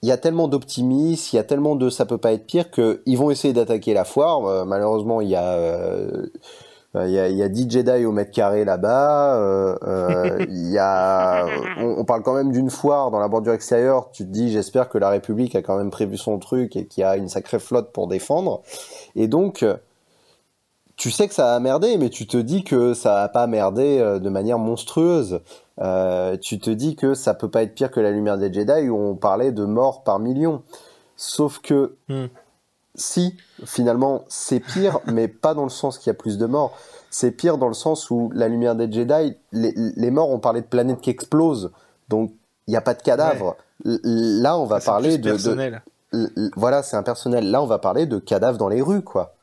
il 0.03 0.09
y 0.09 0.11
a 0.11 0.17
tellement 0.17 0.47
d'optimisme, 0.47 1.29
il 1.33 1.35
y 1.35 1.39
a 1.39 1.43
tellement 1.43 1.75
de 1.75 1.89
ça 1.89 2.05
peut 2.05 2.17
pas 2.17 2.31
être 2.31 2.45
pire 2.45 2.71
que 2.71 3.01
ils 3.05 3.17
vont 3.17 3.31
essayer 3.31 3.53
d'attaquer 3.53 3.93
la 3.93 4.05
foire. 4.05 4.45
Euh, 4.45 4.65
malheureusement, 4.65 5.21
il 5.21 5.29
y 5.29 5.35
a 5.35 5.53
euh, 5.53 6.07
euh, 6.13 6.27
il 6.93 7.11
y, 7.11 7.19
a, 7.19 7.29
il 7.29 7.37
y 7.37 7.43
a 7.43 7.47
10 7.47 7.69
Jedi 7.69 8.05
au 8.05 8.11
mètre 8.11 8.31
carré 8.31 8.65
là-bas. 8.65 9.37
euh, 9.37 9.77
euh, 9.83 10.45
on, 11.77 12.03
parle 12.03 12.21
quand 12.21 12.33
même 12.33 12.51
d'une 12.51 12.69
foire 12.69 13.11
dans 13.11 13.19
la 13.19 13.29
bordure 13.29 13.53
extérieure. 13.53 14.09
Tu 14.11 14.25
te 14.25 14.29
dis, 14.29 14.51
j'espère 14.51 14.89
que 14.89 14.97
la 14.97 15.09
République 15.09 15.55
a 15.55 15.61
quand 15.61 15.77
même 15.77 15.89
prévu 15.89 16.17
son 16.17 16.37
truc 16.37 16.75
et 16.75 16.85
qu'il 16.87 17.01
y 17.01 17.03
a 17.05 17.15
une 17.15 17.29
sacrée 17.29 17.59
flotte 17.59 17.93
pour 17.93 18.07
défendre. 18.07 18.61
Et 19.15 19.27
donc, 19.29 19.63
euh, 19.63 19.77
tu 20.97 21.11
sais 21.11 21.27
que 21.27 21.33
ça 21.33 21.55
a 21.55 21.59
merdé, 21.59 21.97
mais 21.97 22.09
tu 22.09 22.27
te 22.27 22.37
dis 22.37 22.63
que 22.63 22.93
ça 22.93 23.23
a 23.23 23.29
pas 23.29 23.47
merdé 23.47 23.99
euh, 23.99 24.19
de 24.19 24.29
manière 24.29 24.59
monstrueuse. 24.59 25.39
Euh, 25.79 26.37
tu 26.37 26.59
te 26.59 26.69
dis 26.69 26.95
que 26.95 27.13
ça 27.13 27.33
peut 27.33 27.49
pas 27.49 27.63
être 27.63 27.73
pire 27.73 27.89
que 27.89 27.99
la 27.99 28.11
lumière 28.11 28.37
des 28.37 28.53
Jedi 28.53 28.89
où 28.89 28.97
on 28.97 29.15
parlait 29.15 29.51
de 29.51 29.65
morts 29.65 30.03
par 30.03 30.19
millions. 30.19 30.61
Sauf 31.15 31.59
que 31.59 31.95
Hmm. 32.07 32.25
Si, 32.95 33.35
finalement, 33.65 34.23
c'est 34.27 34.59
pire, 34.59 34.99
mais 35.07 35.27
pas 35.27 35.53
dans 35.53 35.63
le 35.63 35.69
sens 35.69 35.97
qu'il 35.97 36.07
y 36.07 36.11
a 36.11 36.15
plus 36.15 36.37
de 36.37 36.45
morts. 36.45 36.77
C'est 37.09 37.31
pire 37.31 37.57
dans 37.57 37.67
le 37.67 37.73
sens 37.73 38.09
où 38.09 38.31
la 38.33 38.47
lumière 38.47 38.75
des 38.75 38.91
Jedi, 38.91 39.35
les, 39.51 39.73
les 39.75 40.11
morts, 40.11 40.29
on 40.29 40.39
parlait 40.39 40.61
de 40.61 40.65
planètes 40.67 41.01
qui 41.01 41.09
explosent, 41.09 41.71
donc 42.09 42.31
il 42.67 42.71
n'y 42.71 42.77
a 42.77 42.81
pas 42.81 42.93
de 42.93 43.01
cadavres. 43.01 43.57
L- 43.85 43.99
Là, 44.03 44.57
on 44.57 44.65
va 44.65 44.79
parler 44.79 45.17
de, 45.17 45.23
de- 45.23 45.31
personnel. 45.31 45.81
l- 46.13 46.29
voilà, 46.55 46.83
c'est 46.83 46.95
impersonnel. 46.95 47.49
Là, 47.51 47.61
on 47.61 47.65
va 47.65 47.79
parler 47.79 48.05
de 48.05 48.17
cadavres 48.19 48.57
dans 48.57 48.69
les 48.69 48.81
rues, 48.81 49.01
quoi. 49.01 49.33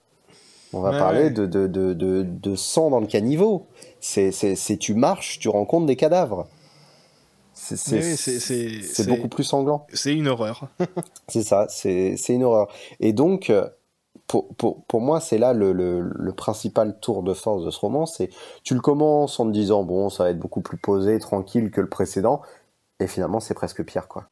On 0.73 0.81
va 0.81 0.91
Ouais, 0.93 0.99
parler 0.99 1.23
ouais. 1.25 1.31
de, 1.31 1.47
de, 1.47 1.67
de, 1.67 1.93
de, 1.95 2.23
de 2.23 2.57
sang 2.57 2.91
dans 2.91 3.01
le 3.01 3.07
caniveau. 3.07 3.67
C'est, 4.01 4.31
c'est, 4.33 4.55
c'est, 4.55 4.77
tu 4.77 4.95
marches, 4.95 5.39
tu 5.39 5.49
rencontres 5.49 5.87
des 5.87 5.97
cadavres. 5.97 6.47
C'est, 7.61 9.07
beaucoup 9.09 9.29
plus 9.29 9.45
sanglant. 9.45 9.87
C'est 9.93 10.15
une 10.15 10.29
horreur. 10.29 10.69
C'est 11.29 11.43
ça, 11.43 11.67
c'est, 11.69 12.17
une 12.29 12.45
horreur. 12.45 12.73
Et 13.01 13.13
donc, 13.13 13.51
euh, 13.51 13.69
pour, 14.27 14.55
pour, 14.55 14.85
pour 14.87 15.01
moi, 15.01 15.21
c'est 15.21 15.39
là 15.39 15.53
le, 15.53 15.73
le, 15.73 16.01
le 16.01 16.33
principal 16.33 16.99
tour 17.01 17.23
de 17.23 17.35
force 17.35 17.65
de 17.65 17.71
ce 17.71 17.79
roman. 17.81 18.07
C'est, 18.07 18.31
tu 18.63 18.75
le 18.75 18.81
commences 18.81 19.39
en 19.41 19.47
te 19.47 19.51
disant, 19.53 19.83
bon, 19.83 20.09
ça 20.09 20.25
va 20.25 20.31
être 20.31 20.39
beaucoup 20.39 20.61
plus 20.63 20.79
posé, 20.79 21.19
tranquille 21.19 21.71
que 21.71 21.81
le 21.81 21.89
précédent. 21.89 22.41
Et 23.01 23.07
finalement, 23.07 23.41
c'est 23.41 23.55
presque 23.55 23.85
pire, 23.85 24.09
quoi. 24.09 24.27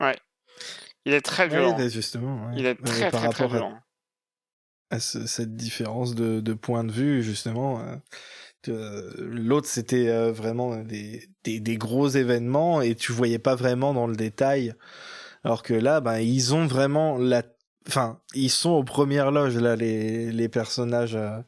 Il 1.05 1.13
est 1.13 1.21
très 1.21 1.49
violent. 1.49 1.77
Ouais, 1.77 1.89
justement. 1.91 2.47
ouais. 2.47 2.53
Il 2.57 2.67
est 2.67 2.79
Ouais, 2.81 2.85
très, 2.85 3.11
par 3.11 3.21
très, 3.23 3.29
très 3.31 3.45
rapport 3.45 3.49
violent. 3.49 3.79
à 4.91 5.01
ce- 5.01 5.27
cette 5.27 5.55
différence 5.57 6.15
de, 6.15 6.41
de 6.41 6.53
point 6.55 6.85
de 6.85 6.93
vue, 6.93 7.23
justement. 7.23 7.81
euh, 7.81 7.97
L'autre, 9.19 9.69
c'était 9.69 10.09
euh, 10.09 10.33
vraiment 10.33 10.77
des, 10.77 11.29
des, 11.45 11.61
des 11.61 11.77
gros 11.77 12.09
événements 12.09 12.81
et 12.81 12.95
tu 12.95 13.13
voyais 13.13 13.39
pas 13.39 13.55
vraiment 13.55 13.95
dans 13.95 14.07
le 14.07 14.17
détail. 14.17 14.75
Alors 15.45 15.63
que 15.63 15.75
là, 15.75 16.01
ben, 16.01 16.19
ils 16.19 16.55
ont 16.55 16.67
vraiment 16.67 17.19
la. 17.19 17.43
Enfin, 17.89 18.21
ils 18.35 18.51
sont 18.51 18.71
aux 18.71 18.85
premières 18.85 19.31
loges, 19.31 19.57
là, 19.57 19.77
les, 19.77 20.33
les 20.33 20.49
personnages 20.49 21.15
euh, 21.15 21.39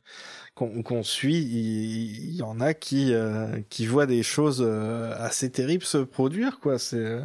qu'on 0.54 1.02
suit. 1.02 1.38
Il, 1.38 2.34
y 2.36 2.42
en 2.42 2.60
a 2.60 2.74
qui, 2.74 3.12
euh, 3.12 3.60
qui 3.70 3.86
voient 3.86 4.06
des 4.06 4.22
choses 4.22 4.62
euh, 4.64 5.14
assez 5.18 5.50
terribles 5.50 5.84
se 5.84 5.98
produire, 5.98 6.60
quoi. 6.60 6.78
C'est. 6.78 7.18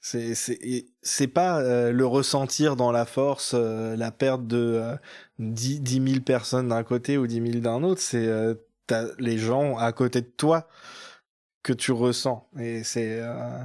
c'est 0.00 1.26
pas 1.28 1.60
euh, 1.60 1.92
le 1.92 2.06
ressentir 2.06 2.76
dans 2.76 2.92
la 2.92 3.04
force 3.04 3.52
euh, 3.54 3.96
la 3.96 4.10
perte 4.10 4.46
de 4.46 4.56
euh, 4.56 4.96
10, 5.38 5.80
10 5.80 6.12
000 6.12 6.20
personnes 6.24 6.68
d'un 6.68 6.82
côté 6.84 7.18
ou 7.18 7.26
10 7.26 7.52
000 7.52 7.60
d'un 7.60 7.82
autre 7.82 8.00
c'est 8.00 8.28
t'as 8.90 9.06
les 9.18 9.38
gens 9.38 9.78
à 9.78 9.92
côté 9.92 10.20
de 10.20 10.26
toi 10.26 10.68
que 11.62 11.72
tu 11.72 11.92
ressens. 11.92 12.48
Et 12.58 12.82
c'est 12.82 13.20
euh, 13.20 13.62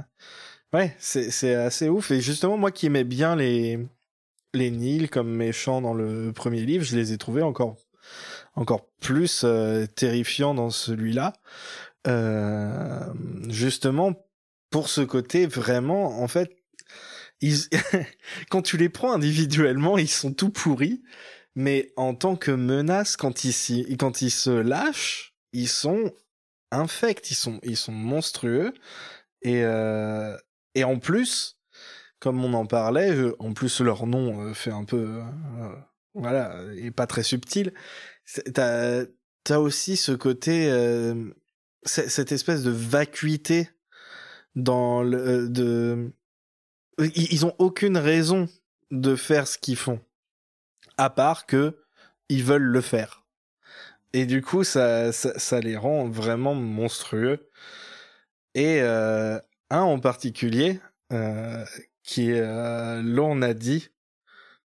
ouais 0.72 0.94
c'est 1.00 1.32
c'est 1.32 1.54
assez 1.54 1.88
ouf. 1.88 2.12
Et 2.12 2.20
justement 2.20 2.56
moi 2.56 2.70
qui 2.70 2.86
aimais 2.86 3.04
bien 3.04 3.34
les 3.34 3.84
les 4.54 4.70
Nils 4.70 5.10
comme 5.10 5.28
méchants 5.34 5.80
dans 5.80 5.94
le 5.94 6.32
premier 6.32 6.60
livre 6.60 6.84
je 6.84 6.96
les 6.96 7.12
ai 7.12 7.18
trouvés 7.18 7.42
encore 7.42 7.76
encore 8.54 8.88
plus 9.00 9.42
euh, 9.44 9.86
terrifiants 9.86 10.54
dans 10.54 10.70
celui-là. 10.70 11.32
Euh, 12.06 13.12
justement 13.48 14.14
pour 14.70 14.88
ce 14.88 15.00
côté 15.00 15.46
vraiment 15.46 16.22
en 16.22 16.28
fait 16.28 16.56
ils 17.40 17.68
quand 18.48 18.62
tu 18.62 18.76
les 18.76 18.88
prends 18.88 19.12
individuellement 19.12 19.98
ils 19.98 20.08
sont 20.08 20.32
tout 20.32 20.50
pourris 20.50 21.02
mais 21.56 21.92
en 21.96 22.14
tant 22.14 22.36
que 22.36 22.52
menace 22.52 23.16
quand 23.16 23.44
ils 23.44 23.96
quand 23.98 24.22
ils 24.22 24.30
se 24.30 24.50
lâchent 24.50 25.34
ils 25.52 25.68
sont 25.68 26.12
infects 26.70 27.30
ils 27.30 27.34
sont 27.34 27.58
ils 27.64 27.76
sont 27.76 27.92
monstrueux. 27.92 28.72
Et 29.42 29.64
euh, 29.64 30.36
et 30.74 30.84
en 30.84 30.98
plus 30.98 31.58
comme 32.20 32.44
on 32.44 32.54
en 32.54 32.66
parlait 32.66 33.14
en 33.38 33.52
plus 33.52 33.80
leur 33.80 34.06
nom 34.06 34.48
euh, 34.48 34.54
fait 34.54 34.70
un 34.70 34.84
peu 34.84 35.20
euh, 35.58 35.74
voilà 36.14 36.62
et 36.76 36.90
pas 36.90 37.06
très 37.06 37.22
subtil. 37.22 37.72
T'as 38.54 39.04
t'as 39.44 39.58
aussi 39.58 39.96
ce 39.96 40.12
côté 40.12 40.70
euh, 40.70 41.30
cette 41.84 42.32
espèce 42.32 42.62
de 42.62 42.70
vacuité 42.70 43.70
dans 44.56 45.02
le 45.02 45.18
euh, 45.18 45.48
de 45.48 46.12
ils 46.98 47.32
ils 47.32 47.46
ont 47.46 47.54
aucune 47.58 47.96
raison 47.96 48.48
de 48.90 49.16
faire 49.16 49.46
ce 49.46 49.58
qu'ils 49.58 49.76
font 49.76 50.00
à 50.98 51.10
part 51.10 51.46
que 51.46 51.76
ils 52.28 52.42
veulent 52.44 52.62
le 52.62 52.80
faire 52.80 53.24
et 54.12 54.26
du 54.26 54.42
coup 54.42 54.64
ça 54.64 55.12
ça, 55.12 55.38
ça 55.38 55.60
les 55.60 55.76
rend 55.76 56.08
vraiment 56.08 56.54
monstrueux 56.54 57.48
et 58.54 58.80
euh, 58.80 59.38
un 59.70 59.80
en 59.82 59.98
particulier 60.00 60.80
euh, 61.12 61.64
qui 62.02 62.30
est 62.30 62.40
euh, 62.40 63.02
Lorne 63.02 63.44
a 63.44 63.54
dit 63.54 63.88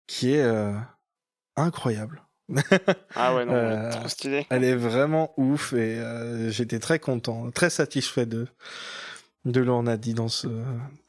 qui 0.06 0.32
est 0.34 0.42
euh, 0.42 0.72
incroyable 1.56 2.22
Ah 3.14 3.34
ouais, 3.34 3.44
non, 3.44 3.52
Euh, 3.54 3.90
trop 3.90 4.08
stylé. 4.08 4.46
elle 4.50 4.62
est 4.64 4.76
vraiment 4.76 5.32
ouf 5.36 5.72
et 5.72 5.98
euh, 5.98 6.50
j'étais 6.50 6.78
très 6.78 6.98
content, 7.00 7.50
très 7.50 7.70
satisfait 7.70 8.26
de 8.26 8.46
de 9.44 9.60
Lornadi 9.60 10.12
dans 10.14 10.28
ce 10.28 10.48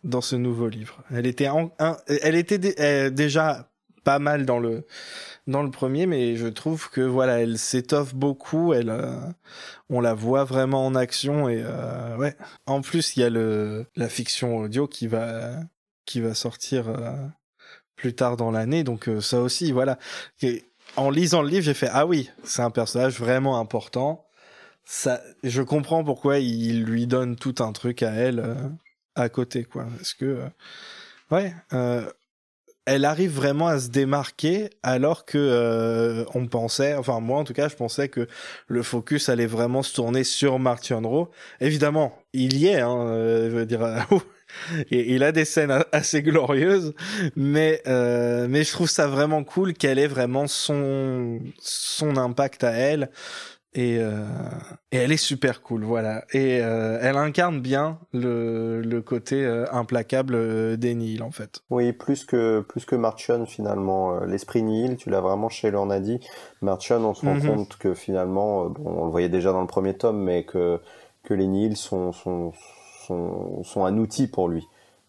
dans 0.03 0.21
ce 0.21 0.35
nouveau 0.35 0.67
livre. 0.67 1.03
Elle 1.11 1.25
était 1.27 1.47
en- 1.49 1.71
un- 1.79 1.97
elle 2.07 2.35
était 2.35 2.57
dé- 2.59 3.09
déjà 3.11 3.71
pas 4.07 4.19
mal 4.19 4.45
dans 4.45 4.59
le 4.59 4.85
dans 5.47 5.63
le 5.63 5.69
premier, 5.69 6.05
mais 6.05 6.37
je 6.37 6.47
trouve 6.47 6.89
que 6.89 7.01
voilà, 7.01 7.41
elle 7.41 7.57
s'étoffe 7.57 8.15
beaucoup. 8.15 8.71
Elle, 8.71 8.89
euh, 8.89 9.19
on 9.89 9.99
la 9.99 10.13
voit 10.13 10.45
vraiment 10.45 10.85
en 10.85 10.95
action 10.95 11.49
et 11.49 11.61
euh, 11.61 12.15
ouais. 12.15 12.37
En 12.67 12.79
plus, 12.79 13.17
il 13.17 13.19
y 13.19 13.23
a 13.23 13.29
le 13.29 13.85
la 13.97 14.07
fiction 14.07 14.59
audio 14.59 14.87
qui 14.87 15.07
va 15.07 15.59
qui 16.05 16.21
va 16.21 16.33
sortir 16.35 16.87
euh, 16.87 17.17
plus 17.97 18.13
tard 18.13 18.37
dans 18.37 18.49
l'année, 18.49 18.85
donc 18.85 19.09
ça 19.19 19.41
aussi, 19.41 19.73
voilà. 19.73 19.99
Et 20.41 20.63
en 20.95 21.09
lisant 21.09 21.41
le 21.41 21.49
livre, 21.49 21.65
j'ai 21.65 21.73
fait 21.73 21.89
ah 21.91 22.05
oui, 22.05 22.29
c'est 22.45 22.61
un 22.61 22.71
personnage 22.71 23.19
vraiment 23.19 23.59
important. 23.59 24.25
Ça, 24.85 25.21
je 25.43 25.61
comprends 25.61 26.05
pourquoi 26.05 26.39
il 26.39 26.85
lui 26.85 27.07
donne 27.07 27.35
tout 27.35 27.55
un 27.59 27.73
truc 27.73 28.03
à 28.03 28.11
elle 28.11 28.55
à 29.15 29.27
côté, 29.27 29.65
quoi. 29.65 29.85
Parce 29.97 30.13
que 30.13 30.43
ouais, 31.29 31.53
elle 32.87 33.03
arrive 33.03 33.31
vraiment 33.31 33.67
à 33.67 33.79
se 33.79 33.89
démarquer 33.89 34.69
alors 34.81 35.25
que 35.25 35.37
euh, 35.37 36.23
on 36.33 36.47
pensait, 36.47 36.95
enfin 36.95 37.19
moi 37.19 37.37
en 37.37 37.43
tout 37.43 37.53
cas, 37.53 37.67
je 37.67 37.75
pensais 37.75 38.07
que 38.07 38.27
le 38.67 38.81
focus 38.81 39.27
allait 39.27 39.45
vraiment 39.45 39.83
se 39.83 39.93
tourner 39.93 40.23
sur 40.23 40.57
Mark 40.57 40.85
Chandro. 40.85 41.29
Évidemment, 41.59 42.17
il 42.31 42.57
y 42.57 42.67
est, 42.67 42.79
hein, 42.79 42.97
euh, 43.09 43.49
je 43.51 43.55
veux 43.57 43.65
dire. 43.65 43.83
euh, 43.83 43.97
il 44.91 45.21
a 45.23 45.33
des 45.33 45.43
scènes 45.43 45.83
assez 45.91 46.23
glorieuses, 46.23 46.93
mais 47.35 47.81
euh, 47.87 48.47
mais 48.49 48.63
je 48.63 48.71
trouve 48.71 48.89
ça 48.89 49.07
vraiment 49.07 49.43
cool 49.43 49.73
qu'elle 49.73 49.99
ait 49.99 50.07
vraiment 50.07 50.47
son 50.47 51.39
son 51.59 52.15
impact 52.15 52.63
à 52.63 52.71
elle 52.71 53.09
et 53.73 53.97
euh, 53.99 54.25
et 54.91 54.97
elle 54.97 55.11
est 55.11 55.17
super 55.17 55.61
cool, 55.61 55.83
voilà. 55.83 56.25
Et 56.33 56.61
euh, 56.61 56.99
elle 57.01 57.17
incarne 57.17 57.61
bien 57.61 57.99
le 58.13 58.81
le 58.81 59.01
côté 59.01 59.45
euh, 59.45 59.65
implacable 59.71 60.35
euh, 60.35 60.77
d'Enil 60.77 61.23
en 61.23 61.31
fait. 61.31 61.63
Oui, 61.69 61.91
plus 61.91 62.23
que, 62.23 62.61
plus 62.61 62.85
que 62.85 62.95
finalement. 63.45 64.19
L'esprit 64.21 64.63
nihil, 64.63 64.95
tu 64.95 65.09
l'as 65.09 65.19
vraiment 65.19 65.49
chez 65.49 65.69
Lornadi. 65.69 66.19
Marchon, 66.61 67.03
on 67.03 67.13
se 67.13 67.23
rend 67.23 67.35
Mhm. 67.35 67.41
compte 67.45 67.77
que 67.77 67.93
finalement, 67.93 68.69
bon, 68.69 68.83
on 69.01 69.05
le 69.05 69.11
voyait 69.11 69.27
déjà 69.29 69.51
dans 69.51 69.61
le 69.61 69.67
premier 69.67 69.97
tome, 69.97 70.17
mais 70.23 70.45
que, 70.45 70.79
que 71.23 71.33
les 71.33 71.45
nihils 71.45 71.75
sont, 71.75 72.13
sont, 72.13 72.53
sont, 73.05 73.63
sont 73.63 73.83
un 73.85 73.97
outil 73.97 74.27
pour 74.27 74.47
lui. 74.47 74.65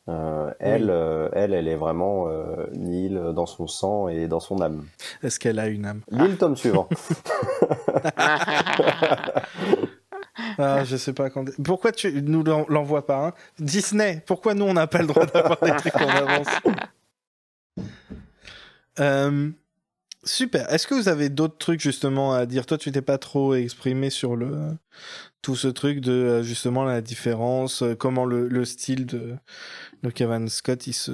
Euh, 0.08 0.50
elle, 0.58 0.84
Oui. 0.84 0.88
euh, 0.90 1.28
elle, 1.34 1.52
elle 1.52 1.68
est 1.68 1.76
vraiment 1.76 2.28
euh, 2.28 2.66
nihil 2.72 3.20
dans 3.34 3.44
son 3.46 3.66
sang 3.66 4.08
et 4.08 4.26
dans 4.26 4.40
son 4.40 4.62
âme. 4.62 4.84
Est-ce 5.22 5.38
qu'elle 5.38 5.58
a 5.58 5.66
une 5.68 5.84
âme? 5.84 6.00
Lis 6.10 6.28
le 6.28 6.36
tome 6.36 6.56
suivant. 6.56 6.88
Ah, 10.56 10.84
je 10.84 10.96
sais 10.96 11.12
pas 11.12 11.30
quand. 11.30 11.44
Pourquoi 11.64 11.90
tu 11.92 12.22
nous 12.22 12.42
l'en- 12.44 12.64
l'envoies 12.68 13.06
pas 13.06 13.26
hein? 13.28 13.32
Disney, 13.58 14.22
pourquoi 14.26 14.54
nous 14.54 14.64
on 14.64 14.74
n'a 14.74 14.86
pas 14.86 14.98
le 15.00 15.06
droit 15.08 15.26
d'avoir 15.26 15.58
des 15.60 15.72
trucs 15.72 15.96
en 15.96 16.08
avance? 16.08 16.46
Euh, 19.00 19.50
Super. 20.24 20.70
Est-ce 20.72 20.86
que 20.86 20.94
vous 20.94 21.08
avez 21.08 21.28
d'autres 21.28 21.58
trucs 21.58 21.80
justement 21.80 22.32
à 22.34 22.44
dire? 22.46 22.66
Toi, 22.66 22.76
tu 22.78 22.90
t'es 22.92 23.02
pas 23.02 23.18
trop 23.18 23.54
exprimé 23.54 24.10
sur 24.10 24.36
le 24.36 24.76
tout 25.42 25.54
ce 25.54 25.68
truc 25.68 26.00
de 26.00 26.10
euh, 26.12 26.42
justement 26.42 26.84
la 26.84 27.00
différence, 27.00 27.82
euh, 27.82 27.94
comment 27.94 28.24
le, 28.24 28.48
le 28.48 28.64
style 28.64 29.06
de, 29.06 29.34
de 30.02 30.10
Kevin 30.10 30.48
Scott 30.48 30.86
il 30.88 30.92
se 30.92 31.12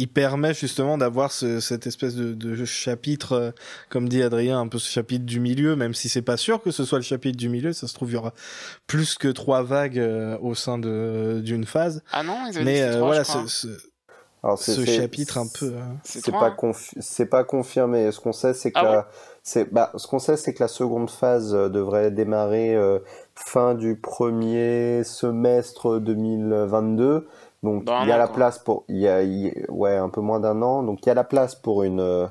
il 0.00 0.06
permet 0.06 0.54
justement 0.54 0.96
d'avoir 0.96 1.32
ce- 1.32 1.58
cette 1.58 1.88
espèce 1.88 2.14
de, 2.14 2.32
de 2.32 2.64
chapitre, 2.64 3.32
euh, 3.32 3.50
comme 3.88 4.08
dit 4.08 4.22
Adrien, 4.22 4.60
un 4.60 4.68
peu 4.68 4.78
ce 4.78 4.88
chapitre 4.88 5.24
du 5.24 5.40
milieu, 5.40 5.74
même 5.74 5.92
si 5.92 6.08
c'est 6.08 6.22
pas 6.22 6.36
sûr 6.36 6.62
que 6.62 6.70
ce 6.70 6.84
soit 6.84 6.98
le 6.98 7.04
chapitre 7.04 7.36
du 7.36 7.48
milieu, 7.48 7.72
ça 7.72 7.88
se 7.88 7.94
trouve 7.94 8.10
il 8.10 8.14
y 8.14 8.16
aura 8.16 8.32
plus 8.86 9.16
que 9.16 9.26
trois 9.26 9.64
vagues 9.64 9.98
euh, 9.98 10.38
au 10.40 10.54
sein 10.54 10.78
d'une 10.78 11.64
phase. 11.64 12.02
ah 12.12 12.22
non, 12.22 12.38
ils 12.46 12.50
avaient 12.50 12.58
dit 12.58 12.64
Mais 12.64 12.82
euh, 12.82 12.92
trois, 12.98 13.06
voilà, 13.08 13.24
ce, 13.24 13.68
Alors, 14.44 14.58
ce 14.58 14.84
chapitre 14.84 15.38
un 15.38 15.46
peu. 15.52 15.66
euh, 15.74 15.80
C'est 16.04 16.30
pas 16.30 16.46
hein. 16.46 16.54
confi- 16.56 16.96
c'est 17.00 17.26
pas 17.26 17.42
confirmé. 17.44 18.10
Ce 18.12 18.20
qu'on 18.20 18.32
sait, 18.32 18.54
c'est 18.54 18.70
que 18.70 18.78
Ah 18.78 19.08
la, 19.56 19.64
bah, 19.72 19.90
ce 19.96 20.06
qu'on 20.06 20.18
sait, 20.20 20.36
c'est 20.36 20.54
que 20.54 20.62
la 20.62 20.68
seconde 20.68 21.10
phase 21.10 21.54
euh, 21.54 21.68
devrait 21.68 22.10
démarrer 22.12 22.74
euh, 22.76 23.00
fin 23.34 23.74
du 23.74 23.96
premier 23.96 25.02
semestre 25.04 25.98
2022. 25.98 27.26
Donc 27.64 27.82
il 27.86 27.88
y 28.08 28.12
a 28.12 28.14
an, 28.14 28.18
la 28.18 28.26
quoi. 28.26 28.36
place 28.36 28.58
pour, 28.60 28.84
il 28.88 28.98
y 28.98 29.08
a, 29.08 29.22
il- 29.22 29.66
ouais, 29.68 29.96
un 29.96 30.08
peu 30.08 30.20
moins 30.20 30.38
d'un 30.38 30.62
an. 30.62 30.82
Donc 30.84 31.00
il 31.04 31.08
y 31.08 31.10
a 31.10 31.14
la 31.14 31.24
place 31.24 31.54
pour 31.56 31.82
une 31.82 32.28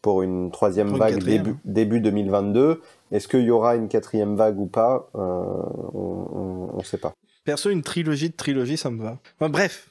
pour 0.00 0.22
une 0.22 0.50
troisième 0.50 0.88
Pour 0.88 0.96
une 0.96 1.02
vague 1.02 1.14
quatrième. 1.14 1.42
début, 1.42 1.56
début 1.64 2.00
2022. 2.00 2.80
Est-ce 3.12 3.28
qu'il 3.28 3.40
y 3.40 3.50
aura 3.50 3.74
une 3.76 3.88
quatrième 3.88 4.36
vague 4.36 4.58
ou 4.58 4.66
pas? 4.66 5.08
Euh, 5.14 5.18
On 5.92 6.76
ne 6.78 6.82
sait 6.84 6.98
pas. 6.98 7.12
Perso, 7.44 7.70
une 7.70 7.82
trilogie 7.82 8.30
de 8.30 8.34
trilogie, 8.36 8.76
ça 8.76 8.90
me 8.90 9.02
va. 9.02 9.18
Enfin, 9.38 9.50
bref. 9.50 9.88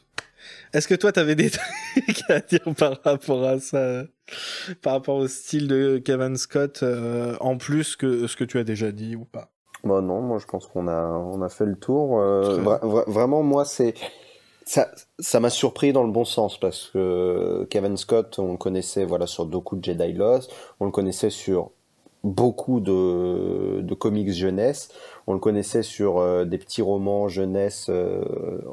Est-ce 0.73 0.87
que 0.87 0.95
toi, 0.95 1.11
t'avais 1.11 1.35
des 1.35 1.49
trucs 1.95 2.29
à 2.29 2.39
dire 2.39 2.61
par 2.77 3.01
rapport 3.03 3.43
à 3.43 3.59
ça, 3.59 4.03
par 4.81 4.93
rapport 4.93 5.15
au 5.17 5.27
style 5.27 5.67
de 5.67 5.97
Kevin 6.03 6.35
Scott, 6.37 6.81
euh, 6.83 7.35
en 7.39 7.57
plus 7.57 7.95
que 7.95 8.27
ce 8.27 8.35
que 8.35 8.43
tu 8.43 8.57
as 8.59 8.63
déjà 8.63 8.91
dit 8.91 9.15
ou 9.15 9.25
pas? 9.25 9.49
Bon, 9.83 10.01
non, 10.01 10.21
moi 10.21 10.39
je 10.39 10.45
pense 10.45 10.65
qu'on 10.67 10.87
a, 10.87 11.07
on 11.07 11.41
a 11.41 11.49
fait 11.49 11.65
le 11.65 11.75
tour. 11.75 12.19
Euh, 12.19 12.41
Très 12.55 12.63
vra- 12.63 12.79
vra- 12.81 13.09
vraiment, 13.11 13.43
moi, 13.43 13.65
c'est. 13.65 13.93
Ça, 14.65 14.89
ça 15.19 15.41
m'a 15.41 15.49
surpris 15.49 15.91
dans 15.91 16.03
le 16.05 16.11
bon 16.11 16.23
sens 16.23 16.57
parce 16.57 16.89
que 16.93 17.67
Kevin 17.69 17.97
Scott, 17.97 18.39
on 18.39 18.53
le 18.53 18.57
connaissait 18.57 19.03
voilà, 19.03 19.27
sur 19.27 19.45
de 19.45 19.59
Jedi 19.81 20.13
Lost, 20.13 20.53
on 20.79 20.85
le 20.85 20.91
connaissait 20.91 21.29
sur 21.29 21.71
beaucoup 22.23 22.79
de, 22.79 23.81
de 23.81 23.93
comics 23.93 24.31
jeunesse, 24.31 24.89
on 25.27 25.33
le 25.33 25.39
connaissait 25.39 25.83
sur 25.83 26.19
euh, 26.19 26.45
des 26.45 26.57
petits 26.57 26.81
romans 26.81 27.27
jeunesse 27.27 27.87
euh, 27.89 28.23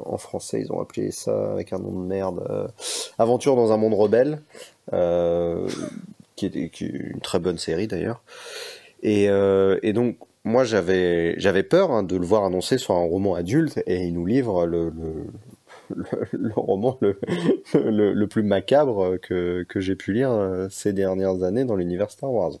en 0.05 0.17
français, 0.17 0.61
ils 0.61 0.71
ont 0.71 0.79
appelé 0.79 1.11
ça 1.11 1.51
avec 1.51 1.73
un 1.73 1.79
nom 1.79 1.91
de 1.91 2.05
merde, 2.07 2.45
euh, 2.49 2.67
Aventure 3.17 3.55
dans 3.55 3.71
un 3.71 3.77
monde 3.77 3.93
rebelle, 3.93 4.41
qui 6.35 6.45
est, 6.45 6.81
une 6.81 7.19
très 7.21 7.39
bonne 7.39 7.57
série 7.57 7.87
d'ailleurs. 7.87 8.21
Et, 9.03 9.27
donc, 9.93 10.17
moi, 10.43 10.63
j'avais 10.63 11.35
j'avais 11.39 11.63
peur 11.63 11.91
hein, 11.91 12.03
de 12.03 12.15
le 12.15 12.25
voir 12.25 12.43
annoncé 12.43 12.77
sur 12.77 12.95
un 12.95 13.05
roman 13.05 13.35
adulte, 13.35 13.81
et 13.85 14.05
il 14.05 14.13
nous 14.13 14.25
livre 14.25 14.65
le, 14.65 14.91
le, 15.95 16.27
le 16.31 16.53
roman 16.55 16.97
le, 17.01 17.19
le, 17.73 18.13
le 18.13 18.27
plus 18.27 18.43
macabre 18.43 19.17
que, 19.21 19.63
que 19.67 19.79
j'ai 19.79 19.95
pu 19.95 20.13
lire 20.13 20.31
euh, 20.31 20.67
ces 20.69 20.93
dernières 20.93 21.43
années 21.43 21.65
dans 21.65 21.75
l'univers 21.75 22.11
Star 22.11 22.31
Wars. 22.31 22.53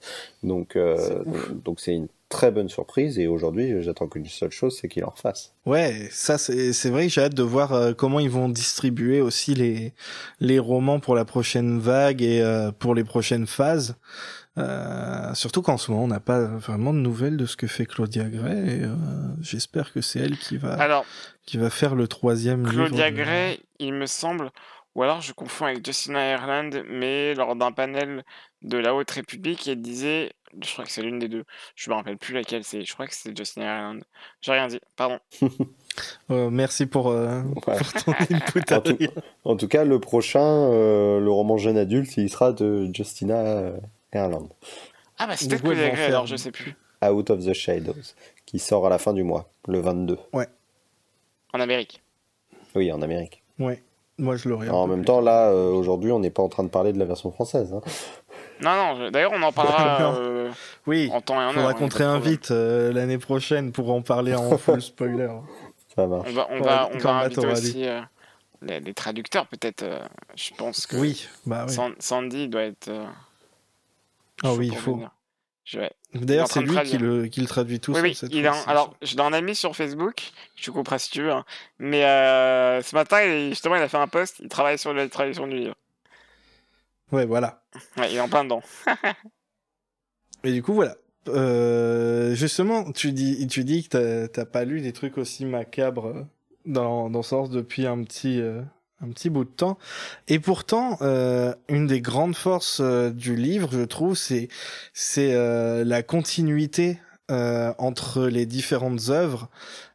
Donc, 0.43 0.75
euh, 0.75 1.23
donc 1.65 1.79
c'est 1.79 1.93
une 1.93 2.07
très 2.29 2.49
bonne 2.49 2.69
surprise, 2.69 3.19
et 3.19 3.27
aujourd'hui, 3.27 3.83
j'attends 3.83 4.07
qu'une 4.07 4.25
seule 4.25 4.51
chose, 4.51 4.77
c'est 4.79 4.87
qu'il 4.87 5.03
en 5.03 5.09
refasse. 5.09 5.53
Ouais, 5.65 6.07
ça 6.11 6.37
c'est 6.37 6.71
c'est 6.71 6.89
vrai 6.89 7.09
j'ai 7.09 7.21
hâte 7.21 7.33
de 7.35 7.43
voir 7.43 7.73
euh, 7.73 7.91
comment 7.91 8.21
ils 8.21 8.29
vont 8.29 8.47
distribuer 8.47 9.19
aussi 9.19 9.53
les 9.53 9.91
les 10.39 10.57
romans 10.57 11.01
pour 11.01 11.13
la 11.13 11.25
prochaine 11.25 11.77
vague 11.77 12.21
et 12.21 12.41
euh, 12.41 12.71
pour 12.71 12.95
les 12.95 13.03
prochaines 13.03 13.47
phases. 13.47 13.95
Euh, 14.57 15.33
surtout 15.33 15.61
qu'en 15.61 15.77
ce 15.77 15.91
moment 15.91 16.03
on 16.03 16.07
n'a 16.07 16.19
pas 16.19 16.41
vraiment 16.43 16.93
de 16.93 16.99
nouvelles 16.99 17.37
de 17.37 17.45
ce 17.45 17.55
que 17.55 17.67
fait 17.67 17.85
Claudia 17.85 18.25
Gray. 18.25 18.57
Et, 18.69 18.83
euh, 18.83 18.95
J'espère 19.41 19.93
que 19.93 20.01
c'est 20.01 20.19
elle 20.19 20.37
qui 20.37 20.57
va 20.57 20.73
Alors, 20.73 21.05
qui 21.45 21.57
va 21.57 21.69
faire 21.69 21.95
le 21.95 22.07
troisième 22.07 22.63
Claudia 22.67 23.09
livre. 23.09 23.17
de- 23.19 23.23
Gray, 23.23 23.59
il 23.79 23.93
me 23.93 24.05
semble, 24.05 24.49
ou 24.95 25.03
alors 25.03 25.21
je 25.21 25.31
confonds 25.33 25.65
avec 25.67 25.85
Justina 25.85 26.31
Ireland, 26.33 26.69
mais 26.89 27.33
lors 27.35 27.55
d'un 27.55 27.71
panel 27.71 28.23
de 28.61 28.77
la 28.77 28.93
Haute 28.93 29.09
République, 29.11 29.67
elle 29.69 29.81
disait, 29.81 30.33
je 30.61 30.71
crois 30.73 30.83
que 30.83 30.91
c'est 30.91 31.01
l'une 31.01 31.17
des 31.19 31.29
deux, 31.29 31.45
je 31.75 31.89
me 31.89 31.95
rappelle 31.95 32.17
plus 32.17 32.33
laquelle 32.33 32.65
c'est, 32.65 32.83
je 32.83 32.93
crois 32.93 33.07
que 33.07 33.15
c'était 33.15 33.33
Justina 33.35 33.65
Ireland. 33.77 33.99
J'ai 34.41 34.51
rien 34.51 34.67
dit, 34.67 34.79
pardon. 34.97 35.19
Euh, 36.29 36.49
merci 36.49 36.85
pour, 36.85 37.09
euh, 37.09 37.41
ton 38.05 38.13
input. 38.31 38.61
En 38.73 38.79
tout-. 38.79 38.97
En 39.43 39.55
tout 39.57 39.67
cas, 39.67 39.83
le 39.83 39.99
prochain, 39.99 40.39
euh, 40.71 41.19
le 41.19 41.29
roman 41.29 41.57
jeune 41.57 41.77
adulte, 41.77 42.15
il 42.15 42.29
sera 42.29 42.53
de 42.53 42.89
Justina 42.93 43.73
Erland. 44.13 44.49
Ah 45.17 45.27
bah 45.27 45.33
c'est 45.37 45.47
peut-être 45.47 45.95
faire- 45.95 46.07
alors 46.09 46.27
je 46.27 46.35
sais 46.35 46.51
plus. 46.51 46.75
Out 47.03 47.29
of 47.29 47.45
the 47.45 47.53
Shadows, 47.53 47.93
qui 48.45 48.59
sort 48.59 48.85
à 48.85 48.89
la 48.89 48.97
fin 48.97 49.13
du 49.13 49.23
mois, 49.23 49.49
le 49.67 49.79
22. 49.79 50.17
En 51.53 51.59
Amérique. 51.59 52.01
Oui, 52.75 52.91
en 52.91 53.01
Amérique. 53.01 53.43
Ouais, 53.59 53.81
moi 54.17 54.35
je 54.37 54.47
l'aurais. 54.49 54.67
un 54.67 54.69
Alors, 54.69 54.81
en 54.83 54.87
même 54.87 54.99
plus. 54.99 55.05
temps, 55.05 55.19
là, 55.21 55.49
euh, 55.49 55.69
aujourd'hui, 55.71 56.11
on 56.11 56.19
n'est 56.19 56.29
pas 56.29 56.41
en 56.43 56.47
train 56.49 56.63
de 56.63 56.69
parler 56.69 56.93
de 56.93 56.99
la 56.99 57.05
version 57.05 57.31
française. 57.31 57.73
hein. 57.73 57.81
Non, 58.61 58.75
non, 58.75 58.95
je- 59.05 59.09
d'ailleurs 59.09 59.31
on 59.33 59.41
en 59.41 59.51
parlera 59.51 60.15
euh, 60.17 60.51
Oui, 60.87 61.09
en 61.11 61.19
temps 61.21 61.35
et 61.41 61.45
en 61.45 61.47
heure. 61.47 61.53
faudra 61.53 61.69
hein, 61.71 61.73
qu'on 61.73 61.89
te 61.89 61.97
réinvite 61.97 62.51
euh, 62.51 62.93
l'année 62.93 63.17
prochaine 63.17 63.71
pour 63.71 63.91
en 63.91 64.01
parler 64.01 64.33
en 64.35 64.57
full 64.57 64.81
spoiler. 64.81 65.29
Ça 65.95 66.05
marche. 66.07 66.29
On 66.29 66.33
va, 66.33 66.47
on 66.51 66.53
Ouais, 66.53 66.61
va, 66.61 66.89
on 66.93 66.97
va 66.99 67.11
inviter 67.15 67.47
aussi 67.47 67.87
euh, 67.87 67.99
les, 68.61 68.79
les 68.79 68.93
traducteurs 68.93 69.47
peut-être. 69.47 69.81
euh, 69.83 69.99
je 70.35 70.51
pense 70.55 70.85
que 70.85 70.95
Oui, 70.95 71.27
bah 71.45 71.65
oui. 71.67 71.73
San- 71.73 71.95
Sandy 71.99 72.47
doit 72.47 72.63
être. 72.63 72.89
Ah 74.43 74.53
oui, 74.53 74.67
il 74.71 74.77
faut. 74.77 74.95
venir. 74.95 75.11
D'ailleurs, 76.13 76.47
c'est 76.47 76.61
lui 76.61 76.75
qui 76.83 76.97
le, 76.97 77.27
qui 77.27 77.39
le 77.39 77.47
traduit 77.47 77.79
tout 77.79 77.93
Oui, 77.93 78.13
seul. 78.15 78.29
oui, 78.31 78.37
il 78.39 78.47
alors 78.47 78.95
je 79.01 79.15
l'ai 79.15 79.21
en 79.21 79.31
ami 79.31 79.55
sur 79.55 79.75
Facebook, 79.75 80.31
je 80.55 80.65
te 80.65 80.71
couperai 80.71 80.99
si 80.99 81.11
tu 81.11 81.21
veux, 81.21 81.31
hein. 81.31 81.45
mais 81.79 82.03
euh, 82.03 82.81
ce 82.81 82.95
matin, 82.95 83.19
justement, 83.49 83.75
il 83.75 83.81
a 83.81 83.87
fait 83.87 83.97
un 83.97 84.07
post, 84.07 84.39
il 84.39 84.49
travaille 84.49 84.77
sur 84.77 84.93
la 84.93 85.07
traduction 85.07 85.47
du 85.47 85.55
livre. 85.57 85.75
Ouais, 87.11 87.25
voilà. 87.25 87.61
Ouais, 87.97 88.09
il 88.11 88.17
est 88.17 88.19
en 88.21 88.27
plein 88.27 88.43
dedans. 88.43 88.63
Et 90.43 90.51
du 90.51 90.63
coup, 90.63 90.73
voilà. 90.73 90.95
Euh, 91.27 92.33
justement, 92.33 92.91
tu 92.91 93.11
dis, 93.11 93.45
tu 93.47 93.63
dis 93.63 93.87
que 93.87 94.25
t'as- 94.25 94.45
pas 94.45 94.65
lu 94.65 94.81
des 94.81 94.91
trucs 94.93 95.17
aussi 95.17 95.45
macabres 95.45 96.07
euh, 96.07 96.23
dans, 96.65 97.09
dans 97.09 97.21
ce 97.21 97.29
sens 97.29 97.49
depuis 97.51 97.85
un 97.85 98.03
petit, 98.03 98.41
euh, 98.41 98.61
un 99.03 99.09
petit 99.09 99.29
bout 99.29 99.43
de 99.43 99.49
temps. 99.49 99.77
Et 100.27 100.39
pourtant, 100.39 100.97
euh, 101.01 101.53
une 101.69 101.87
des 101.87 102.01
grandes 102.01 102.35
forces 102.35 102.79
euh, 102.81 103.09
du 103.09 103.35
livre, 103.35 103.69
je 103.71 103.81
trouve, 103.81 104.15
c'est, 104.15 104.47
c'est 104.93 105.33
euh, 105.33 105.83
la 105.83 106.03
continuité 106.03 106.99
euh, 107.29 107.73
entre 107.77 108.27
les 108.27 108.45
différentes 108.45 109.09
œuvres. 109.09 109.49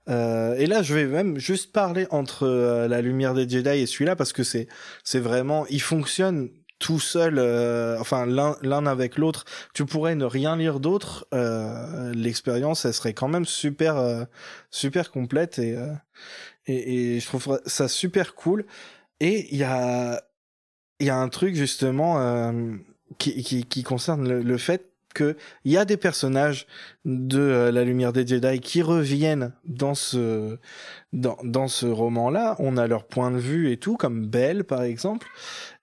Euh, 0.09 0.55
et 0.57 0.67
là, 0.67 0.83
je 0.83 0.95
vais 0.95 1.07
même 1.07 1.39
juste 1.39 1.73
parler 1.73 2.07
entre 2.11 2.47
La 2.89 3.01
Lumière 3.01 3.35
des 3.35 3.49
Jedi 3.49 3.69
et 3.69 3.87
celui-là 3.87 4.17
parce 4.17 4.33
que 4.33 4.45
c'est, 4.45 4.69
c'est 5.05 5.21
vraiment, 5.21 5.67
il 5.69 5.83
fonctionne 5.83 6.49
tout 6.79 7.01
seul, 7.01 7.39
euh, 7.39 7.97
enfin 7.99 8.27
l'un 8.27 8.87
avec 8.87 9.17
l'autre. 9.17 9.45
Tu 9.73 9.87
pourrais 9.87 10.15
ne 10.15 10.27
rien 10.27 10.57
lire 10.57 10.79
d'autre, 10.79 11.27
euh, 11.33 12.13
l'expérience, 12.13 12.85
elle 12.85 12.93
serait 12.93 13.15
quand 13.15 13.29
même 13.29 13.47
super, 13.47 13.97
euh, 13.97 14.25
super 14.71 15.11
complète 15.11 15.59
et, 15.59 15.77
et 16.67 17.17
et 17.17 17.21
je 17.21 17.27
trouve 17.27 17.61
ça 17.65 17.89
super 17.89 18.35
cool. 18.35 18.67
Et 19.21 19.49
il 19.53 19.59
y 19.59 19.65
a 19.65 20.23
y 21.01 21.11
a 21.11 21.17
un 21.17 21.29
truc 21.29 21.55
justement 21.55 22.21
euh, 22.21 22.75
qui, 23.19 23.43
qui 23.43 23.65
qui 23.65 23.83
concerne 23.83 24.29
le, 24.29 24.43
le 24.43 24.59
fait 24.59 24.91
que 25.15 25.37
il 25.65 25.73
y 25.73 25.79
a 25.79 25.85
des 25.85 25.97
personnages 25.97 26.67
de 27.05 27.41
euh, 27.41 27.73
la 27.73 27.85
lumière 27.85 28.13
des 28.13 28.27
Jedi 28.27 28.61
qui 28.61 28.83
reviennent 28.83 29.53
dans 29.65 29.95
ce 29.95 30.59
dans 31.13 31.39
dans 31.43 31.69
ce 31.69 31.87
roman 31.87 32.31
là 32.31 32.57
on 32.59 32.77
a 32.77 32.87
leur 32.87 33.07
point 33.07 33.31
de 33.31 33.39
vue 33.39 33.73
et 33.73 33.79
tout 33.79 33.97
comme 33.97 34.27
Belle 34.27 34.65
par 34.65 34.83
exemple. 34.83 35.27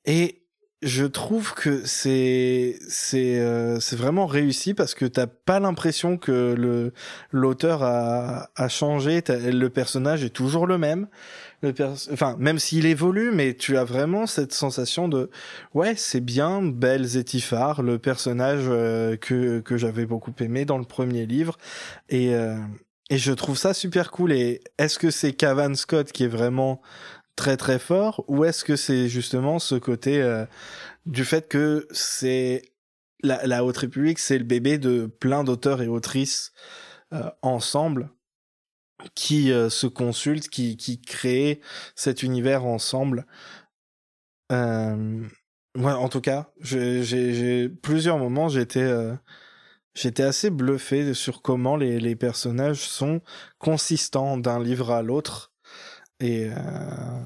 Et 0.05 0.43
je 0.83 1.05
trouve 1.05 1.53
que 1.53 1.85
c'est 1.85 2.77
c'est 2.89 3.39
euh, 3.39 3.79
c'est 3.79 3.95
vraiment 3.95 4.27
réussi 4.27 4.73
parce 4.73 4.93
que 4.93 5.05
t'as 5.05 5.27
pas 5.27 5.59
l'impression 5.59 6.17
que 6.17 6.53
le 6.57 6.93
l'auteur 7.31 7.83
a 7.83 8.49
a 8.55 8.67
changé. 8.67 9.23
Le 9.27 9.67
personnage 9.69 10.23
est 10.23 10.29
toujours 10.29 10.67
le 10.67 10.77
même 10.77 11.07
le 11.63 11.73
enfin 12.11 12.35
même 12.37 12.59
s'il 12.59 12.85
évolue 12.85 13.31
mais 13.31 13.55
tu 13.55 13.77
as 13.77 13.83
vraiment 13.83 14.27
cette 14.27 14.53
sensation 14.53 15.07
de 15.07 15.29
ouais 15.73 15.95
c'est 15.95 16.21
bien 16.21 16.61
Belle 16.61 17.05
Zétifar 17.05 17.81
le 17.81 17.97
personnage 17.97 18.65
euh, 18.67 19.15
que 19.17 19.59
que 19.61 19.77
j'avais 19.77 20.05
beaucoup 20.05 20.33
aimé 20.39 20.65
dans 20.65 20.77
le 20.77 20.83
premier 20.83 21.25
livre. 21.25 21.57
Et 22.09 22.35
euh, 22.35 22.57
et 23.09 23.17
je 23.17 23.31
trouve 23.31 23.57
ça 23.57 23.73
super 23.73 24.11
cool. 24.11 24.31
Et 24.31 24.63
est-ce 24.77 24.97
que 24.97 25.11
c'est 25.11 25.33
Cavan 25.33 25.75
Scott 25.75 26.11
qui 26.11 26.23
est 26.23 26.27
vraiment 26.27 26.81
très 27.35 27.57
très 27.57 27.79
fort 27.79 28.23
ou 28.27 28.45
est-ce 28.45 28.63
que 28.63 28.75
c'est 28.75 29.07
justement 29.07 29.59
ce 29.59 29.75
côté 29.75 30.21
euh, 30.21 30.45
du 31.05 31.25
fait 31.25 31.47
que 31.47 31.87
c'est 31.91 32.61
la, 33.23 33.45
la 33.47 33.63
Haute 33.63 33.77
République 33.77 34.19
c'est 34.19 34.37
le 34.37 34.43
bébé 34.43 34.77
de 34.77 35.05
plein 35.05 35.43
d'auteurs 35.43 35.81
et 35.81 35.87
autrices 35.87 36.53
euh, 37.13 37.29
ensemble? 37.41 38.09
Qui 39.15 39.51
euh, 39.51 39.69
se 39.69 39.87
consultent 39.87 40.49
qui 40.49 40.77
qui 40.77 41.01
créent 41.01 41.61
cet 41.95 42.23
univers 42.23 42.65
ensemble 42.65 43.25
euh, 44.51 45.21
ouais 45.77 45.91
en 45.91 46.09
tout 46.09 46.21
cas 46.21 46.51
j'ai 46.61 47.69
plusieurs 47.69 48.17
moments 48.17 48.49
j'étais 48.49 48.81
euh, 48.81 49.13
J'étais 49.95 50.23
assez 50.23 50.49
bluffé 50.49 51.13
sur 51.13 51.41
comment 51.41 51.75
les, 51.75 51.99
les 51.99 52.15
personnages 52.15 52.79
sont 52.79 53.21
consistants 53.59 54.37
d'un 54.37 54.61
livre 54.61 54.91
à 54.91 55.03
l'autre. 55.03 55.51
Et, 56.19 56.49
euh, 56.49 57.23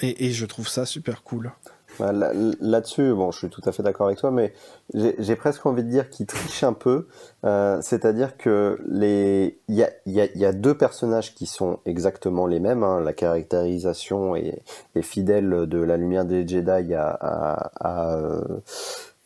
et, 0.00 0.26
et 0.26 0.32
je 0.32 0.44
trouve 0.44 0.68
ça 0.68 0.86
super 0.86 1.22
cool. 1.22 1.52
Là- 2.00 2.32
Là-dessus, 2.60 3.12
bon, 3.14 3.30
je 3.30 3.38
suis 3.38 3.48
tout 3.50 3.62
à 3.64 3.72
fait 3.72 3.82
d'accord 3.82 4.06
avec 4.06 4.18
toi, 4.18 4.30
mais 4.30 4.52
j'ai 4.94 5.36
presque 5.36 5.64
envie 5.66 5.82
de 5.84 5.88
dire 5.88 6.08
qu'il 6.10 6.26
triche 6.26 6.62
un 6.64 6.72
peu. 6.72 7.06
Euh, 7.44 7.78
C'est-à-dire 7.82 8.36
que 8.36 8.78
les, 8.88 9.58
il 9.68 9.74
y 9.76 9.82
a, 9.84 9.90
il 10.06 10.12
y, 10.12 10.20
a, 10.20 10.26
y 10.34 10.44
a 10.44 10.52
deux 10.52 10.76
personnages 10.76 11.34
qui 11.34 11.46
sont 11.46 11.78
exactement 11.86 12.46
les 12.46 12.60
mêmes. 12.60 12.82
hein. 12.82 13.00
La 13.00 13.12
caractérisation 13.12 14.36
est, 14.36 14.62
est 14.94 15.02
fidèle 15.02 15.66
de 15.66 15.78
la 15.82 15.96
lumière 15.96 16.24
des 16.24 16.46
Jedi 16.46 16.94
à, 16.94 17.08
à, 17.08 17.70
à, 17.80 18.16
euh, 18.16 18.40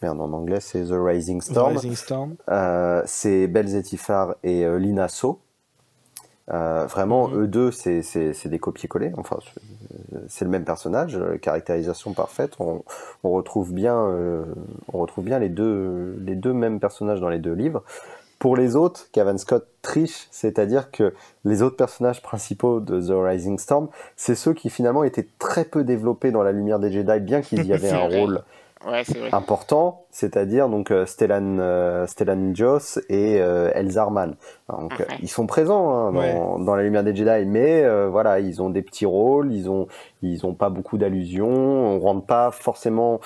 merde 0.03 0.21
en 0.21 0.33
anglais, 0.33 0.61
c'est 0.61 0.85
The 0.85 0.93
Rising 0.93 1.41
Storm. 1.41 1.73
Rising 1.73 1.95
Storm. 1.97 2.35
Euh, 2.51 3.03
c'est 3.07 3.47
Belzetifar 3.47 4.35
et 4.43 4.65
euh, 4.65 4.79
Lina 4.79 5.09
So. 5.09 5.39
Euh, 6.53 6.85
vraiment, 6.87 7.29
Mhm. 7.29 7.43
eux 7.43 7.47
deux, 7.47 7.71
c'est 7.71 8.03
c'est- 8.03 8.35
c'est 8.35 8.49
des 8.51 8.59
copier-coller. 8.59 9.13
Enfin, 9.17 9.39
c'est- 10.29 10.45
le 10.45 10.51
même 10.51 10.65
personnage, 10.65 11.19
caractérisation 11.41 12.13
parfaite. 12.13 12.53
On, 12.61 12.83
on 13.23 13.31
retrouve 13.31 13.73
bien, 13.73 13.97
euh, 13.97 14.45
on 14.93 14.99
retrouve 14.99 15.25
bien 15.25 15.39
les 15.39 15.49
deux, 15.49 16.17
les 16.21 16.35
deux 16.35 16.53
mêmes 16.53 16.81
personnages 16.81 17.21
dans 17.21 17.31
les 17.31 17.39
deux 17.39 17.55
livres. 17.55 17.83
Pour 18.39 18.57
les 18.57 18.77
autres, 18.77 19.07
Cavan 19.13 19.39
Scott 19.39 19.67
triche, 19.81 20.29
c'est-à-dire 20.31 20.91
que 20.91 21.15
les 21.47 21.63
autres 21.63 21.77
personnages 21.77 22.21
principaux 22.21 22.81
de 22.81 23.01
The 23.01 23.13
Rising 23.15 23.59
Storm, 23.59 23.89
c'est 24.17 24.35
ceux 24.35 24.53
qui 24.53 24.69
finalement 24.69 25.03
étaient 25.03 25.27
très 25.39 25.65
peu 25.65 25.83
développés 25.83 26.31
dans 26.31 26.43
la 26.43 26.53
lumière 26.53 26.79
des 26.79 26.93
Jedi, 26.93 27.21
bien 27.21 27.41
qu'ils 27.43 27.65
y 27.65 27.73
avaient 27.73 27.91
un 27.91 28.07
vrai. 28.07 28.19
rôle 28.21 28.43
Ouais, 28.87 29.03
c'est 29.05 29.17
vrai. 29.19 29.31
important, 29.33 30.05
c'est-à-dire 30.11 30.69
donc 30.69 30.91
euh, 30.91 31.07
Stellan, 31.07 31.59
euh, 31.59 32.07
Stellan 32.07 32.55
Joss 32.55 32.99
et 33.09 33.41
euh, 33.41 33.71
Elzarman. 33.75 34.37
Donc 34.69 34.93
Ouais. 34.99 35.07
ils 35.23 35.29
sont 35.31 35.47
présents 35.47 35.91
hein, 35.91 36.13
dans, 36.13 36.19
Ouais. 36.21 36.65
dans 36.65 36.75
la 36.75 36.83
lumière 36.83 37.03
des 37.03 37.15
Jedi, 37.17 37.47
mais 37.47 37.83
euh, 37.83 38.09
voilà, 38.09 38.41
ils 38.41 38.61
ont 38.61 38.69
des 38.71 38.83
petits 38.83 39.07
rôles, 39.07 39.53
ils 39.53 39.71
ont 39.71 39.87
ils 40.23 40.45
ont 40.45 40.55
pas 40.55 40.69
beaucoup 40.69 40.99
d'allusions, 40.99 41.49
on 41.49 41.99
rentre 41.99 42.27
pas 42.27 42.51
forcément 42.51 43.21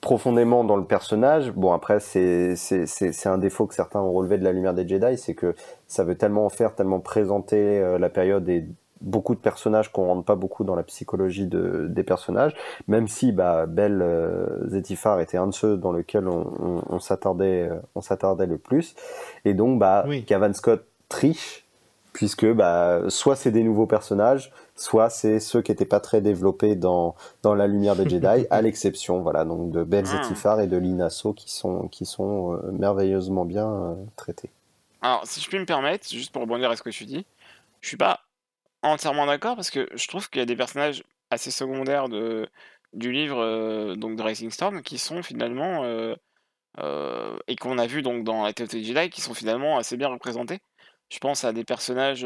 profondément 0.00 0.64
dans 0.64 0.76
le 0.76 0.84
personnage. 0.84 1.52
Bon 1.52 1.72
après 1.72 2.00
c'est 2.00 2.56
c'est 2.56 2.86
c'est 2.86 3.12
c'est 3.12 3.28
un 3.28 3.38
défaut 3.38 3.66
que 3.66 3.74
certains 3.74 4.00
ont 4.00 4.12
relevé 4.12 4.38
de 4.38 4.44
la 4.44 4.52
lumière 4.52 4.74
des 4.74 4.86
Jedi, 4.86 5.16
c'est 5.16 5.34
que 5.34 5.54
ça 5.86 6.04
veut 6.04 6.16
tellement 6.16 6.44
en 6.44 6.48
faire, 6.50 6.74
tellement 6.74 7.00
présenter 7.00 7.78
euh, 7.80 7.98
la 7.98 8.10
période 8.10 8.48
et 8.48 8.66
beaucoup 9.04 9.34
de 9.34 9.40
personnages 9.40 9.92
qu'on 9.92 10.06
rentre 10.06 10.24
pas 10.24 10.34
beaucoup 10.34 10.64
dans 10.64 10.74
la 10.74 10.82
psychologie 10.82 11.46
de, 11.46 11.86
des 11.88 12.02
personnages 12.02 12.54
même 12.88 13.06
si 13.08 13.32
bah, 13.32 13.66
Belle 13.66 14.00
euh, 14.02 14.66
Zetifar 14.68 15.20
était 15.20 15.36
un 15.36 15.46
de 15.48 15.54
ceux 15.54 15.76
dans 15.76 15.92
lequel 15.92 16.26
on, 16.28 16.46
on, 16.60 16.82
on 16.88 16.98
s'attardait 16.98 17.68
euh, 17.70 17.76
on 17.94 18.00
s'attardait 18.00 18.46
le 18.46 18.58
plus 18.58 18.94
et 19.44 19.54
donc 19.54 19.78
bah 19.78 20.04
Oui. 20.08 20.24
Cavan 20.24 20.52
Scott 20.52 20.84
triche 21.08 21.64
puisque 22.12 22.46
bah 22.52 23.02
soit 23.08 23.36
c'est 23.36 23.50
des 23.50 23.62
nouveaux 23.62 23.86
personnages 23.86 24.52
soit 24.76 25.10
c'est 25.10 25.40
ceux 25.40 25.62
qui 25.62 25.72
étaient 25.72 25.84
pas 25.84 26.00
très 26.00 26.20
développés 26.20 26.76
dans 26.76 27.14
dans 27.42 27.54
la 27.54 27.66
lumière 27.66 27.96
des 27.96 28.08
Jedi 28.08 28.46
à 28.50 28.62
l'exception 28.62 29.20
voilà 29.20 29.44
donc 29.44 29.70
de 29.70 29.82
Belle 29.84 30.04
Ah. 30.08 30.22
Zetifar 30.22 30.60
et 30.60 30.66
de 30.66 30.76
Linasso 30.76 31.32
qui 31.32 31.50
sont 31.52 31.88
qui 31.88 32.06
sont 32.06 32.54
euh, 32.54 32.70
merveilleusement 32.72 33.44
bien 33.44 33.68
euh, 33.68 33.94
traités 34.16 34.50
Alors, 35.02 35.22
si 35.26 35.40
je 35.40 35.48
puis 35.48 35.58
me 35.58 35.66
permettre, 35.66 36.08
juste 36.08 36.32
pour 36.32 36.42
rebondir 36.42 36.70
à 36.70 36.76
ce 36.76 36.82
que 36.82 36.90
tu 36.90 37.04
dis, 37.04 37.26
je 37.80 37.88
suis 37.88 37.96
pas 37.96 38.20
entièrement 38.84 39.26
d'accord 39.26 39.56
parce 39.56 39.70
que 39.70 39.88
je 39.94 40.06
trouve 40.08 40.28
qu'il 40.30 40.40
y 40.40 40.42
a 40.42 40.46
des 40.46 40.56
personnages 40.56 41.02
assez 41.30 41.50
secondaires 41.50 42.08
de, 42.08 42.48
du 42.92 43.12
livre 43.12 43.38
euh, 43.40 43.94
donc 43.96 44.16
de 44.16 44.22
Racing 44.22 44.50
Storm 44.50 44.82
qui 44.82 44.98
sont 44.98 45.22
finalement 45.22 45.84
euh, 45.84 46.14
euh, 46.80 47.36
et 47.48 47.56
qu'on 47.56 47.78
a 47.78 47.86
vu 47.86 48.02
donc 48.02 48.24
dans 48.24 48.44
of 48.46 48.54
the 48.54 48.78
Jedi 48.82 49.10
qui 49.10 49.20
sont 49.20 49.34
finalement 49.34 49.78
assez 49.78 49.96
bien 49.96 50.08
représentés. 50.08 50.60
Je 51.10 51.18
pense 51.18 51.44
à 51.44 51.52
des 51.52 51.64
personnages, 51.64 52.24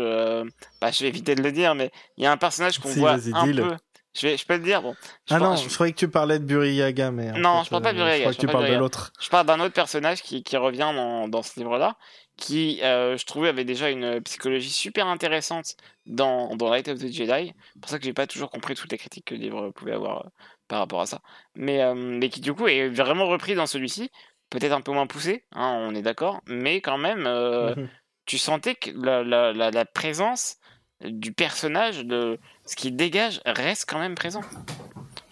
bah, 0.81 0.91
je 0.93 1.01
vais 1.03 1.09
éviter 1.09 1.35
de 1.35 1.43
le 1.43 1.53
dire, 1.53 1.75
mais 1.75 1.91
il 2.17 2.25
y 2.25 2.27
a 2.27 2.33
un 2.33 2.37
personnage 2.37 2.79
qu'on 2.79 2.89
Si, 2.89 3.01
voit 3.01 3.13
un 3.35 3.45
dis-le. 3.47 3.69
peu. 3.69 3.77
Je 4.15 4.27
vais, 4.27 4.37
je 4.37 4.47
peux 4.47 4.55
le 4.57 4.63
dire, 4.63 4.81
bon. 4.83 4.95
Je 5.29 5.35
Ah 5.35 5.39
pense- 5.39 5.49
non, 5.49 5.57
je- 5.57 5.69
je 5.69 5.75
croyais 5.75 5.93
que 5.93 5.99
tu 5.99 6.09
parlais 6.09 6.39
de 6.39 6.45
Buriyaga, 6.45 7.11
mais. 7.11 7.33
Non, 7.33 7.59
fait, 7.59 7.65
je 7.67 7.71
parle 7.71 7.83
pas 7.83 7.93
de 7.93 7.99
Buriyaga, 7.99 8.17
Je 8.19 8.23
crois 8.23 8.35
que 8.35 8.41
tu 8.41 8.47
parles 8.47 8.71
de 8.71 8.75
l'autre. 8.77 9.13
Je 9.21 9.29
parle 9.29 9.47
d'un 9.47 9.61
autre 9.61 9.75
personnage 9.75 10.23
qui, 10.23 10.43
qui 10.43 10.57
revient 10.57 10.91
dans, 10.95 11.29
dans 11.29 11.43
ce 11.43 11.59
livre-là, 11.61 11.97
qui, 12.39 12.81
euh, 12.83 13.17
je 13.19 13.27
trouvais, 13.27 13.49
avait 13.49 13.65
déjà 13.65 13.91
une 13.91 14.23
psychologie 14.23 14.71
super 14.71 15.07
intéressante 15.09 15.75
dans, 16.07 16.57
dans 16.57 16.71
Light 16.71 16.89
of 16.89 16.99
the 16.99 17.09
Jedi. 17.13 17.53
C'est 17.75 17.81
pour 17.81 17.91
ça 17.91 17.99
que 17.99 18.05
j'ai 18.05 18.15
pas 18.15 18.27
toujours 18.27 18.51
compris 18.51 18.75
toutes 18.75 18.91
les 18.93 18.97
critiques 18.99 19.27
que 19.27 19.35
le 19.35 19.41
livre 19.41 19.71
pouvait 19.73 19.93
avoir 19.93 20.25
euh, 20.25 20.29
par 20.69 20.79
rapport 20.79 21.01
à 21.01 21.07
ça. 21.07 21.21
Mais, 21.55 21.83
euh, 21.83 21.95
mais 21.95 22.31
qui, 22.31 22.41
du 22.41 22.55
coup, 22.55 22.67
est 22.69 22.89
vraiment 22.89 23.27
repris 23.27 23.55
dans 23.55 23.67
celui-ci. 23.67 24.11
Peut-être 24.51 24.73
un 24.73 24.81
peu 24.81 24.93
moins 24.93 25.07
poussé, 25.07 25.45
hein, 25.53 25.77
on 25.79 25.95
est 25.95 26.01
d'accord, 26.03 26.41
mais 26.47 26.81
quand 26.81 26.97
même, 26.97 27.27
euh, 27.27 27.75
Mhm. 27.75 27.89
tu 28.25 28.39
sentais 28.39 28.77
que 28.77 28.91
la, 28.95 29.23
la, 29.23 29.53
la, 29.53 29.71
la 29.71 29.85
présence 29.85 30.57
du 31.05 31.33
personnage, 31.33 32.05
de 32.05 32.39
ce 32.65 32.77
qu'il 32.77 32.97
dégage, 32.97 33.41
reste 33.45 33.85
quand 33.89 33.99
même 33.99 34.15
présent. 34.15 34.41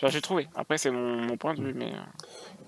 J'ai 0.02 0.20
trouvé. 0.20 0.48
Après, 0.54 0.76
c'est 0.76 0.90
mon, 0.90 1.16
mon 1.22 1.36
point 1.38 1.54
de 1.54 1.62
vue, 1.62 1.72
mais. 1.74 1.92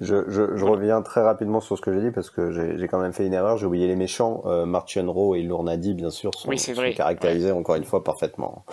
Je, 0.01 0.25
je, 0.29 0.57
je 0.57 0.65
reviens 0.65 1.03
très 1.03 1.23
rapidement 1.23 1.61
sur 1.61 1.77
ce 1.77 1.83
que 1.83 1.93
j'ai 1.93 2.01
dit 2.01 2.11
parce 2.13 2.31
que 2.31 2.51
j'ai 2.79 2.87
quand 2.89 3.01
même 3.01 3.13
fait 3.13 3.27
une 3.27 3.33
erreur. 3.35 3.57
J'ai 3.57 3.67
oublié 3.67 3.87
les 3.89 3.97
méchants. 3.97 4.43
Euh, 4.47 4.65
Mark 4.65 4.89
Chenro 4.89 5.35
et 5.35 5.43
Lournadi, 5.43 5.95
bien 5.95 6.11
sûr, 6.11 6.33
sont, 6.35 6.49
Oui, 6.49 6.59
c'est 6.59 6.75
sont 6.75 6.81
vrai. 6.81 6.95
caractérisés 6.95 7.51
encore 7.51 7.75
une 7.77 7.85
fois 7.85 8.05
parfaitement. 8.05 8.65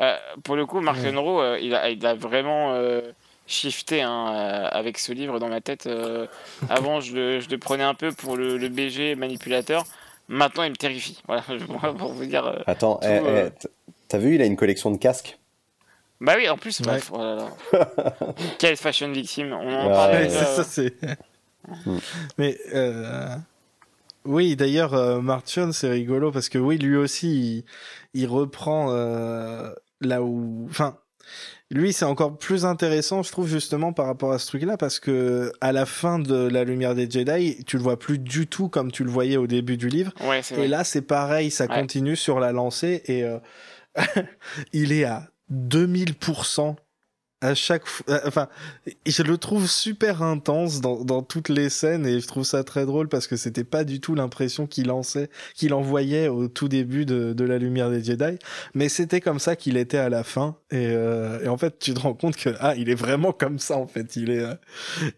Euh, 0.00 0.14
pour 0.44 0.56
le 0.56 0.64
coup, 0.66 0.80
Ouais. 0.80 1.10
Lenro, 1.10 1.40
euh, 1.40 1.58
il, 1.60 1.74
a, 1.74 1.90
il 1.90 2.04
a 2.06 2.14
vraiment 2.14 2.72
euh, 2.74 3.00
shifté 3.46 4.02
hein, 4.02 4.26
avec 4.70 4.98
ce 4.98 5.12
livre 5.12 5.38
dans 5.38 5.48
ma 5.48 5.60
tête. 5.60 5.86
euh, 5.86 6.26
avant, 6.70 7.00
je 7.00 7.14
le, 7.14 7.40
je 7.40 7.48
le 7.50 7.58
prenais 7.58 7.84
un 7.84 7.94
peu 7.94 8.12
pour 8.12 8.36
le, 8.36 8.56
le 8.56 8.68
BG 8.68 9.14
manipulateur. 9.14 9.84
Maintenant, 10.28 10.64
il 10.64 10.70
me 10.70 10.76
terrifie. 10.76 11.22
Voilà, 11.26 11.42
pour, 11.98 12.12
vous 12.12 12.24
dire. 12.26 12.46
euh, 12.46 12.58
Attends, 12.66 12.98
eh, 13.02 13.06
eh, 13.06 13.20
euh, 13.26 13.50
t'as 14.08 14.18
vu, 14.18 14.34
il 14.34 14.42
a 14.42 14.46
une 14.46 14.56
collection 14.56 14.90
de 14.90 14.96
casques? 14.96 15.38
Bah 16.20 16.34
oui, 16.36 16.48
en 16.48 16.56
plus, 16.56 16.80
Ouais. 16.80 16.86
bref, 16.86 17.10
oh 17.12 17.18
là 17.18 17.34
là. 17.36 18.16
Quelle 18.58 18.76
fashion 18.76 19.10
victime. 19.12 19.52
On 19.52 19.72
en 19.74 19.86
Ouais, 19.88 19.92
parlait 19.92 20.14
Ouais, 20.14 20.22
ouais. 20.22 20.28
déjà. 20.28 20.44
c'est 20.46 20.54
ça, 20.56 20.64
c'est. 20.64 20.94
Mais 22.38 22.56
euh, 22.74 23.36
oui, 24.24 24.56
d'ailleurs, 24.56 24.94
euh, 24.94 25.20
Martian, 25.20 25.72
c'est 25.72 25.88
rigolo 25.90 26.30
parce 26.32 26.48
que 26.48 26.58
oui, 26.58 26.78
lui 26.78 26.96
aussi, 26.96 27.64
il, 28.14 28.22
il 28.22 28.26
reprend 28.28 28.88
euh, 28.90 29.70
là 30.00 30.22
où, 30.22 30.66
enfin, 30.70 30.96
lui, 31.70 31.92
c'est 31.92 32.04
encore 32.04 32.38
plus 32.38 32.64
intéressant, 32.64 33.22
je 33.24 33.32
trouve 33.32 33.48
justement 33.48 33.92
par 33.92 34.06
rapport 34.06 34.32
à 34.32 34.38
ce 34.38 34.46
truc-là, 34.46 34.76
parce 34.76 35.00
que 35.00 35.52
à 35.60 35.72
la 35.72 35.84
fin 35.86 36.18
de 36.20 36.36
la 36.48 36.62
Lumière 36.64 36.94
des 36.94 37.10
Jedi, 37.10 37.64
tu 37.66 37.76
le 37.76 37.82
vois 37.82 37.98
plus 37.98 38.18
du 38.18 38.46
tout 38.46 38.68
comme 38.68 38.92
tu 38.92 39.02
le 39.04 39.10
voyais 39.10 39.36
au 39.36 39.48
début 39.48 39.76
du 39.76 39.88
livre. 39.88 40.12
Ouais, 40.24 40.38
Et 40.52 40.54
vrai. 40.54 40.68
là, 40.68 40.84
c'est 40.84 41.02
pareil, 41.02 41.50
ça 41.50 41.66
Ouais. 41.66 41.74
continue 41.80 42.14
sur 42.16 42.38
la 42.40 42.52
lancée 42.52 43.02
et 43.06 43.24
euh, 43.24 43.38
il 44.72 44.92
est 44.92 45.04
à 45.04 45.28
2000% 45.50 46.76
à 47.42 47.54
chaque 47.54 47.86
fois. 47.86 48.06
euh, 48.08 48.20
Enfin, 48.26 48.48
je 49.06 49.22
le 49.22 49.36
trouve 49.38 49.68
super 49.68 50.22
intense 50.22 50.80
dans, 50.80 51.04
dans 51.04 51.22
toutes 51.22 51.48
les 51.50 51.68
scènes 51.68 52.06
et 52.06 52.18
je 52.20 52.26
trouve 52.26 52.44
ça 52.44 52.64
très 52.64 52.86
drôle 52.86 53.08
parce 53.08 53.26
que 53.26 53.36
c'était 53.36 53.64
pas 53.64 53.84
du 53.84 54.00
tout 54.00 54.14
l'impression 54.14 54.66
qu'il 54.66 54.86
lançait, 54.88 55.28
qu'il 55.54 55.74
envoyait 55.74 56.28
au 56.28 56.48
tout 56.48 56.68
début 56.68 57.04
de, 57.04 57.32
de 57.34 57.44
la 57.44 57.58
lumière 57.58 57.90
des 57.90 58.02
Jedi, 58.02 58.38
mais 58.74 58.88
c'était 58.88 59.20
comme 59.20 59.38
ça 59.38 59.54
qu'il 59.54 59.76
était 59.76 59.98
à 59.98 60.08
la 60.08 60.24
fin 60.24 60.56
et, 60.70 60.86
euh, 60.88 61.40
et 61.44 61.48
en 61.48 61.58
fait, 61.58 61.78
tu 61.78 61.92
te 61.94 62.00
rends 62.00 62.14
compte 62.14 62.36
que 62.36 62.50
ah, 62.60 62.74
il 62.76 62.88
est 62.90 62.94
vraiment 62.94 63.32
comme 63.32 63.58
ça 63.58 63.76
en 63.76 63.86
fait. 63.86 64.16
Il 64.16 64.30
est, 64.30 64.40
euh, 64.40 64.54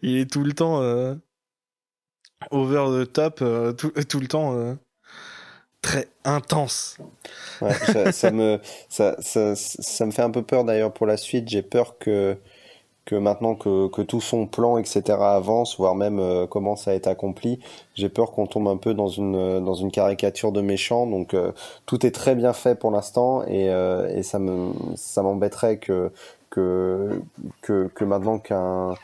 il 0.01 0.17
est 0.17 0.29
tout 0.29 0.43
le 0.43 0.53
temps 0.53 0.81
euh, 0.81 1.15
over 2.51 3.05
the 3.05 3.11
top, 3.11 3.41
euh, 3.41 3.73
tout, 3.73 3.91
tout 3.91 4.19
le 4.19 4.27
temps. 4.27 4.77
Très 5.81 6.07
intense. 6.23 6.97
Ça, 8.11 8.31
me, 8.31 8.59
fait 8.89 10.21
un 10.21 10.31
peu 10.31 10.43
peur 10.43 10.63
d'ailleurs 10.63 10.91
pour 10.91 11.05
la 11.05 11.17
suite. 11.17 11.47
J'ai 11.47 11.61
peur 11.61 11.97
que, 11.97 12.37
maintenant 13.11 13.55
que, 13.55 14.01
tout 14.01 14.21
son 14.21 14.45
plan, 14.45 14.77
etc., 14.77 15.17
avance, 15.19 15.77
voire 15.77 15.95
même 15.95 16.19
euh, 16.19 16.45
commence 16.47 16.87
à 16.87 16.93
être 16.93 17.07
accompli, 17.07 17.59
j'ai 17.95 18.09
peur 18.09 18.31
qu'on 18.31 18.45
tombe 18.45 18.67
un 18.67 18.77
peu 18.77 18.93
dans 18.93 19.07
une, 19.07 19.91
caricature 19.91 20.51
de 20.51 20.61
méchant. 20.61 21.07
Donc 21.07 21.33
euh, 21.33 21.51
tout 21.85 22.05
est 22.05 22.11
très 22.11 22.35
bien 22.35 22.53
fait 22.53 22.75
pour 22.75 22.91
l'instant 22.91 23.43
et, 23.47 23.69
euh, 23.69 24.21
ça 24.21 24.37
me, 24.39 24.71
ça 24.95 25.23
m'embêterait 25.23 25.77
que, 25.77 26.11
maintenant 27.99 28.37
qu'un 28.37 28.95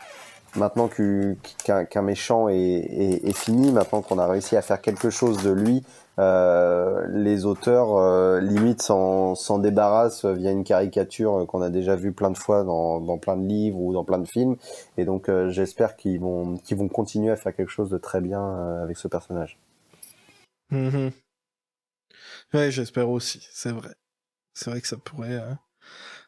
méchant 2.01 2.49
est, 2.49 3.33
fini, 3.33 3.71
maintenant 3.71 4.01
qu'on 4.01 4.19
a 4.19 4.27
réussi 4.27 4.55
à 4.55 4.61
faire 4.61 4.81
quelque 4.81 5.09
chose 5.09 5.41
de 5.41 5.51
lui, 5.51 5.83
les 6.17 7.45
auteurs 7.45 7.97
euh, 7.97 8.39
limite 8.39 8.81
s'en 8.81 9.35
s'en 9.35 9.59
débarrassent 9.59 10.25
via 10.25 10.51
une 10.51 10.63
caricature 10.63 11.45
qu'on 11.47 11.61
a 11.61 11.69
déjà 11.69 11.95
vue 11.95 12.13
plein 12.13 12.31
de 12.31 12.37
fois 12.37 12.63
dans, 12.63 13.17
plein 13.17 13.37
de 13.37 13.45
livres 13.45 13.79
ou 13.79 13.93
dans 13.93 14.03
plein 14.03 14.19
de 14.19 14.27
films. 14.27 14.55
Et 14.97 15.05
donc 15.05 15.29
euh, 15.29 15.49
j'espère 15.49 15.95
qu'ils 15.95 16.19
vont 16.19 16.57
continuer 16.91 17.31
à 17.31 17.35
faire 17.35 17.55
quelque 17.55 17.71
chose 17.71 17.89
de 17.89 17.97
très 17.97 18.21
bien 18.21 18.41
euh, 18.41 18.83
avec 18.83 18.97
ce 18.97 19.07
personnage. 19.07 19.59
Mhm. 20.71 21.11
Ouais, 22.53 22.71
j'espère 22.71 23.09
aussi, 23.09 23.45
c'est 23.51 23.71
vrai. 23.71 23.95
C'est 24.53 24.69
vrai 24.69 24.81
que 24.81 24.87
ça 24.87 24.97
pourrait, 24.97 25.33
euh, 25.33 25.53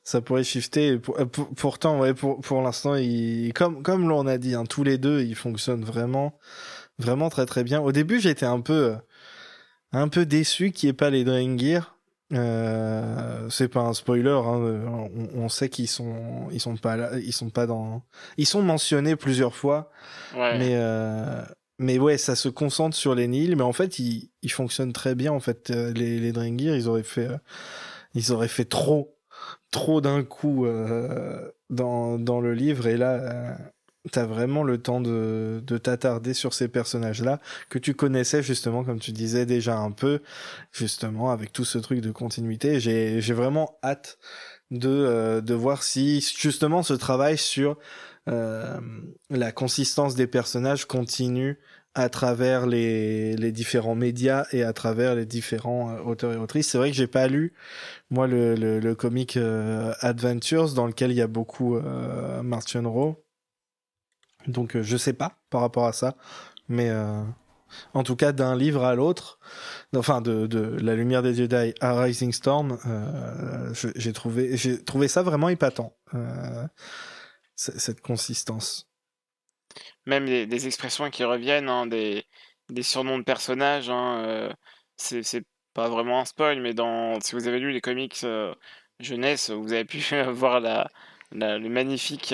ça 0.04 0.22
pourrait 0.22 0.44
shifter. 0.44 1.00
Euh, 1.20 1.26
pourtant, 1.26 2.02
pour, 2.14 2.62
l'instant, 2.62 2.96
comme, 3.56 4.10
l'on 4.10 4.28
a 4.28 4.38
dit, 4.38 4.56
hein, 4.56 4.66
tous 4.66 4.84
les 4.84 4.98
deux, 4.98 5.22
ils 5.22 5.36
fonctionnent 5.36 5.84
vraiment, 5.86 6.38
vraiment 7.00 7.30
très 7.30 7.46
très 7.46 7.64
bien. 7.64 7.82
Au 7.82 7.92
début, 7.92 8.20
j'étais 8.20 8.46
un 8.46 8.62
peu, 8.62 8.74
euh, 8.74 8.96
un 9.92 10.08
peu 10.08 10.26
déçu 10.26 10.72
qu'il 10.72 10.88
n'y 10.88 10.92
ait 10.92 10.94
pas 10.94 11.10
les 11.10 11.24
Drengir. 11.24 11.96
Euh, 12.34 13.50
c'est 13.50 13.70
pas 13.70 13.80
un 13.80 13.94
spoiler, 13.94 14.32
hein, 14.32 14.58
on, 14.86 15.30
on 15.34 15.48
sait 15.48 15.70
qu'ils 15.70 15.88
sont, 15.88 16.50
ils 16.52 16.60
sont 16.60 16.76
pas 16.76 16.98
là, 16.98 17.12
ils 17.20 17.32
sont 17.32 17.50
pas 17.50 17.66
dans, 17.66 18.04
ils 18.36 18.46
sont 18.46 18.62
mentionnés 18.62 19.16
plusieurs 19.16 19.56
fois. 19.56 19.90
Ouais. 20.36 20.58
Mais, 20.58 20.72
euh, 20.74 21.42
mais 21.80 22.00
ouais, 22.00 22.18
ça 22.18 22.36
se 22.36 22.50
concentre 22.50 22.98
sur 22.98 23.16
les 23.16 23.30
Nils, 23.30 23.56
mais 23.56 23.64
en 23.64 23.72
fait, 23.72 23.98
ils, 24.00 24.30
ils 24.42 24.52
fonctionnent 24.52 24.92
très 24.92 25.16
bien. 25.16 25.32
En 25.32 25.40
fait, 25.40 25.70
Euh, 25.72 25.94
les, 25.94 26.20
les 26.20 26.34
Drengir, 26.34 26.76
ils 26.76 26.90
auraient 26.90 27.04
fait, 27.04 27.28
euh, 27.28 27.38
ils 28.14 28.34
auraient 28.34 28.50
fait 28.50 28.66
trop, 28.66 29.16
trop 29.72 30.02
d'un 30.02 30.24
coup 30.26 30.66
euh, 30.66 31.50
dans, 31.70 32.20
dans 32.20 32.42
le 32.42 32.54
livre. 32.54 32.88
Et 32.88 32.98
là, 32.98 33.58
t'as 34.12 34.26
vraiment 34.26 34.64
le 34.64 34.78
temps 34.78 35.02
de, 35.02 35.62
de 35.66 35.78
t'attarder 35.78 36.34
sur 36.34 36.54
ces 36.54 36.68
personnages-là 36.68 37.40
que 37.70 37.80
tu 37.80 37.94
connaissais 37.94 38.44
justement, 38.44 38.84
comme 38.84 39.00
tu 39.00 39.12
disais 39.12 39.46
déjà 39.46 39.78
un 39.78 39.92
peu, 39.92 40.22
justement 40.72 41.32
avec 41.32 41.54
tout 41.54 41.66
ce 41.66 41.78
truc 41.78 42.02
de 42.02 42.12
continuité. 42.12 42.80
J'ai 42.80 43.22
j'ai 43.22 43.34
vraiment 43.34 43.78
hâte 43.84 44.18
de 44.72 44.90
euh, 44.90 45.42
de 45.42 45.54
voir 45.54 45.84
si 45.84 46.22
justement 46.38 46.84
ce 46.84 46.94
travail 46.94 47.38
sur 47.38 47.78
euh, 48.28 48.80
la 49.30 49.52
consistance 49.52 50.16
des 50.16 50.28
personnages 50.28 50.86
continue 50.86 51.60
à 51.98 52.10
travers 52.10 52.68
les, 52.68 53.36
les 53.36 53.52
différents 53.52 53.96
médias 53.96 54.46
et 54.52 54.62
à 54.64 54.72
travers 54.72 55.16
les 55.16 55.26
différents 55.26 55.90
euh, 55.90 56.00
auteurs 56.02 56.32
et 56.34 56.38
autrices. 56.38 56.70
C'est 56.70 56.78
vrai 56.78 56.92
que 56.92 56.96
j'ai 56.96 57.08
pas 57.08 57.28
lu 57.28 57.54
moi 58.12 58.28
le, 58.28 58.56
le, 58.56 58.80
le 58.80 58.96
comic 58.96 59.36
euh, 59.36 59.94
Adventures 60.02 60.74
dans 60.74 60.86
lequel 60.86 61.12
il 61.12 61.18
y 61.18 61.22
a 61.22 61.28
beaucoup 61.28 61.76
euh, 61.76 62.44
Martian 62.44 62.90
Rowe. 62.90 63.16
Donc 64.48 64.76
euh, 64.76 64.84
je 64.84 64.98
sais 64.98 65.14
pas 65.14 65.38
par 65.50 65.62
rapport 65.62 65.86
à 65.86 65.94
ça, 65.94 66.16
mais 66.70 66.90
euh, 66.90 67.22
en 67.94 68.04
tout 68.04 68.16
cas 68.16 68.32
d'un 68.32 68.56
livre 68.56 68.84
à 68.84 68.96
l'autre, 68.96 69.40
enfin 69.96 70.22
de, 70.22 70.48
de 70.48 70.60
La 70.82 70.96
Lumière 70.96 71.22
des 71.22 71.34
Jedi 71.34 71.74
à 71.82 72.00
Rising 72.02 72.32
Storm, 72.32 72.78
euh, 72.86 73.74
j'ai 73.96 74.14
trouvé 74.14 74.56
j'ai 74.58 74.84
trouvé 74.84 75.08
ça 75.08 75.22
vraiment 75.22 75.50
épatant 75.50 75.94
cette 77.56 78.02
consistance. 78.02 78.88
Même 80.06 80.26
des, 80.26 80.68
expressions 80.68 81.10
qui 81.10 81.24
reviennent, 81.24 81.70
hein, 81.70 81.86
des, 81.86 82.24
des 82.70 82.84
surnoms 82.84 83.18
de 83.18 83.24
personnages. 83.24 83.90
Hein, 83.90 84.24
euh, 84.26 84.54
c'est 84.96 85.44
pas 85.74 85.90
vraiment 85.90 86.22
un 86.22 86.26
spoil, 86.26 86.62
mais 86.62 86.74
dans, 86.74 87.20
si 87.20 87.36
vous 87.36 87.48
avez 87.48 87.60
lu 87.60 87.72
les 87.72 87.82
comics 87.82 88.26
jeunesse, 89.00 89.50
vous 89.50 89.74
avez 89.74 89.86
pu 89.86 90.00
voir 90.32 90.60
la, 90.60 90.88
la- 91.32 91.58
le 91.58 91.70
magnifique 91.70 92.34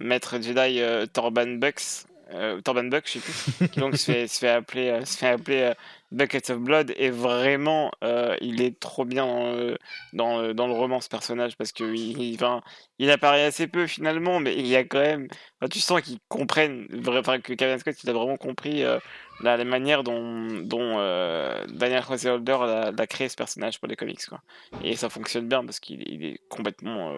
maître 0.00 0.40
Jedi 0.40 0.80
euh, 0.80 1.06
Torban 1.06 1.46
Bucks. 1.58 2.06
euh, 2.32 2.60
Torban 2.60 2.84
Buck, 2.84 3.04
je 3.06 3.18
sais 3.18 3.20
plus, 3.20 3.68
qui 3.72 3.80
donc 3.80 3.96
se 3.96 4.12
fait, 4.12 4.28
se 4.28 4.38
fait 4.38 4.50
appeler, 4.50 5.04
se 5.06 5.16
fait 5.16 5.28
appeler 5.28 5.60
euh, 5.62 5.74
Bucket 6.12 6.50
of 6.50 6.58
Blood, 6.58 6.92
et 6.96 7.08
vraiment, 7.10 7.90
euh, 8.04 8.36
il 8.42 8.60
est 8.62 8.78
trop 8.78 9.04
bien 9.06 9.26
dans 9.26 9.52
le, 9.52 9.78
dans, 10.12 10.54
dans 10.54 10.66
le 10.66 10.72
roman, 10.74 11.00
ce 11.00 11.08
personnage, 11.08 11.56
parce 11.56 11.72
que 11.72 11.84
il, 11.84 12.20
il, 12.20 12.34
enfin, 12.34 12.62
il 12.98 13.10
apparaît 13.10 13.44
assez 13.44 13.66
peu 13.66 13.86
finalement, 13.86 14.40
mais 14.40 14.54
il 14.56 14.66
y 14.66 14.76
a 14.76 14.84
quand 14.84 15.00
même 15.00 15.28
Enfin, 15.60 15.68
tu 15.70 15.80
sens 15.80 16.00
qu'ils 16.02 16.18
comprennent, 16.28 16.86
enfin, 17.08 17.40
que 17.40 17.52
Kevin 17.54 17.78
Scott 17.78 17.96
il 18.04 18.10
a 18.10 18.12
vraiment 18.12 18.36
compris 18.36 18.82
euh, 18.84 18.98
la, 19.42 19.56
la 19.56 19.64
manière 19.64 20.02
dont, 20.04 20.46
dont 20.62 20.96
euh, 20.98 21.64
Daniel 21.68 22.02
Holder 22.26 22.58
l'a 22.60 22.90
l'a 22.92 23.06
créé 23.06 23.28
ce 23.30 23.36
personnage 23.36 23.78
pour 23.78 23.88
les 23.88 23.96
comics. 23.96 24.24
Quoi. 24.26 24.40
Et 24.82 24.96
ça 24.96 25.08
fonctionne 25.08 25.48
bien 25.48 25.64
parce 25.64 25.80
qu'il 25.80 26.02
il 26.08 26.24
est 26.24 26.40
complètement, 26.48 27.16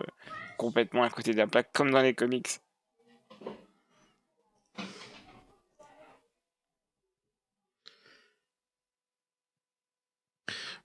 complètement 0.56 1.02
à 1.02 1.10
côté 1.10 1.32
de 1.32 1.38
la 1.38 1.46
plaque, 1.48 1.70
comme 1.72 1.90
dans 1.90 2.02
les 2.02 2.14
comics. 2.14 2.48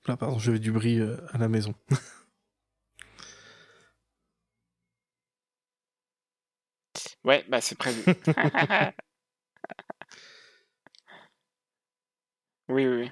Là, 0.08 0.18
pardon, 0.18 0.38
j'avais 0.40 0.60
du 0.60 0.72
bruit 0.72 1.00
euh, 1.00 1.18
à 1.34 1.38
la 1.38 1.48
maison. 1.48 1.74
Ouais, 7.24 7.44
bah 7.50 7.60
c'est 7.62 7.78
prévu. 7.78 8.04
oui, 12.70 12.86
oui, 12.88 12.96
oui. 12.98 13.12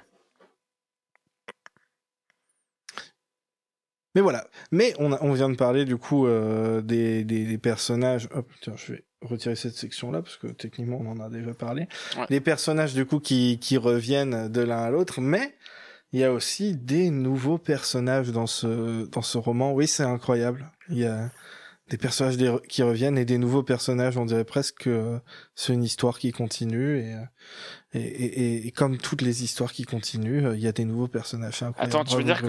Mais 4.14 4.20
voilà. 4.20 4.46
Mais 4.70 4.94
on, 4.98 5.12
a- 5.12 5.18
on 5.22 5.32
vient 5.32 5.48
de 5.48 5.56
parler 5.56 5.84
du 5.84 5.96
coup 5.96 6.26
euh, 6.26 6.80
des, 6.82 7.24
des, 7.24 7.44
des 7.46 7.58
personnages. 7.58 8.28
Hop, 8.32 8.48
tiens, 8.60 8.74
je 8.76 8.92
vais 8.92 9.04
retirer 9.22 9.56
cette 9.56 9.74
section-là 9.74 10.22
parce 10.22 10.36
que 10.36 10.46
techniquement 10.48 10.98
on 11.00 11.08
en 11.10 11.18
a 11.20 11.28
déjà 11.28 11.52
parlé. 11.54 11.88
Ouais. 12.16 12.26
Les 12.30 12.40
personnages 12.40 12.94
du 12.94 13.06
coup 13.06 13.18
qui, 13.18 13.58
qui 13.60 13.76
reviennent 13.76 14.48
de 14.48 14.60
l'un 14.60 14.78
à 14.84 14.90
l'autre, 14.90 15.20
mais 15.20 15.56
il 16.14 16.20
y 16.20 16.24
a 16.24 16.32
aussi 16.32 16.76
des 16.76 17.10
nouveaux 17.10 17.58
personnages 17.58 18.30
dans 18.30 18.46
ce 18.46 19.04
dans 19.06 19.20
ce 19.20 19.36
roman. 19.36 19.72
Oui, 19.72 19.88
c'est 19.88 20.04
incroyable. 20.04 20.70
Il 20.88 20.98
y 20.98 21.06
a 21.06 21.28
des 21.88 21.98
personnages 21.98 22.36
qui 22.68 22.84
reviennent 22.84 23.18
et 23.18 23.24
des 23.24 23.36
nouveaux 23.36 23.64
personnages. 23.64 24.16
On 24.16 24.24
dirait 24.24 24.44
presque 24.44 24.84
que 24.84 25.18
c'est 25.56 25.72
une 25.72 25.82
histoire 25.82 26.20
qui 26.20 26.30
continue 26.30 27.00
et, 27.00 27.16
et, 27.98 28.68
et, 28.68 28.70
comme 28.70 28.96
toutes 28.96 29.22
les 29.22 29.42
histoires 29.42 29.72
qui 29.72 29.82
continuent, 29.82 30.46
euh, 30.46 30.56
il 30.56 30.62
y 30.62 30.68
a 30.68 30.72
des 30.72 30.84
nouveaux 30.84 31.08
personnages. 31.08 31.54
C'est 31.54 31.64
incroyable. 31.64 31.96
Attends, 31.96 32.04
tu 32.04 32.16
veux 32.16 32.22
dire 32.22 32.42
que. 32.42 32.46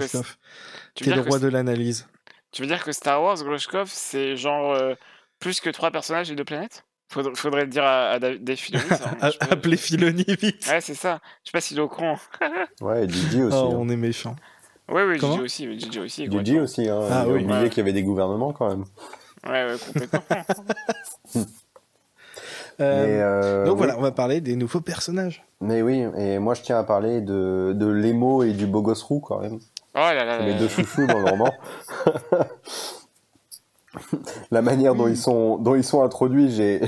Tu 0.94 1.02
veux, 1.02 1.16
le 1.16 1.22
roi 1.22 1.40
de 1.40 1.48
l'analyse. 1.48 2.06
tu 2.52 2.62
veux 2.62 2.68
dire 2.68 2.84
que 2.84 2.92
Star 2.92 3.20
Wars, 3.20 3.42
Groshkov, 3.42 3.90
c'est 3.92 4.36
genre 4.36 4.74
euh, 4.74 4.94
plus 5.40 5.58
que 5.58 5.70
trois 5.70 5.90
personnages 5.90 6.30
et 6.30 6.36
deux 6.36 6.44
planètes? 6.44 6.84
Faudrait, 7.08 7.34
faudrait 7.34 7.62
le 7.62 7.68
dire 7.68 7.84
à, 7.84 8.10
à 8.10 8.18
Da- 8.18 8.36
Dave 8.38 8.56
Filoni, 9.76 10.24
vite. 10.40 10.66
Ouais, 10.68 10.80
c'est 10.80 10.94
ça. 10.94 11.20
Je 11.44 11.48
sais 11.50 11.52
pas 11.52 11.60
s'il 11.60 11.78
est 11.78 11.82
au 11.82 11.88
courant. 11.88 12.16
Ouais, 12.80 13.04
et 13.04 13.08
Gigi 13.08 13.42
aussi. 13.42 13.56
Oh, 13.60 13.70
hein. 13.72 13.76
on 13.78 13.88
est 13.88 13.96
méchant. 13.96 14.36
Oui, 14.88 15.02
oui, 15.02 15.18
Comment 15.18 15.32
Gigi 15.34 15.44
aussi. 15.44 15.66
mais 15.66 15.78
Gigi 15.78 15.98
aussi. 16.00 16.24
Gigi 16.24 16.36
complètement. 16.36 16.62
aussi, 16.62 16.88
hein. 16.88 17.00
Ah 17.10 17.24
il 17.26 17.32
oui. 17.32 17.42
oublié 17.44 17.60
Ouais. 17.62 17.68
qu'il 17.68 17.78
y 17.78 17.80
avait 17.80 17.92
des 17.92 18.02
gouvernements 18.04 18.52
quand 18.52 18.68
même. 18.68 18.84
Ouais, 19.46 19.64
ouais, 19.66 19.76
complètement. 19.84 20.22
Euh, 22.78 22.82
euh, 22.82 23.64
donc 23.64 23.76
oui. 23.76 23.78
voilà, 23.86 23.96
on 23.98 24.02
va 24.02 24.12
parler 24.12 24.42
des 24.42 24.54
nouveaux 24.54 24.82
personnages. 24.82 25.42
Mais 25.62 25.80
oui, 25.80 26.04
et 26.18 26.38
moi 26.38 26.52
je 26.52 26.60
tiens 26.60 26.78
à 26.78 26.84
parler 26.84 27.22
de, 27.22 27.72
de 27.74 27.86
l'émo 27.86 28.42
et 28.42 28.52
du 28.52 28.66
beau 28.66 28.82
gosse 28.82 29.02
roux 29.02 29.20
quand 29.20 29.40
même. 29.40 29.54
Oh 29.94 29.98
là 29.98 30.12
là 30.26 30.36
C'est 30.38 30.46
là 30.46 30.52
mes 30.52 30.58
deux 30.58 30.68
chouchous 30.68 31.06
dans 31.06 31.18
le 31.20 31.24
roman. 31.30 31.50
La 34.50 34.62
manière 34.62 34.94
dont 34.94 35.08
ils 35.08 35.16
sont, 35.16 35.58
dont 35.58 35.74
ils 35.74 35.84
sont 35.84 36.02
introduits, 36.02 36.50
j'ai, 36.50 36.80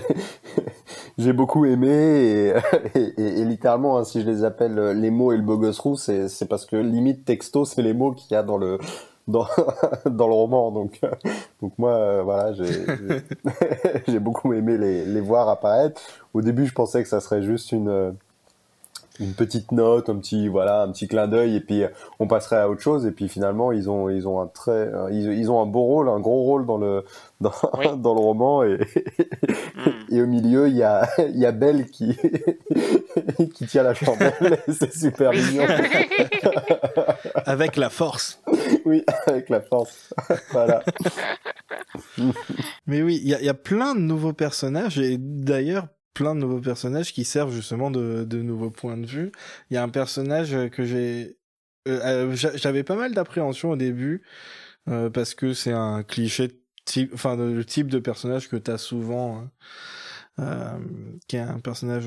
j'ai 1.19 1.33
beaucoup 1.33 1.65
aimé 1.65 1.89
et, 1.89 2.55
et, 2.95 3.15
et- 3.21 3.41
et 3.41 3.45
littéralement, 3.45 3.99
hein, 3.99 4.05
si 4.05 4.21
je 4.23 4.27
les 4.27 4.45
appelle 4.45 4.79
euh, 4.79 4.93
les 4.95 5.11
mots 5.11 5.33
et 5.33 5.37
le 5.37 5.43
beau 5.43 5.59
gosse 5.59 5.79
roux, 5.79 5.97
c'est, 5.97 6.29
c'est 6.29 6.47
parce 6.47 6.67
que 6.67 6.77
limite 6.77 7.25
texto, 7.25 7.65
c'est 7.65 7.83
les 7.83 7.95
mots 7.95 8.13
qu'il 8.13 8.33
y 8.33 8.37
a 8.37 8.43
dans 8.43 8.57
le, 8.59 8.79
dans, 9.27 9.47
dans 10.07 10.27
le 10.27 10.35
roman. 10.35 10.71
Donc, 10.71 10.99
euh, 11.05 11.11
donc 11.63 11.73
moi, 11.79 11.93
euh, 11.93 12.23
voilà, 12.23 12.53
j'ai, 12.53 12.67
j'ai- 14.07 14.19
beaucoup 14.21 14.53
aimé 14.53 14.77
les, 14.79 15.05
les 15.05 15.21
voir 15.21 15.49
apparaître. 15.49 16.01
Au 16.35 16.43
début, 16.43 16.67
je 16.67 16.73
pensais 16.75 17.03
que 17.03 17.09
ça 17.09 17.21
serait 17.21 17.43
juste 17.43 17.73
une, 17.73 18.15
une 19.21 19.35
petite 19.35 19.73
note, 19.73 20.09
un 20.09 20.17
petit 20.17 20.49
voilà, 20.49 20.83
un 20.83 20.93
petit 20.93 21.09
clin 21.09 21.27
d'œil 21.29 21.57
et 21.57 21.61
puis 21.61 21.83
euh, 21.83 21.89
on 22.21 22.27
passerait 22.27 22.57
à 22.59 22.69
autre 22.69 22.81
chose 22.81 23.07
et 23.07 23.11
puis 23.11 23.29
finalement 23.29 23.73
ils 23.73 23.91
ont 23.91 24.09
ils 24.09 24.27
ont 24.29 24.41
un 24.41 24.47
très 24.47 24.71
euh, 24.73 25.09
ils, 25.11 25.33
ils 25.39 25.51
ont 25.51 25.61
un 25.63 25.67
beau 25.67 25.83
rôle, 25.83 26.09
un 26.09 26.21
gros 26.21 26.43
rôle 26.43 26.67
dans 26.67 26.79
le 26.79 27.05
dans, 27.41 27.53
Oui. 27.79 27.87
dans 27.99 28.15
le 28.15 28.21
roman 28.21 28.63
et, 28.65 28.79
Hmm. 29.75 29.91
et 30.15 30.23
au 30.23 30.27
milieu 30.27 30.69
il 30.69 30.77
y 30.77 30.83
a 30.83 31.09
il 31.19 31.39
y 31.39 31.47
a 31.47 31.53
Belle 31.53 31.87
qui 31.87 32.17
qui 33.55 33.67
tient 33.67 33.83
la 33.85 33.95
chandelle 33.95 34.59
c'est 34.69 34.93
super 34.93 35.31
Oui. 35.31 35.43
mignon. 35.43 35.65
Avec 37.47 37.77
la 37.77 37.91
force. 37.91 38.41
Oui, 38.85 39.05
avec 39.27 39.49
la 39.51 39.61
force. 39.61 40.13
voilà. 40.53 40.83
Mais 42.87 43.03
oui, 43.03 43.21
il 43.23 43.29
y 43.29 43.45
y 43.45 43.49
a 43.49 43.55
plein 43.55 43.95
de 43.95 44.01
nouveaux 44.01 44.33
personnages 44.33 44.99
et 44.99 45.17
d'ailleurs 45.19 45.87
plein 46.19 46.35
de 46.35 46.41
nouveaux 46.41 46.61
personnages 46.61 47.13
qui 47.13 47.25
servent 47.25 47.53
justement 47.55 47.93
de, 47.93 48.25
de 48.25 48.43
nouveaux 48.43 48.71
points 48.71 48.97
de 48.97 49.07
vue. 49.07 49.31
Il 49.71 49.75
y 49.75 49.77
a 49.77 49.83
un 49.85 49.89
personnage 49.89 50.51
que 50.71 50.85
j'ai... 50.85 51.39
euh, 51.87 52.01
euh, 52.05 52.35
j'a- 52.35 52.57
J'avais 52.57 52.83
pas 52.83 52.97
mal 52.97 53.15
d'appréhension 53.15 53.71
au 53.71 53.77
début 53.77 54.23
euh, 54.89 55.11
parce 55.11 55.35
que 55.37 55.53
c'est 55.55 55.71
un 55.73 56.03
cliché 56.03 56.51
type, 56.85 57.13
enfin 57.15 57.37
de- 57.37 57.45
le 57.53 57.65
type 57.65 57.87
de 57.87 58.01
personnage 58.01 58.49
que 58.49 58.57
t'as 58.57 58.79
souvent, 58.79 59.49
euh, 60.41 60.71
qui 61.29 61.37
est 61.37 61.41
un 61.41 61.61
personnage 61.61 62.07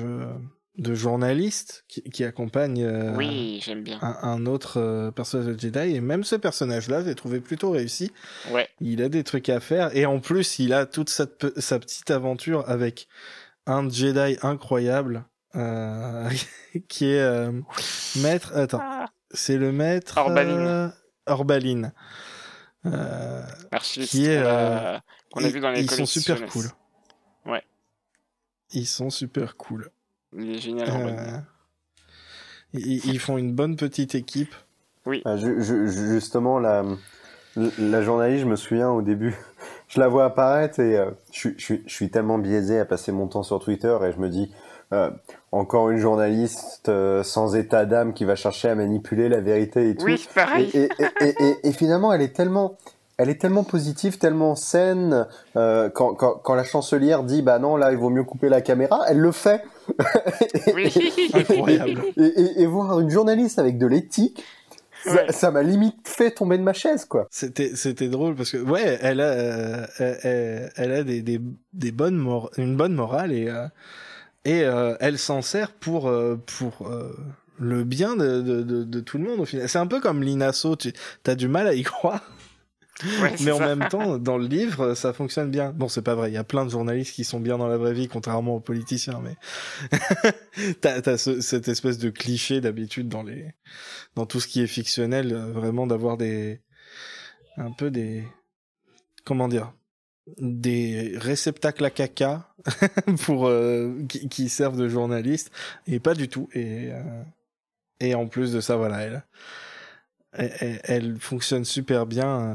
de 0.78 0.94
journaliste 0.94 1.84
qui, 1.88 2.02
qui 2.02 2.24
accompagne 2.24 2.82
euh, 2.82 3.14
Oui, 3.16 3.60
j'aime 3.64 3.82
bien. 3.82 3.98
un, 4.02 4.16
un 4.22 4.46
autre 4.46 4.78
euh, 4.80 5.10
personnage 5.10 5.54
de 5.54 5.58
Jedi 5.58 5.96
et 5.96 6.00
même 6.00 6.24
ce 6.24 6.36
personnage-là, 6.36 7.04
j'ai 7.04 7.14
trouvé 7.14 7.40
plutôt 7.40 7.70
réussi. 7.70 8.10
Ouais. 8.50 8.68
Il 8.80 9.02
a 9.02 9.08
des 9.08 9.22
trucs 9.22 9.48
à 9.48 9.60
faire 9.60 9.94
et 9.96 10.04
en 10.06 10.18
plus, 10.20 10.58
il 10.58 10.72
a 10.72 10.86
toute 10.86 11.08
sa 11.10 11.26
petite 11.26 12.10
aventure 12.10 12.64
avec 12.68 13.06
un 13.66 13.88
Jedi 13.88 14.36
incroyable 14.42 15.24
euh, 15.54 16.28
qui 16.88 17.06
est 17.06 17.20
euh, 17.20 17.52
maître. 18.22 18.52
Attends, 18.56 18.80
Ah, 18.82 19.06
c'est 19.30 19.56
le 19.56 19.72
maître 19.72 20.18
Orbaline. 20.18 20.56
euh, 20.58 20.88
Orbaline. 21.26 21.92
Euh, 22.84 23.42
Archiviste 23.70 24.10
qui 24.10 24.26
est, 24.26 24.42
qu'on 25.32 25.44
a, 25.44 25.48
vu 25.48 25.60
dans 25.60 25.70
les 25.70 25.82
ils 25.82 25.90
sont 25.90 26.06
super 26.06 26.44
cool. 26.46 26.64
Ouais. 27.46 27.62
Ils 28.72 28.86
sont 28.86 29.10
super 29.10 29.56
cool. 29.56 29.90
Il 30.36 30.50
est 30.50 30.58
génial. 30.58 30.88
Euh, 30.90 31.38
ils, 32.72 33.04
ils 33.06 33.20
font 33.20 33.38
une 33.38 33.52
bonne 33.54 33.76
petite 33.76 34.14
équipe. 34.14 34.54
Ah, 35.24 35.36
ju- 35.36 35.62
ju- 35.62 35.88
justement, 35.92 36.58
la, 36.58 36.84
la 37.56 38.02
journaliste, 38.02 38.42
je 38.44 38.48
me 38.48 38.56
souviens 38.56 38.88
au 38.90 39.02
début, 39.02 39.36
je 39.94 40.00
la 40.00 40.08
vois 40.08 40.24
apparaître 40.24 40.80
et 40.80 40.96
euh, 40.96 41.10
je, 41.32 41.38
suis- 41.38 41.54
je, 41.58 41.74
je 41.86 41.92
suis 41.94 42.10
tellement 42.10 42.38
biaisé 42.38 42.78
à 42.78 42.84
passer 42.84 43.12
mon 43.12 43.26
temps 43.26 43.42
sur 43.42 43.60
Twitter 43.60 43.96
et 44.06 44.12
je 44.12 44.18
me 44.18 44.28
dis, 44.28 44.50
euh, 44.92 45.10
encore 45.52 45.90
une 45.90 45.98
journaliste 45.98 46.88
euh, 46.88 47.22
sans 47.22 47.54
état 47.56 47.84
d'âme 47.84 48.12
qui 48.14 48.24
va 48.24 48.34
chercher 48.34 48.68
à 48.70 48.74
manipuler 48.74 49.28
la 49.28 49.40
vérité 49.40 49.90
et 49.90 49.96
tout. 49.96 50.04
Oui, 50.06 50.26
pareil. 50.34 50.70
Et, 50.74 50.88
et, 51.20 51.34
et, 51.40 51.56
et- 51.68 51.72
finalement, 51.72 52.12
elle 52.12 52.22
est 52.22 52.34
tellement, 52.34 52.76
elle 53.18 53.28
est 53.30 53.40
tellement 53.40 53.64
positive, 53.64 54.18
tellement 54.18 54.54
saine. 54.54 55.26
Euh, 55.56 55.88
quand, 55.90 56.14
quand, 56.14 56.40
quand 56.42 56.54
la 56.54 56.64
chancelière 56.64 57.22
dit 57.22 57.42
bah 57.42 57.58
non 57.58 57.76
là 57.76 57.92
il 57.92 57.98
vaut 57.98 58.10
mieux 58.10 58.24
couper 58.24 58.48
la 58.48 58.60
caméra, 58.62 59.00
elle 59.08 59.18
le 59.18 59.32
fait. 59.32 59.62
Oui. 60.74 60.92
Incroyable. 61.34 62.02
Et, 62.16 62.22
et, 62.22 62.62
et 62.62 62.66
voir 62.66 63.00
une 63.00 63.10
journaliste 63.10 63.58
avec 63.58 63.78
de 63.78 63.86
l'éthique, 63.86 64.42
Ouais. 65.06 65.32
ça 65.32 65.50
m'a 65.50 65.62
limite 65.62 66.06
fait 66.06 66.30
tomber 66.30 66.58
de 66.58 66.62
ma 66.62 66.72
chaise 66.72 67.04
quoi. 67.04 67.26
C'était 67.30 67.74
c'était 67.76 68.08
drôle 68.08 68.34
parce 68.36 68.50
que 68.52 68.58
ouais, 68.58 68.98
elle 69.00 69.20
a 69.20 69.24
euh, 70.00 70.68
elle, 70.76 70.92
a 70.92 71.02
des 71.04 71.22
des 71.22 71.40
des 71.72 71.92
bonnes 71.92 72.16
mor- 72.16 72.50
une 72.56 72.76
bonne 72.76 72.94
morale 72.94 73.32
et 73.32 73.48
euh, 73.48 73.66
et 74.44 74.62
euh, 74.64 74.96
elle 75.00 75.18
s'en 75.18 75.42
sert 75.42 75.72
pour 75.72 76.08
euh, 76.08 76.36
pour 76.58 76.88
euh, 76.88 77.14
le 77.58 77.84
bien 77.84 78.16
de, 78.16 78.40
de, 78.40 78.62
de, 78.62 78.82
de 78.84 79.00
tout 79.00 79.18
le 79.18 79.24
monde 79.24 79.40
au 79.40 79.44
final. 79.44 79.68
C'est 79.68 79.78
un 79.78 79.86
peu 79.86 80.00
comme 80.00 80.22
l'inasso, 80.22 80.74
tu 80.76 80.92
as 81.26 81.34
du 81.34 81.48
mal 81.48 81.66
à 81.68 81.74
y 81.74 81.82
croire, 81.84 82.22
Ouais, 83.20 83.34
mais 83.40 83.50
en 83.50 83.58
ça. 83.58 83.74
même 83.74 83.88
temps 83.88 84.18
dans 84.18 84.38
le 84.38 84.46
livre 84.46 84.94
ça 84.94 85.12
fonctionne 85.12 85.50
bien. 85.50 85.72
Bon, 85.72 85.88
c'est 85.88 86.02
pas 86.02 86.14
vrai, 86.14 86.30
il 86.30 86.34
y 86.34 86.38
a 86.38 86.44
plein 86.44 86.64
de 86.64 86.70
journalistes 86.70 87.14
qui 87.14 87.24
sont 87.24 87.40
bien 87.40 87.58
dans 87.58 87.68
la 87.68 87.76
vraie 87.76 87.94
vie 87.94 88.08
contrairement 88.08 88.56
aux 88.56 88.60
politiciens 88.60 89.20
mais 89.22 89.36
t'as 90.80 91.00
t'as 91.02 91.16
ce- 91.16 91.40
cette 91.40 91.68
espèce 91.68 91.98
de 91.98 92.10
cliché 92.10 92.60
d'habitude 92.60 93.08
dans 93.08 93.22
les 93.22 93.46
dans 94.14 94.26
tout 94.26 94.40
ce 94.40 94.46
qui 94.48 94.60
est 94.62 94.66
fictionnel 94.66 95.32
euh, 95.32 95.52
vraiment 95.52 95.86
d'avoir 95.86 96.16
des 96.16 96.60
un 97.56 97.72
peu 97.72 97.90
des 97.90 98.24
comment 99.24 99.48
dire 99.48 99.72
des 100.38 101.14
réceptacles 101.16 101.84
à 101.84 101.90
caca 101.90 102.54
pour 103.24 103.48
euh, 103.48 103.92
qui, 104.08 104.28
qui 104.28 104.48
servent 104.48 104.78
de 104.78 104.88
journalistes 104.88 105.50
et 105.86 105.98
pas 105.98 106.14
du 106.14 106.28
tout 106.28 106.48
et 106.52 106.92
euh, 106.92 107.22
et 108.00 108.14
en 108.14 108.26
plus 108.28 108.52
de 108.52 108.60
ça 108.60 108.76
voilà 108.76 109.00
elle 109.02 109.24
elle, 110.32 110.52
elle- 110.60 110.80
elle 110.84 111.18
fonctionne 111.18 111.64
super 111.64 112.06
bien 112.06 112.40
euh, 112.40 112.54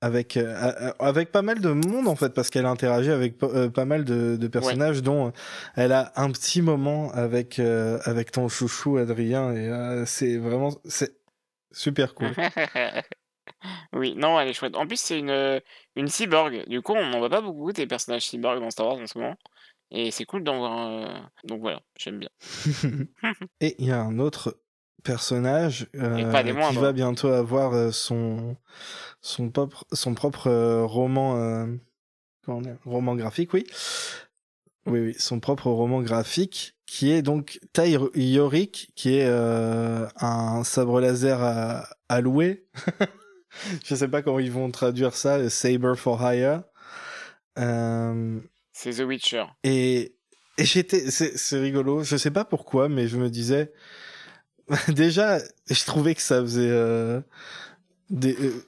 avec 0.00 0.36
euh, 0.36 0.92
avec 0.98 1.32
pas 1.32 1.42
mal 1.42 1.60
de 1.60 1.70
monde 1.70 2.08
en 2.08 2.16
fait 2.16 2.34
parce 2.34 2.50
qu'elle 2.50 2.66
interagit 2.66 3.10
avec 3.10 3.42
euh, 3.42 3.70
pas 3.70 3.84
mal 3.84 4.04
de, 4.04 4.36
de 4.36 4.48
personnages 4.48 5.02
dont 5.02 5.28
euh, 5.28 5.30
elle 5.76 5.92
a 5.92 6.12
un 6.16 6.30
petit 6.30 6.62
moment 6.62 7.10
avec 7.12 7.58
euh, 7.58 7.98
avec 8.04 8.30
ton 8.30 8.48
chouchou 8.48 8.98
Adrien 8.98 9.52
et 9.52 10.04
c'est 10.06 10.36
vraiment 10.36 10.72
c'est 10.84 11.16
super 11.72 12.14
cool 12.14 12.32
oui, 13.92 14.14
non, 14.16 14.38
elle 14.38 14.48
est 14.48 14.52
chouette. 14.52 14.76
En 14.76 14.86
plus, 14.86 15.00
c'est 15.00 15.18
une, 15.18 15.60
une 15.96 16.08
cyborg. 16.08 16.68
Du 16.68 16.82
coup, 16.82 16.92
on 16.92 17.06
n'en 17.08 17.18
voit 17.18 17.30
pas 17.30 17.40
beaucoup 17.40 17.72
des 17.72 17.86
personnages 17.86 18.26
cyborgs 18.26 18.60
dans 18.60 18.70
Star 18.70 18.86
Wars 18.86 18.98
en 18.98 19.06
ce 19.06 19.18
moment. 19.18 19.36
Et 19.90 20.10
c'est 20.10 20.24
cool 20.24 20.44
d'en 20.44 20.58
voir. 20.58 21.30
Donc 21.44 21.60
voilà, 21.60 21.80
j'aime 21.96 22.18
bien. 22.18 22.28
Et 23.60 23.74
il 23.78 23.86
y 23.86 23.92
a 23.92 24.00
un 24.00 24.18
autre 24.18 24.58
personnage 25.04 25.86
euh, 25.94 26.16
qui 26.70 26.76
va 26.76 26.92
bientôt 26.92 27.28
avoir 27.28 27.72
euh, 27.74 27.92
son 27.92 28.56
son 29.20 29.50
propre 29.50 29.84
son 29.92 30.14
propre 30.14 30.48
euh, 30.48 30.84
roman 30.84 31.36
euh, 31.38 31.66
roman 32.84 33.14
graphique, 33.14 33.52
oui. 33.54 33.64
Oui, 34.86 35.00
oui, 35.00 35.14
son 35.18 35.40
propre 35.40 35.68
roman 35.68 36.02
graphique 36.02 36.76
qui 36.86 37.10
est 37.10 37.22
donc 37.22 37.58
Tai 37.72 37.90
Yorick, 38.14 38.92
qui 38.94 39.16
est 39.16 39.26
euh, 39.26 40.06
un 40.20 40.62
sabre 40.64 41.00
laser 41.00 41.42
à, 41.42 41.88
à 42.10 42.20
louer. 42.20 42.66
Je 43.84 43.94
sais 43.94 44.08
pas 44.08 44.20
comment 44.20 44.40
ils 44.40 44.52
vont 44.52 44.70
traduire 44.70 45.14
ça, 45.14 45.36
euh, 45.36 45.48
Saber 45.48 45.94
for 45.96 46.20
Hire. 46.22 46.64
Euh, 47.58 48.38
C'est 48.72 48.90
The 48.92 49.06
Witcher. 49.06 49.44
et, 49.62 50.16
et 50.58 50.64
j'étais, 50.64 51.10
c'est, 51.10 51.38
c'est 51.38 51.58
rigolo. 51.58 52.02
Je 52.02 52.16
sais 52.18 52.30
pas 52.30 52.44
pourquoi, 52.44 52.90
mais 52.90 53.08
je 53.08 53.16
me 53.16 53.30
disais, 53.30 53.72
déjà, 54.88 55.38
je 55.70 55.84
trouvais 55.84 56.14
que 56.14 56.22
ça 56.22 56.40
faisait, 56.40 56.68
euh, 56.70 57.20
des, 58.10 58.34
euh, 58.40 58.64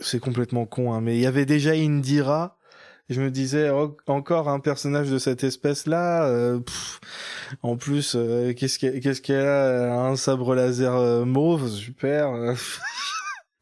c'est 0.00 0.20
complètement 0.20 0.66
con, 0.66 0.92
hein, 0.92 1.00
mais 1.00 1.16
il 1.16 1.20
y 1.20 1.26
avait 1.26 1.46
déjà 1.46 1.72
Indira. 1.72 2.56
Je 3.08 3.20
me 3.20 3.30
disais, 3.32 3.70
oh, 3.70 3.96
encore 4.06 4.48
un 4.48 4.60
personnage 4.60 5.10
de 5.10 5.18
cette 5.18 5.42
espèce-là. 5.42 6.26
euh, 6.28 6.60
en 7.62 7.76
plus, 7.76 8.14
euh, 8.14 8.52
qu'est-ce 8.54 8.78
qu'elle, 8.78 9.00
qu'est-ce 9.00 9.20
qu'elle 9.20 9.46
a 9.46 9.92
Un 10.06 10.14
sabre 10.14 10.54
laser 10.54 10.94
euh, 10.94 11.24
mauve, 11.24 11.68
super. 11.68 12.28
euh. 12.28 12.54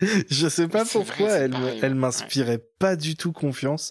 je 0.31 0.49
sais 0.49 0.69
pas 0.69 0.85
C'est 0.85 0.99
pourquoi 0.99 1.31
elle, 1.31 1.53
pareil, 1.53 1.79
me- 1.79 1.85
elle 1.85 1.93
ouais. 1.95 1.99
m'inspirait 1.99 2.63
pas 2.79 2.95
du 2.97 3.17
tout 3.17 3.33
confiance. 3.33 3.91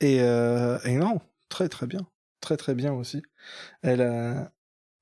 Et, 0.00 0.18
euh, 0.20 0.78
et 0.84 0.92
non, 0.96 1.20
très 1.48 1.70
très 1.70 1.86
bien. 1.86 2.06
Très 2.42 2.58
très 2.58 2.74
bien 2.74 2.92
aussi. 2.92 3.22
Elle 3.82 4.02
a, 4.02 4.52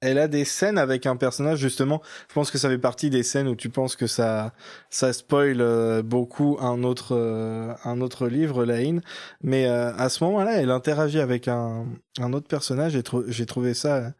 elle 0.07 0.19
a 0.19 0.29
des 0.29 0.45
scènes 0.45 0.79
avec 0.79 1.05
un 1.07 1.17
personnage, 1.17 1.59
justement. 1.59 2.01
Je 2.29 2.35
pense 2.35 2.51
que 2.51 2.59
ça 2.59 2.69
fait 2.69 2.79
partie 2.79 3.11
des 3.11 3.25
scènes 3.25 3.49
où 3.49 3.57
tu 3.57 3.71
penses 3.71 3.97
que 3.97 4.07
ça, 4.07 4.53
ça 4.89 5.13
spoil 5.13 5.61
euh, 5.61 6.03
beaucoup 6.03 6.57
un 6.61 6.85
autre, 6.85 7.17
euh, 7.17 7.75
un 7.85 8.01
autre 8.01 8.29
livre, 8.29 8.65
Laine. 8.65 9.03
Mais 9.43 9.67
euh, 9.67 9.93
à 9.97 10.09
ce 10.09 10.23
moment-là, 10.25 10.61
elle 10.61 10.71
interagit 10.71 11.19
avec 11.19 11.49
un, 11.49 11.87
un 12.21 12.33
autre 12.33 12.47
personnage 12.47 12.97
j'ai 13.29 13.47
trouvé 13.47 13.75
ça 13.75 14.13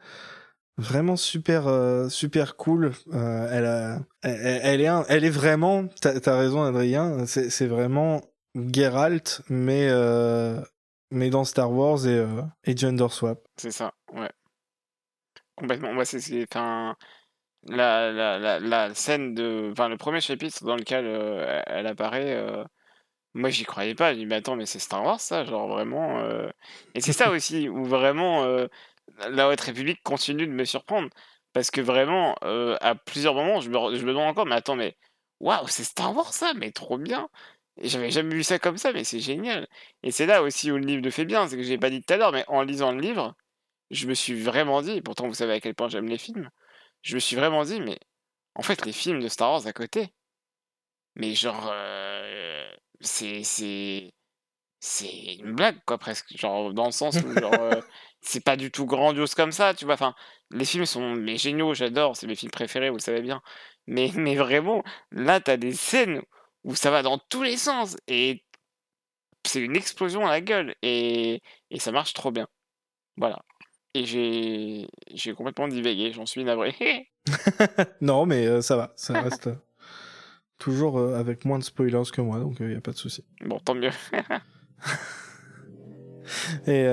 vraiment 0.77 1.17
super, 1.17 1.65
super 2.11 2.57
cool. 2.57 2.93
Elle, 3.13 3.65
est, 4.23 4.85
elle 5.09 5.25
est 5.25 5.31
vraiment, 5.31 5.87
t'as 6.01 6.19
as 6.27 6.37
raison, 6.37 6.63
Adrien, 6.65 7.27
c'est 7.27 7.49
c'est 7.51 7.67
vraiment 7.67 8.21
Geralt, 8.55 9.43
mais, 9.49 9.89
mais 11.11 11.31
dans 11.31 11.45
Star 11.45 11.73
Wars 11.73 12.07
et, 12.07 12.25
et 12.65 12.77
Gender 12.77 13.09
Swap. 13.11 13.47
C'est 13.57 13.71
ça, 13.71 13.93
ouais. 14.15 14.31
Complètement. 15.57 15.93
Moi, 15.93 16.05
c'est, 16.05 16.21
c'est, 16.21 16.47
la, 17.69 18.13
la, 18.13 18.61
la, 18.61 18.95
scène 18.95 19.35
de, 19.35 19.71
enfin, 19.73 19.89
le 19.89 19.97
premier 19.97 20.21
chapitre 20.21 20.65
dans 20.65 20.77
lequel 20.77 21.07
elle 21.67 21.87
apparaît, 21.87 22.35
euh, 22.37 22.65
moi, 23.35 23.51
j'y 23.51 23.65
croyais 23.65 23.95
pas. 23.95 24.15
Je 24.15 24.19
dis, 24.21 24.27
mais 24.27 24.37
attends, 24.37 24.57
mais 24.57 24.67
c'est 24.67 24.79
Star 24.79 25.05
Wars, 25.05 25.21
ça, 25.21 25.45
genre 25.45 25.69
vraiment. 25.69 26.23
Et 26.95 27.01
c'est 27.01 27.13
ça 27.13 27.31
aussi 27.31 27.69
où 27.69 27.85
vraiment 27.85 28.47
la 29.31 29.49
Haute 29.49 29.61
République 29.61 30.03
continue 30.03 30.47
de 30.47 30.53
me 30.53 30.65
surprendre, 30.65 31.11
parce 31.53 31.71
que 31.71 31.81
vraiment, 31.81 32.35
à 32.81 32.95
plusieurs 32.95 33.35
moments, 33.35 33.61
je 33.61 33.71
me, 33.71 33.97
je 33.97 34.05
me 34.05 34.13
demande 34.13 34.29
encore, 34.29 34.47
mais 34.47 34.57
attends, 34.57 34.77
mais 34.77 34.97
waouh, 35.41 35.67
c'est 35.69 35.85
Star 35.85 36.15
Wars, 36.17 36.33
ça, 36.35 36.55
mais 36.55 36.73
trop 36.73 36.99
bien. 36.99 37.29
Et 37.79 37.89
j'avais 37.89 38.11
jamais 38.11 38.35
vu 38.35 38.45
ça 38.45 38.59
comme 38.59 38.79
ça, 38.79 38.93
mais 38.93 39.05
c'est 39.05 39.21
génial. 39.21 39.69
Et 40.03 40.11
c'est 40.13 40.27
là 40.27 40.43
aussi 40.43 40.71
où 40.73 40.77
le 40.79 40.85
livre 40.87 41.03
le 41.05 41.11
fait 41.11 41.25
bien, 41.27 41.49
c'est 41.49 41.57
que 41.57 41.63
j'ai 41.63 41.79
pas 41.79 41.91
dit 41.91 42.03
tout 42.03 42.15
à 42.15 42.17
l'heure, 42.19 42.33
mais 42.33 42.45
en 42.49 42.63
lisant 42.63 42.93
le 42.93 43.01
livre 43.01 43.35
je 43.91 44.07
me 44.07 44.15
suis 44.15 44.41
vraiment 44.41 44.83
dit, 44.83 45.01
pourtant 45.03 45.27
vous 45.29 45.35
savez 45.35 45.55
à 45.55 45.61
quel 45.61 45.75
point 45.75 45.89
j'aime 45.89 46.09
les 46.09 46.19
films, 46.19 46.51
je 47.03 47.15
me 47.15 47.21
suis 47.21 47.37
vraiment 47.37 47.65
dit, 47.65 47.81
mais 47.81 47.99
en 48.55 48.63
fait, 48.63 48.85
les 48.87 48.93
films 48.93 49.21
de 49.21 49.29
Star 49.29 49.53
Wars 49.53 49.67
à 49.67 49.73
côté, 49.73 50.13
mais 51.17 51.35
genre, 51.35 51.69
euh, 51.73 52.71
c'est, 53.01 53.43
c'est, 53.43 54.13
c'est 54.81 55.37
une 55.37 55.55
blague, 55.55 55.79
quoi, 55.87 55.99
presque. 55.99 56.37
Genre, 56.37 56.75
dans 56.75 56.87
le 56.87 56.93
sens 56.93 57.17
où, 57.17 57.33
genre, 57.41 57.55
euh, 57.55 57.81
c'est 58.21 58.45
pas 58.45 58.57
du 58.57 58.71
tout 58.71 58.87
grandiose 58.87 59.35
comme 59.35 59.53
ça, 59.53 59.75
tu 59.75 59.85
vois. 59.87 59.95
Enfin, 59.95 60.15
les 60.53 60.65
films 60.67 60.87
sont 60.87 61.15
mais 61.17 61.39
géniaux, 61.39 61.75
j'adore, 61.75 62.17
c'est 62.17 62.27
mes 62.27 62.37
films 62.37 62.53
préférés, 62.53 62.91
vous 62.91 62.97
le 62.97 63.03
savez 63.03 63.23
bien. 63.23 63.43
Mais, 63.87 64.11
mais 64.15 64.37
vraiment, 64.37 64.85
là, 65.13 65.41
t'as 65.41 65.57
des 65.57 65.73
scènes 65.75 66.23
où 66.65 66.75
ça 66.75 66.91
va 66.91 67.03
dans 67.03 67.19
tous 67.19 67.43
les 67.43 67.57
sens 67.57 67.97
et 68.09 68.45
c'est 69.45 69.61
une 69.61 69.77
explosion 69.77 70.27
à 70.27 70.31
la 70.31 70.41
gueule 70.41 70.75
et, 70.83 71.43
et 71.71 71.79
ça 71.79 71.93
marche 71.93 72.13
trop 72.15 72.31
bien. 72.33 72.49
Voilà. 73.17 73.43
Et 73.97 74.05
j'ai 74.05 74.89
j'ai 75.15 75.33
complètement 75.33 75.69
divagué, 75.69 76.13
j'en 76.13 76.27
suis 76.27 76.45
navré. 76.45 76.75
non, 78.03 78.27
mais 78.27 78.47
euh, 78.47 78.61
ça 78.61 78.77
va, 78.77 78.93
ça 78.95 79.19
reste 79.23 79.47
euh, 79.47 79.55
toujours 80.59 80.99
euh, 80.99 81.19
avec 81.19 81.47
moins 81.47 81.59
de 81.59 81.65
spoilers 81.65 82.03
que 82.13 82.21
moi, 82.21 82.39
donc 82.39 82.59
il 82.61 82.73
y 82.73 82.77
a 82.77 82.81
pas 82.83 82.93
de 82.93 82.99
souci. 82.99 83.25
bon, 83.45 83.59
tant 83.59 83.75
mieux. 83.75 83.91
Et, 86.67 86.85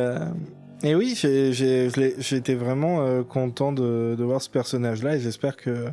et 0.84 0.94
oui, 0.94 1.20
été 1.20 2.56
vraiment 2.56 3.24
content 3.24 3.74
de, 3.74 4.16
de 4.16 4.24
voir 4.24 4.44
ce 4.44 4.50
personnage-là 4.52 5.16
et 5.16 5.20
j'espère 5.20 5.58
que, 5.58 5.88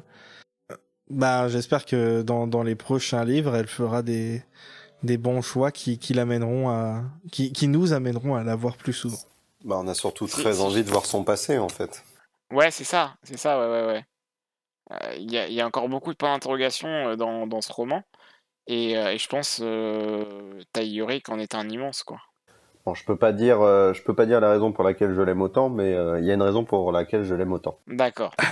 bah, 1.08 1.48
j'espère 1.48 1.86
que 1.86 2.20
dans, 2.20 2.46
dans 2.46 2.62
les 2.62 2.74
prochains 2.74 3.24
livres, 3.24 3.56
elle 3.56 3.66
fera 3.66 4.02
des, 4.02 4.42
des 5.02 5.16
bons 5.16 5.40
choix 5.40 5.72
qui, 5.72 5.98
qui 5.98 6.12
l'amèneront 6.12 6.68
à, 6.68 7.02
qui, 7.32 7.50
qui 7.50 7.66
nous 7.66 7.94
amèneront 7.94 8.34
à 8.34 8.44
la 8.44 8.54
voir 8.56 8.76
plus 8.76 8.92
souvent. 8.92 9.16
Bah, 9.64 9.76
on 9.78 9.88
a 9.88 9.94
surtout 9.94 10.26
très 10.26 10.60
envie 10.60 10.82
de 10.84 10.90
voir 10.90 11.06
son 11.06 11.24
passé 11.24 11.58
en 11.58 11.68
fait. 11.68 12.02
Ouais, 12.52 12.70
c'est 12.70 12.84
ça, 12.84 13.14
c'est 13.22 13.36
ça, 13.38 13.58
ouais, 13.60 13.70
ouais, 13.70 13.86
ouais. 13.86 14.04
Euh, 14.92 15.14
Il 15.16 15.30
y 15.30 15.38
a, 15.38 15.46
il 15.46 15.54
y 15.54 15.60
a 15.60 15.66
encore 15.66 15.88
beaucoup 15.88 16.12
de 16.12 16.16
points 16.16 16.32
d'interrogation 16.32 16.88
euh, 16.88 17.16
dans, 17.16 17.46
dans 17.46 17.60
ce 17.60 17.72
roman. 17.72 18.02
Et, 18.66 18.96
euh, 18.96 19.12
et 19.12 19.18
je 19.18 19.28
pense 19.28 19.60
euh, 19.62 20.24
Tai 20.72 20.86
Yorick 20.86 21.28
en 21.28 21.38
est 21.38 21.54
un 21.54 21.68
immense, 21.68 22.02
quoi. 22.02 22.18
Bon, 22.86 22.94
je 22.94 23.04
peux 23.04 23.16
pas 23.16 23.32
dire, 23.32 23.60
euh, 23.60 23.92
je 23.92 24.02
peux 24.02 24.14
pas 24.14 24.24
dire 24.26 24.40
la 24.40 24.50
raison 24.50 24.72
pour 24.72 24.84
laquelle 24.84 25.14
je 25.14 25.20
l'aime 25.20 25.42
autant, 25.42 25.68
mais 25.68 25.92
euh, 25.92 26.18
il 26.18 26.24
y 26.26 26.30
a 26.30 26.34
une 26.34 26.42
raison 26.42 26.64
pour 26.64 26.90
laquelle 26.92 27.24
je 27.24 27.34
l'aime 27.34 27.52
autant. 27.52 27.78
D'accord. 27.86 28.34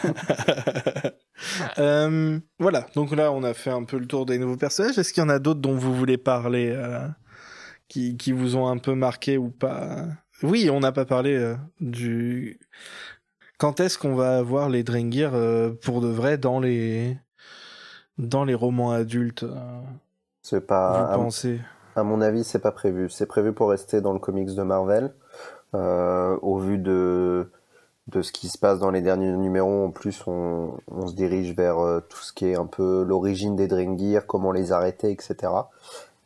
Euh, 1.79 2.41
voilà, 2.59 2.87
donc 2.97 3.13
là 3.15 3.31
on 3.31 3.45
a 3.45 3.55
fait 3.55 3.71
un 3.71 3.85
peu 3.85 3.97
le 3.97 4.07
tour 4.07 4.27
des 4.27 4.39
nouveaux 4.39 4.57
personnages. 4.57 4.99
Est-ce 4.99 5.13
qu'il 5.13 5.23
y 5.23 5.27
en 5.27 5.29
a 5.29 5.39
d'autres 5.39 5.61
dont 5.61 5.77
vous 5.77 5.95
voulez 5.95 6.19
parler, 6.19 6.73
euh, 6.75 7.07
qui, 7.87 8.17
qui 8.17 8.33
vous 8.33 8.57
ont 8.57 8.67
un 8.67 8.79
peu 8.79 8.95
marqué 8.97 9.39
ou 9.39 9.49
pas 9.49 10.07
Oui, 10.43 10.71
on 10.71 10.81
n'a 10.81 10.93
pas 10.93 11.05
parlé 11.05 11.35
euh, 11.37 11.57
du. 11.81 12.61
Quand 13.59 13.81
est-ce 13.81 13.99
qu'on 13.99 14.15
va 14.15 14.39
avoir 14.39 14.69
les 14.69 14.83
Drengir 14.85 15.33
euh, 15.35 15.71
pour 15.71 16.01
de 16.01 16.09
vrai 16.09 16.39
dans 16.39 16.61
les 16.61 17.17
dans 18.19 18.45
les 18.45 18.55
romans 18.55 18.93
adultes 18.93 19.43
euh 19.45 19.81
C'est 20.43 20.67
pas. 20.67 21.05
Vous 21.07 21.13
à, 21.13 21.17
pensez? 21.17 21.61
à 21.97 22.03
mon 22.05 22.21
avis, 22.21 22.45
c'est 22.45 22.61
pas 22.61 22.73
prévu. 22.73 23.11
C'est 23.11 23.27
prévu 23.27 23.53
pour 23.53 23.71
rester 23.71 24.01
dans 24.01 24.13
le 24.13 24.19
comics 24.19 24.55
de 24.55 24.63
Marvel. 24.63 25.13
Euh, 25.75 26.37
au 26.41 26.59
vu 26.59 26.79
de 26.79 27.51
de 28.07 28.23
ce 28.23 28.33
qui 28.33 28.49
se 28.49 28.57
passe 28.57 28.79
dans 28.79 28.91
les 28.91 29.03
derniers 29.03 29.31
numéros, 29.33 29.85
en 29.85 29.91
plus, 29.91 30.27
on, 30.27 30.79
on 30.91 31.07
se 31.09 31.15
dirige 31.15 31.55
vers 31.55 31.79
euh, 31.79 32.01
tout 32.01 32.21
ce 32.23 32.33
qui 32.33 32.47
est 32.47 32.57
un 32.57 32.65
peu 32.65 33.05
l'origine 33.07 33.55
des 33.55 33.67
Dream 33.69 33.99
Gear, 33.99 34.27
comment 34.27 34.51
les 34.51 34.73
arrêter, 34.73 35.11
etc. 35.11 35.53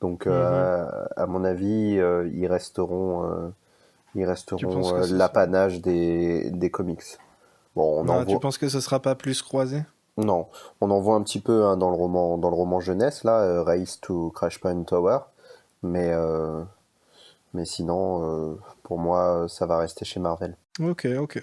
Donc, 0.00 0.26
euh, 0.26 0.86
à 1.16 1.26
mon 1.26 1.42
avis, 1.44 1.98
euh, 1.98 2.28
ils 2.34 2.46
resteront, 2.46 3.52
ils 4.14 4.24
resteront 4.24 4.94
euh, 4.96 5.06
l'apanage 5.10 5.80
des, 5.80 6.50
des 6.50 6.70
comics. 6.70 7.02
Bon, 7.74 8.00
on 8.00 8.04
Non, 8.04 8.14
en 8.14 8.24
Tu 8.24 8.32
voit, 8.32 8.40
penses 8.40 8.58
que 8.58 8.68
ce 8.68 8.80
sera 8.80 9.00
pas 9.00 9.14
plus 9.14 9.42
croisé? 9.42 9.82
Non, 10.18 10.48
on 10.80 10.90
en 10.90 11.00
voit 11.00 11.14
un 11.16 11.22
petit 11.22 11.40
peu 11.40 11.64
hein, 11.64 11.76
dans 11.76 11.88
le 11.90 11.96
roman, 11.96 12.36
dans 12.36 12.50
le 12.50 12.56
roman 12.56 12.80
jeunesse 12.80 13.24
là, 13.24 13.40
euh, 13.40 13.62
Race 13.62 13.98
to 14.00 14.30
Crash 14.30 14.60
Point 14.60 14.82
Tower, 14.82 15.20
mais 15.82 16.10
euh, 16.12 16.62
mais 17.54 17.64
sinon, 17.64 18.52
euh, 18.52 18.60
pour 18.82 18.98
moi, 18.98 19.46
ça 19.48 19.64
va 19.64 19.78
rester 19.78 20.04
chez 20.04 20.20
Marvel. 20.20 20.56
Ok, 20.80 21.06
ok. 21.18 21.42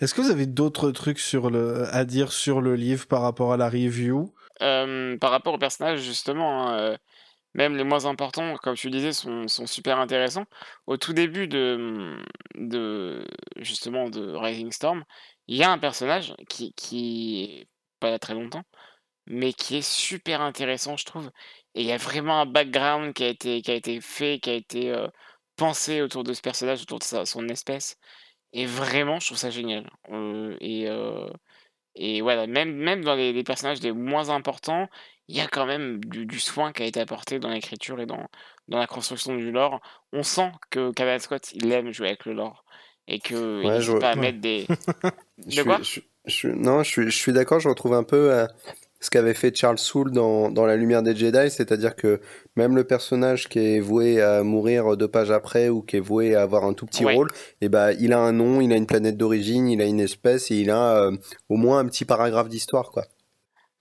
Est-ce 0.00 0.14
que 0.14 0.20
vous 0.20 0.30
avez 0.30 0.46
d'autres 0.46 0.90
trucs 0.90 1.18
sur 1.18 1.50
le, 1.50 1.86
à 1.92 2.04
dire 2.04 2.32
sur 2.32 2.60
le 2.60 2.74
livre 2.74 3.06
par 3.06 3.22
rapport 3.22 3.52
à 3.52 3.56
la 3.56 3.68
review? 3.68 4.32
Euh, 4.62 5.16
par 5.18 5.30
rapport 5.30 5.54
aux 5.54 5.58
personnages, 5.58 6.00
justement, 6.00 6.68
hein, 6.68 6.78
euh, 6.78 6.96
même 7.54 7.76
les 7.76 7.84
moins 7.84 8.06
importants, 8.06 8.56
comme 8.56 8.76
tu 8.76 8.90
disais, 8.90 9.12
sont, 9.12 9.46
super 9.48 9.98
intéressants. 9.98 10.46
Au 10.86 10.96
tout 10.96 11.12
début 11.12 11.48
de, 11.48 12.16
de 12.54 13.26
justement 13.56 14.08
de 14.10 14.34
Rising 14.34 14.72
Storm, 14.72 15.04
il 15.48 15.56
y 15.56 15.62
a 15.64 15.70
un 15.70 15.78
personnage 15.78 16.34
qui, 16.48 16.72
qui 16.74 17.66
pas 18.00 18.10
là 18.10 18.18
très 18.18 18.34
longtemps, 18.34 18.64
mais 19.26 19.52
qui 19.52 19.76
est 19.78 19.82
super 19.82 20.40
intéressant, 20.42 20.96
je 20.96 21.04
trouve. 21.06 21.30
Et 21.74 21.82
il 21.82 21.86
y 21.86 21.92
a 21.92 21.98
vraiment 21.98 22.40
un 22.40 22.46
background 22.46 23.14
qui 23.14 23.24
a 23.24 23.28
été, 23.28 23.62
qui 23.62 23.70
a 23.70 23.74
été 23.74 24.00
fait, 24.00 24.40
qui 24.40 24.50
a 24.50 24.54
été 24.54 24.90
euh, 24.90 25.08
pensé 25.56 26.02
autour 26.02 26.24
de 26.24 26.32
ce 26.34 26.42
personnage, 26.42 26.82
autour 26.82 26.98
de 27.00 27.24
son 27.24 27.48
espèce. 27.48 27.96
Et 28.52 28.66
vraiment, 28.66 29.20
je 29.20 29.26
trouve 29.26 29.38
ça 29.38 29.50
génial. 29.50 29.90
Euh, 30.10 30.56
et, 30.60 30.88
euh, 30.88 31.28
et 31.94 32.22
voilà, 32.22 32.46
même, 32.46 32.74
même 32.74 33.04
dans 33.04 33.14
les 33.16 33.44
personnages 33.44 33.80
les 33.82 33.92
moins 33.92 34.30
importants, 34.30 34.88
il 35.30 35.36
y 35.36 35.40
a 35.40 35.46
quand 35.46 35.64
même 35.64 36.00
du, 36.04 36.26
du 36.26 36.40
soin 36.40 36.72
qui 36.72 36.82
a 36.82 36.86
été 36.86 37.00
apporté 37.00 37.38
dans 37.38 37.50
l'écriture 37.50 38.00
et 38.00 38.06
dans, 38.06 38.26
dans 38.68 38.78
la 38.78 38.86
construction 38.88 39.36
du 39.36 39.52
lore. 39.52 39.80
On 40.12 40.22
sent 40.24 40.50
que 40.70 40.90
Kevin 40.92 41.20
Scott, 41.20 41.52
il 41.54 41.70
aime 41.72 41.92
jouer 41.92 42.08
avec 42.08 42.26
le 42.26 42.32
lore. 42.32 42.64
Et 43.06 43.18
qu'il 43.20 43.36
Ouais, 43.36 43.80
je- 43.80 43.92
pas 43.98 44.10
à 44.10 44.16
mettre 44.16 44.40
des... 44.40 44.66
Je 45.48 45.56
De 45.56 45.62
quoi? 45.62 45.78
suis, 45.82 46.02
je, 46.26 46.48
je- 46.48 46.52
non, 46.52 46.82
je 46.82 46.90
suis, 46.90 47.04
je 47.10 47.16
suis 47.16 47.32
d'accord, 47.32 47.60
je 47.60 47.68
retrouve 47.68 47.94
un 47.94 48.02
peu 48.02 48.32
euh, 48.32 48.46
ce 49.00 49.08
qu'avait 49.08 49.32
fait 49.34 49.56
Charles 49.56 49.78
Soule 49.78 50.10
dans, 50.10 50.50
dans 50.50 50.66
La 50.66 50.76
Lumière 50.76 51.02
des 51.02 51.16
Jedi, 51.16 51.50
c'est-à-dire 51.50 51.96
que 51.96 52.20
même 52.56 52.76
le 52.76 52.84
personnage 52.84 53.48
qui 53.48 53.58
est 53.58 53.80
voué 53.80 54.20
à 54.20 54.42
mourir 54.42 54.96
deux 54.96 55.08
pages 55.08 55.30
après 55.30 55.68
ou 55.70 55.80
qui 55.80 55.96
est 55.96 56.00
voué 56.00 56.34
à 56.34 56.42
avoir 56.42 56.64
un 56.64 56.74
tout 56.74 56.84
petit 56.86 57.04
Ouais. 57.04 57.14
rôle, 57.14 57.30
et 57.62 57.68
ben 57.70 57.92
il 57.98 58.12
a 58.12 58.18
un 58.18 58.32
nom, 58.32 58.60
il 58.60 58.70
a 58.72 58.76
une 58.76 58.86
planète 58.86 59.16
d'origine, 59.16 59.68
il 59.68 59.80
a 59.80 59.86
une 59.86 60.00
espèce 60.00 60.50
et 60.50 60.56
il 60.56 60.70
a 60.70 61.04
euh, 61.04 61.16
au 61.48 61.56
moins 61.56 61.78
un 61.78 61.86
petit 61.86 62.04
paragraphe 62.04 62.48
d'histoire, 62.48 62.90
quoi. 62.90 63.06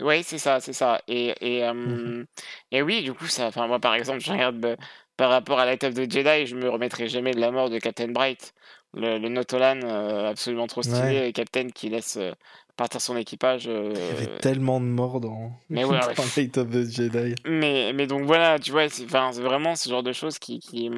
Oui, 0.01 0.23
c'est 0.23 0.37
ça, 0.37 0.59
c'est 0.59 0.73
ça. 0.73 1.01
Et, 1.07 1.33
et, 1.41 1.63
euh, 1.65 1.73
Mhm. 1.73 2.25
et 2.71 2.81
oui, 2.81 3.03
du 3.03 3.13
coup, 3.13 3.27
ça, 3.27 3.49
moi, 3.67 3.79
par 3.79 3.95
exemple, 3.95 4.19
je 4.21 4.31
regarde 4.31 4.63
euh, 4.65 4.75
par 5.17 5.29
rapport 5.29 5.59
à 5.59 5.65
la 5.65 5.75
tête 5.77 5.93
de 5.93 6.09
Jedi, 6.09 6.45
je 6.47 6.55
me 6.55 6.69
remettrai 6.69 7.07
jamais 7.09 7.31
de 7.31 7.39
la 7.39 7.51
mort 7.51 7.69
de 7.69 7.79
Captain 7.79 8.07
Bright, 8.07 8.53
le, 8.93 9.17
le 9.17 9.27
Notolan 9.29 9.81
euh, 9.83 10.29
absolument 10.29 10.67
trop 10.67 10.81
stylé, 10.83 10.97
Ouais. 11.19 11.29
et 11.29 11.33
Captain 11.33 11.69
qui 11.69 11.89
laisse 11.89 12.15
euh, 12.17 12.31
partir 12.77 13.01
son 13.01 13.17
équipage. 13.17 13.67
euh, 13.67 13.91
Il 13.93 13.99
y 13.99 14.29
avait 14.29 14.39
tellement 14.39 14.79
de 14.79 14.85
morts 14.85 15.19
dans, 15.19 15.51
mais 15.69 15.83
ouais, 15.83 15.99
dans 15.99 16.07
ouais. 16.07 16.15
Light 16.37 16.57
of 16.57 16.69
the 16.69 16.89
Jedi. 16.89 17.35
Mais, 17.45 17.91
mais 17.93 18.07
donc 18.07 18.23
voilà, 18.23 18.57
tu 18.57 18.71
vois, 18.71 18.87
c'est 18.87 19.03
vraiment 19.05 19.75
ce 19.75 19.89
genre 19.89 20.03
de 20.03 20.13
choses 20.13 20.39
qui, 20.39 20.59
qui, 20.59 20.89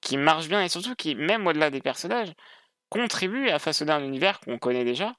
qui 0.00 0.16
marchent 0.16 0.48
bien 0.48 0.62
et 0.62 0.68
surtout 0.68 0.94
qui, 0.94 1.16
même 1.16 1.44
au-delà 1.46 1.70
des 1.70 1.80
personnages, 1.80 2.32
contribuent 2.88 3.48
à 3.48 3.58
façonner 3.58 3.90
un 3.92 4.04
univers 4.04 4.38
qu'on 4.38 4.58
connaît 4.58 4.84
déjà, 4.84 5.14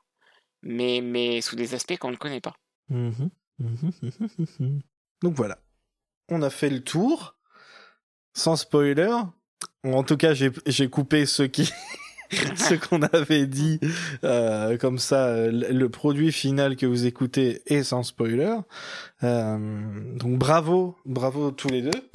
mais, 0.61 1.01
mais 1.03 1.41
sous 1.41 1.57
des 1.57 1.75
aspects 1.75 1.97
qu'on 1.97 2.11
ne 2.11 2.15
connaît 2.15 2.39
pas. 2.41 2.53
Mhm, 2.89 3.29
mhm. 3.59 4.81
Donc 5.21 5.33
voilà, 5.36 5.59
on 6.29 6.41
a 6.41 6.49
fait 6.49 6.69
le 6.69 6.83
tour, 6.83 7.36
sans 8.33 8.55
spoiler. 8.55 9.15
En 9.83 10.03
tout 10.03 10.17
cas, 10.17 10.33
j'ai 10.33 10.89
coupé 10.89 11.25
ce 12.31 12.73
qu'on 12.73 13.01
avait 13.01 13.45
dit, 13.47 13.79
euh, 14.23 14.77
comme 14.77 14.97
ça, 14.97 15.47
le 15.47 15.88
produit 15.88 16.31
final 16.31 16.75
que 16.75 16.86
vous 16.86 17.05
écoutez 17.05 17.61
est 17.67 17.83
sans 17.83 18.03
spoiler. 18.03 18.55
Euh, 19.23 20.13
donc 20.15 20.38
bravo, 20.38 20.97
bravo 21.05 21.51
tous 21.51 21.69
les 21.69 21.81
deux. 21.81 22.09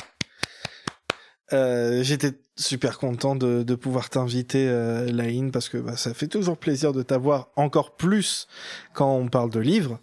Euh, 1.53 2.03
J'étais 2.05 2.39
super 2.57 2.99
content 2.99 3.35
de, 3.35 3.75
pouvoir 3.75 4.11
t'inviter, 4.11 4.69
Laïne, 5.11 5.51
parce 5.51 5.69
que 5.69 5.79
bah, 5.79 5.97
ça 5.97 6.15
fait 6.15 6.29
toujours 6.29 6.59
plaisir 6.59 6.93
de 6.93 7.03
t'avoir 7.03 7.49
encore 7.57 7.97
plus 7.97 8.47
quand 8.93 9.15
on 9.15 9.29
parle 9.29 9.51
de 9.51 9.61
livres. 9.61 10.01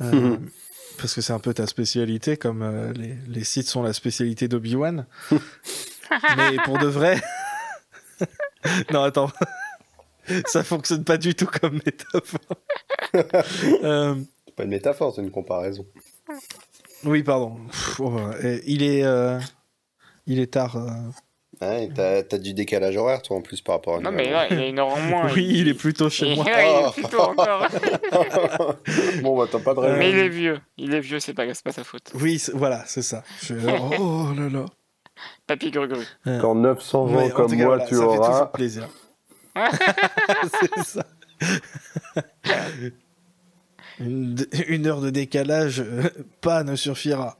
Euh, 0.00 0.36
parce 0.98 1.14
que 1.14 1.20
c'est 1.20 1.32
un 1.32 1.38
peu 1.38 1.54
ta 1.54 1.66
spécialité, 1.66 2.36
comme 2.36 2.62
euh, 2.62 2.92
les, 2.92 3.16
les 3.26 3.44
sites 3.44 3.68
sont 3.68 3.82
la 3.82 3.92
spécialité 3.92 4.48
d'Obi-Wan. 4.48 5.06
Mais 6.36 6.56
pour 6.64 6.78
de 6.78 6.86
vrai... 6.86 7.20
non, 8.92 9.02
attends. 9.02 9.30
Ça 10.46 10.62
fonctionne 10.62 11.04
pas 11.04 11.16
du 11.16 11.34
tout 11.34 11.46
comme 11.46 11.80
métaphore. 11.84 12.40
Euh, 13.82 14.14
C'est 14.46 14.54
pas 14.54 14.64
une 14.64 14.70
métaphore, 14.70 15.14
c'est 15.14 15.22
une 15.22 15.30
comparaison. 15.30 15.86
oui, 17.04 17.22
pardon. 17.22 17.56
Pff, 17.70 18.00
oh, 18.00 18.20
il 18.66 18.82
est... 18.82 19.04
euh, 19.04 19.38
il 20.26 20.38
est 20.38 20.52
tard. 20.52 20.76
Euh. 21.62 21.68
Ouais, 21.68 21.88
t'as, 21.94 22.22
t'as 22.22 22.38
du 22.38 22.54
décalage 22.54 22.96
horaire, 22.96 23.20
toi, 23.22 23.36
en 23.36 23.40
plus, 23.42 23.60
par 23.60 23.76
rapport 23.76 23.96
à 23.96 24.00
Non, 24.00 24.10
nous. 24.10 24.16
mais 24.16 24.30
là, 24.30 24.46
il 24.50 24.58
a 24.58 24.66
une 24.66 24.78
heure 24.78 24.88
en 24.88 24.98
moins. 25.00 25.30
Oui, 25.34 25.46
il 25.50 25.68
est 25.68 25.74
plutôt 25.74 26.08
chez 26.08 26.26
il- 26.28 26.36
moi. 26.36 26.44
ouais, 26.46 26.66
il 26.66 26.82
Oh. 26.84 26.88
est 26.88 26.92
plutôt 26.92 27.20
encore. 27.20 27.66
bon, 29.22 29.36
bah, 29.38 29.46
t'as 29.50 29.58
pas 29.58 29.74
de 29.74 29.78
Euh, 29.78 29.82
raison. 29.82 29.98
Mais 29.98 30.10
il 30.10 30.18
est 30.18 30.28
vieux. 30.28 30.58
Il 30.78 30.94
est 30.94 31.00
vieux, 31.00 31.20
c'est 31.20 31.34
pas, 31.34 31.44
c'est 31.52 31.62
pas 31.64 31.72
sa 31.72 31.84
faute. 31.84 32.10
Oui, 32.14 32.38
c'est- 32.38 32.52
voilà, 32.52 32.82
c'est 32.86 33.02
ça. 33.02 33.22
Je- 33.42 33.54
Oh 34.00 34.28
là 34.36 34.48
là. 34.48 34.64
Papy 35.46 35.70
Gru-Gru. 35.70 36.04
Dans 36.24 36.54
900 36.54 37.04
ans 37.06 37.14
Ouais, 37.14 37.24
en 37.30 37.34
comme 37.34 37.50
cas, 37.50 37.56
moi, 37.56 37.64
voilà, 37.66 37.84
tu 37.86 37.94
ça 37.94 38.00
fait 38.00 38.06
auras. 38.06 38.30
toujours 38.32 38.50
plaisir. 38.52 38.88
c'est 40.74 40.84
ça. 40.84 41.04
Une, 43.98 44.36
une 44.68 44.86
heure 44.86 45.00
de 45.02 45.10
décalage, 45.10 45.80
euh, 45.80 46.08
pas 46.40 46.62
ne 46.64 46.74
suffira. 46.74 47.36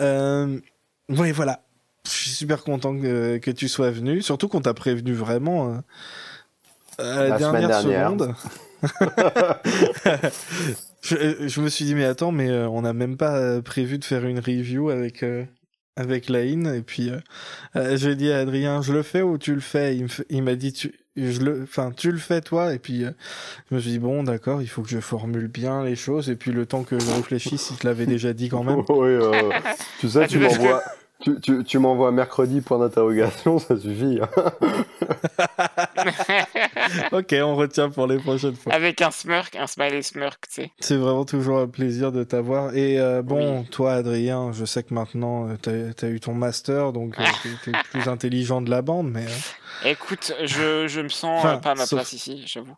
Euh, 0.00 0.58
oui, 1.10 1.32
voilà. 1.32 1.62
Je 2.06 2.10
suis 2.10 2.30
super 2.30 2.62
content 2.64 2.96
que, 2.98 3.36
que 3.38 3.50
tu 3.50 3.68
sois 3.68 3.90
venu, 3.90 4.22
surtout 4.22 4.48
qu'on 4.48 4.60
t'a 4.62 4.72
prévenu 4.74 5.12
vraiment 5.12 5.74
euh, 5.74 5.78
à 6.98 7.02
la, 7.24 7.28
La 7.28 7.38
semaine 7.38 7.68
dernière, 7.68 7.82
dernière. 7.84 8.10
seconde. 8.10 8.34
je, 11.02 11.48
je 11.48 11.60
me 11.60 11.68
suis 11.68 11.84
dit, 11.84 11.94
mais 11.94 12.04
attends, 12.04 12.32
mais 12.32 12.48
euh, 12.48 12.68
on 12.68 12.82
n'a 12.82 12.92
même 12.92 13.16
pas 13.16 13.36
euh, 13.36 13.60
prévu 13.62 13.98
de 13.98 14.04
faire 14.04 14.24
une 14.24 14.38
review 14.38 14.90
avec, 14.90 15.22
euh, 15.22 15.44
avec 15.96 16.28
Laïn. 16.28 16.72
Et 16.74 16.82
puis, 16.82 17.10
euh, 17.10 17.18
euh, 17.76 17.96
j'ai 17.96 18.14
dit 18.16 18.32
à 18.32 18.38
Adrien, 18.40 18.80
je 18.82 18.92
le 18.92 19.02
fais 19.02 19.22
ou 19.22 19.36
tu 19.38 19.54
le 19.54 19.60
fais? 19.60 19.98
Il 20.30 20.42
m'a 20.42 20.54
dit, 20.54 20.72
tu, 20.72 20.94
je 21.16 21.40
le, 21.40 21.62
enfin, 21.64 21.92
tu 21.94 22.10
le 22.12 22.18
fais 22.18 22.40
toi. 22.40 22.72
Et 22.74 22.78
puis, 22.78 23.04
euh, 23.04 23.10
je 23.70 23.74
me 23.74 23.80
suis 23.80 23.90
dit, 23.90 23.98
bon, 23.98 24.22
d'accord, 24.22 24.62
il 24.62 24.68
faut 24.68 24.80
que 24.82 24.88
je 24.90 25.00
formule 25.00 25.48
bien 25.48 25.84
les 25.84 25.96
choses. 25.96 26.30
Et 26.30 26.36
puis, 26.36 26.52
le 26.52 26.64
temps 26.64 26.82
que 26.82 26.98
je 26.98 27.10
réfléchisse, 27.10 27.68
il 27.70 27.76
te 27.76 27.86
l'avait 27.86 28.06
déjà 28.06 28.32
dit 28.32 28.48
quand 28.48 28.64
même. 28.64 28.82
Oui, 28.88 29.08
euh, 29.08 29.50
tu 30.00 30.08
sais, 30.08 30.24
Ah, 30.24 30.26
tu 30.26 30.38
m'envoies. 30.38 30.82
Tu, 31.22 31.38
tu, 31.40 31.64
tu 31.64 31.78
m'envoies 31.78 32.12
mercredi 32.12 32.60
point 32.62 32.78
d'interrogation, 32.78 33.58
ça 33.58 33.76
suffit. 33.78 34.20
hein. 34.22 34.28
ok, 37.12 37.34
on 37.42 37.56
retient 37.56 37.90
pour 37.90 38.06
les 38.06 38.18
prochaines 38.18 38.54
fois. 38.56 38.72
Avec 38.72 39.02
un 39.02 39.10
smirk, 39.10 39.54
un 39.56 39.66
smiley 39.66 40.02
smirk, 40.02 40.40
tu 40.48 40.54
sais. 40.62 40.72
C'est 40.80 40.96
vraiment 40.96 41.24
toujours 41.24 41.58
un 41.58 41.68
plaisir 41.68 42.10
de 42.12 42.24
t'avoir. 42.24 42.74
Et 42.74 42.98
euh, 42.98 43.22
bon, 43.22 43.64
toi, 43.64 43.92
Adrien, 43.94 44.52
je 44.52 44.64
sais 44.64 44.82
que 44.82 44.94
maintenant, 44.94 45.48
euh, 45.48 45.56
t'as 45.60 46.06
as 46.06 46.10
eu 46.10 46.20
ton 46.20 46.34
master, 46.34 46.92
donc 46.92 47.18
euh, 47.20 47.24
t'es 47.64 47.70
le 47.72 47.82
plus 47.90 48.08
intelligent 48.08 48.62
de 48.62 48.70
la 48.70 48.82
bande, 48.82 49.10
mais... 49.10 49.26
euh, 49.26 49.88
Écoute, 49.90 50.32
je, 50.44 50.86
je 50.88 51.00
me 51.00 51.08
sens 51.08 51.38
Enfin, 51.38 51.58
pas 51.58 51.72
à 51.72 51.74
ma 51.74 51.86
sauf- 51.86 51.98
place 51.98 52.12
ici, 52.12 52.42
j'avoue. 52.46 52.76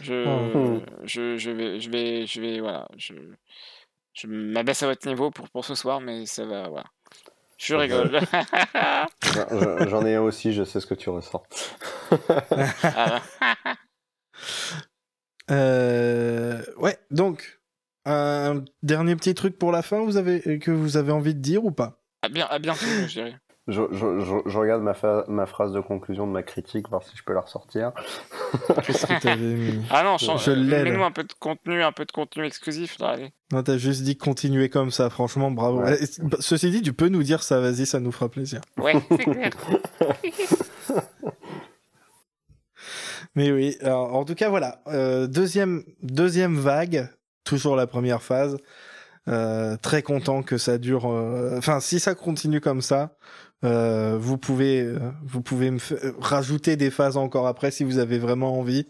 Je, 0.00 0.24
Oh. 0.26 0.82
je, 1.04 1.36
je 1.38 1.50
vais, 1.50 1.80
je 1.80 1.90
vais, 1.90 2.26
je 2.26 2.40
vais, 2.40 2.60
voilà, 2.60 2.86
je, 2.98 3.14
je 4.12 4.26
m'abaisse 4.26 4.82
à 4.82 4.86
votre 4.88 5.06
niveau 5.08 5.30
pour, 5.30 5.48
pour 5.48 5.64
ce 5.64 5.74
soir, 5.74 6.00
mais 6.02 6.26
ça 6.26 6.44
va, 6.44 6.68
voilà. 6.68 6.84
Je 7.56 7.74
rigole. 7.74 8.20
J'en- 9.88 10.04
ai 10.04 10.14
un 10.14 10.22
aussi, 10.22 10.52
je 10.52 10.62
sais 10.64 10.80
ce 10.80 10.86
que 10.86 10.94
tu 10.94 11.10
ressens. 11.10 11.42
Ah, 12.84 13.20
Euh, 15.50 16.60
ouais, 16.78 16.98
donc, 17.12 17.60
un 18.04 18.64
dernier 18.82 19.14
petit 19.14 19.34
truc 19.34 19.58
pour 19.58 19.70
la 19.70 19.82
fin, 19.82 20.00
vous 20.04 20.16
avez, 20.16 20.58
que 20.58 20.72
vous 20.72 20.96
avez 20.96 21.12
envie 21.12 21.34
de 21.36 21.40
dire 21.40 21.64
ou 21.64 21.70
pas? 21.70 22.02
À, 22.22 22.28
bien, 22.28 22.46
à 22.50 22.58
bientôt, 22.58 22.84
je 23.06 23.12
dirais. 23.12 23.36
Je, 23.68 23.82
je, 23.90 24.20
je, 24.20 24.34
je 24.48 24.58
regarde 24.58 24.80
ma, 24.82 24.94
fa- 24.94 25.24
ma 25.26 25.44
phrase 25.44 25.72
de 25.72 25.80
conclusion 25.80 26.24
de 26.28 26.32
ma 26.32 26.44
critique, 26.44 26.88
voir 26.88 27.02
si 27.02 27.16
je 27.16 27.24
peux 27.24 27.32
la 27.32 27.40
ressortir. 27.40 27.90
Qu'est-ce 28.84 29.06
que 29.06 29.20
t'avais 29.20 29.36
mis 29.54 29.82
Ah 29.90 30.04
non, 30.04 30.18
change, 30.18 30.44
Je 30.44 30.52
l'ai, 30.52 30.84
mets-nous 30.84 31.02
un 31.02 31.10
peu 31.10 31.24
de 31.24 31.32
contenu, 31.40 31.82
un 31.82 31.90
peu 31.90 32.04
de 32.04 32.12
contenu 32.12 32.44
exclusif. 32.46 32.96
Là, 33.00 33.08
allez. 33.08 33.32
Non, 33.52 33.64
t'as 33.64 33.76
juste 33.76 34.02
dit 34.02 34.16
continuer 34.16 34.68
comme 34.68 34.92
ça, 34.92 35.10
franchement, 35.10 35.50
bravo. 35.50 35.80
Ouais. 35.82 35.98
Eh, 36.00 36.06
Ceci 36.38 36.70
dit, 36.70 36.80
tu 36.82 36.92
peux 36.92 37.08
nous 37.08 37.24
dire 37.24 37.42
ça, 37.42 37.58
vas-y, 37.60 37.86
ça 37.86 37.98
nous 37.98 38.12
fera 38.12 38.28
plaisir. 38.28 38.60
Ouais, 38.78 38.94
c'est 39.10 39.24
clair. 39.24 39.50
Mais 43.34 43.50
oui, 43.52 43.76
alors, 43.80 44.14
en 44.14 44.24
tout 44.24 44.34
cas, 44.34 44.48
voilà. 44.48 44.80
Euh, 44.86 45.26
deuxième, 45.26 45.82
deuxième 46.02 46.56
vague, 46.56 47.08
toujours 47.44 47.76
la 47.76 47.86
première 47.86 48.22
phase. 48.22 48.56
Euh, 49.28 49.76
très 49.82 50.02
content 50.02 50.42
que 50.44 50.56
ça 50.56 50.78
dure. 50.78 51.10
euh, 51.10 51.56
Enfin, 51.58 51.80
si 51.80 51.98
ça 51.98 52.14
continue 52.14 52.60
comme 52.60 52.80
ça, 52.80 53.16
euh, 53.66 54.16
vous 54.18 54.38
pouvez, 54.38 54.80
euh, 54.82 54.98
vous 55.24 55.42
pouvez 55.42 55.70
me 55.70 55.80
euh, 55.92 56.12
rajouter 56.20 56.76
des 56.76 56.90
phases 56.90 57.16
encore 57.16 57.46
après 57.46 57.70
si 57.70 57.84
vous 57.84 57.98
avez 57.98 58.18
vraiment 58.18 58.58
envie. 58.58 58.88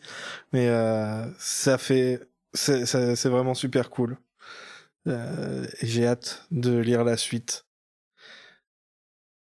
Mais 0.53 0.69
euh, 0.69 1.25
ça 1.39 1.79
fait, 1.79 2.29
c'est 2.55 3.27
vraiment 3.27 3.55
super 3.55 3.91
cool. 3.91 4.19
Euh, 5.09 5.67
J'ai 5.83 6.07
hâte 6.07 6.47
de 6.51 6.77
lire 6.79 7.05
la 7.05 7.17
suite. 7.17 7.65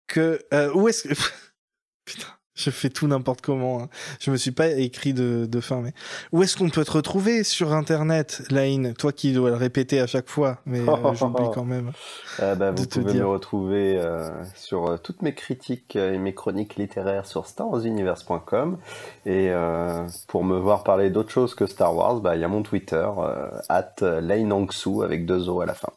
Que 0.06 0.40
où 0.74 0.88
est-ce 0.88 1.08
que 1.08 1.14
putain 2.04 2.39
je 2.62 2.70
fais 2.70 2.90
tout 2.90 3.06
n'importe 3.06 3.40
comment. 3.40 3.82
hein. 3.82 3.88
Je 4.20 4.30
me 4.30 4.36
suis 4.36 4.50
pas 4.52 4.68
écrit 4.68 5.12
de, 5.14 5.46
de 5.46 5.61
fin, 5.61 5.80
mais 5.80 5.92
où 6.32 6.42
est-ce 6.42 6.56
qu'on 6.56 6.68
peut 6.70 6.84
te 6.84 6.92
retrouver 6.92 7.42
sur 7.44 7.72
Internet, 7.72 8.42
Laine? 8.50 8.94
Toi 8.94 9.12
qui 9.12 9.32
dois 9.32 9.50
le 9.50 9.56
répéter 9.56 10.00
à 10.00 10.06
chaque 10.06 10.28
fois, 10.28 10.58
mais 10.66 10.80
euh, 10.80 11.14
j'oublie 11.14 11.46
quand 11.54 11.64
même. 11.64 11.92
Euh, 12.40 12.54
bah, 12.54 12.70
vous 12.70 12.84
De 12.84 12.88
te 12.88 12.98
pouvez 13.00 13.12
dire. 13.12 13.22
me 13.24 13.28
retrouver 13.28 13.96
euh, 13.96 14.30
sur 14.54 14.86
euh, 14.86 14.96
toutes 14.96 15.22
mes 15.22 15.34
critiques 15.34 15.96
euh, 15.96 16.12
et 16.14 16.18
mes 16.18 16.34
chroniques 16.34 16.76
littéraires 16.76 17.26
sur 17.26 17.46
starwarsuniverse.com. 17.46 18.78
Et 19.26 19.48
euh, 19.50 20.06
pour 20.28 20.44
me 20.44 20.58
voir 20.58 20.84
parler 20.84 21.11
d'autre 21.11 21.30
chose 21.30 21.54
que 21.54 21.66
Star 21.66 21.94
Wars, 21.94 22.16
bah, 22.20 22.36
il 22.36 22.40
y 22.40 22.44
a 22.44 22.48
mon 22.48 22.62
Twitter, 22.62 23.08
euh, 23.18 23.48
at 23.68 23.94
Lainangsu 24.20 25.02
avec 25.04 25.26
deux 25.26 25.48
O 25.48 25.61
à 25.61 25.66
la 25.66 25.74
fin. 25.74 25.90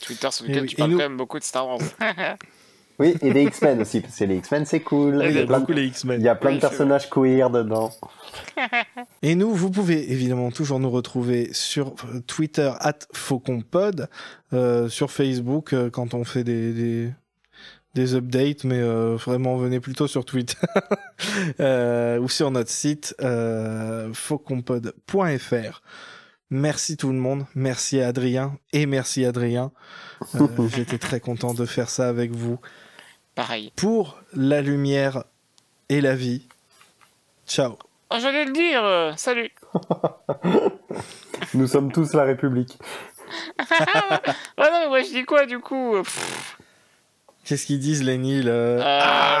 Twitter 0.00 0.30
sur 0.32 0.44
Et 0.46 0.48
lequel 0.48 0.62
oui, 0.64 0.68
tu 0.68 0.76
parles 0.76 0.90
nous- 0.90 0.96
quand 0.98 1.04
même 1.04 1.16
beaucoup 1.16 1.38
de 1.38 1.44
Star 1.44 1.66
Wars. 1.68 1.78
Oui, 2.98 3.14
et 3.22 3.32
des 3.32 3.44
X-Men 3.44 3.80
aussi, 3.80 4.00
parce 4.00 4.16
que 4.16 4.24
les 4.24 4.36
X-Men 4.36 4.64
c'est 4.66 4.80
cool. 4.80 5.14
Il 5.24 5.34
y 5.34 5.38
a 5.38 5.40
des- 5.40 5.46
plein 5.46 5.56
de- 5.58 5.60
Beaucoup 5.62 5.72
les 5.72 5.86
X-Men. 5.86 6.20
il 6.20 6.24
y 6.24 6.28
a 6.28 6.34
plein 6.34 6.50
Oui, 6.50 6.56
de 6.56 6.60
personnages 6.60 7.08
queer 7.10 7.50
dedans. 7.50 7.90
Et 9.22 9.34
nous, 9.34 9.52
vous 9.54 9.70
pouvez 9.70 10.12
évidemment 10.12 10.50
toujours 10.50 10.78
nous 10.80 10.90
retrouver 10.90 11.48
sur 11.52 11.88
euh, 12.14 12.20
Twitter 12.26 12.70
at 12.80 12.98
FauconPod, 13.12 14.08
euh, 14.52 14.88
sur 14.88 15.10
Facebook 15.10 15.72
euh, 15.72 15.90
quand 15.90 16.14
on 16.14 16.24
fait 16.24 16.44
des, 16.44 16.72
des, 16.72 17.10
des 17.94 18.14
updates, 18.14 18.64
mais 18.64 18.78
euh, 18.80 19.16
vraiment 19.16 19.56
venez 19.56 19.80
plutôt 19.80 20.06
sur 20.06 20.24
Twitter 20.24 20.56
euh, 21.60 22.18
ou 22.18 22.28
sur 22.28 22.50
notre 22.50 22.70
site 22.70 23.14
euh, 23.22 24.10
fauconpod.fr. 24.12 25.82
Merci 26.54 26.98
tout 26.98 27.08
le 27.08 27.18
monde, 27.18 27.46
merci 27.54 27.98
à 28.02 28.08
Adrien 28.08 28.58
et 28.74 28.84
merci 28.84 29.24
Adrien. 29.24 29.72
Euh, 30.34 30.46
J'étais 30.68 30.98
très 30.98 31.18
content 31.18 31.54
de 31.54 31.64
faire 31.64 31.88
ça 31.88 32.08
avec 32.08 32.30
vous 32.32 32.58
Pareil. 33.34 33.72
pour 33.74 34.18
la 34.34 34.60
lumière 34.60 35.24
et 35.88 36.02
la 36.02 36.14
vie. 36.14 36.46
Ciao. 37.46 37.78
Oh, 38.10 38.16
j'allais 38.20 38.44
le 38.44 38.52
dire. 38.52 38.84
euh, 38.84 39.12
salut. 39.16 39.50
Nous 41.54 41.66
sommes 41.66 41.90
tous 41.90 42.12
la 42.12 42.24
République. 42.24 42.78
Ah 44.58 44.68
non, 44.70 44.80
mais 44.82 44.88
moi 44.88 45.02
je 45.02 45.08
dis 45.08 45.24
quoi 45.24 45.46
du 45.46 45.58
coup 45.58 45.96
euh, 45.96 46.02
Qu'est-ce 47.46 47.64
qu'ils 47.64 47.78
disent 47.80 48.02
les 48.04 48.18
Nils 48.18 48.46
euh, 48.46 48.78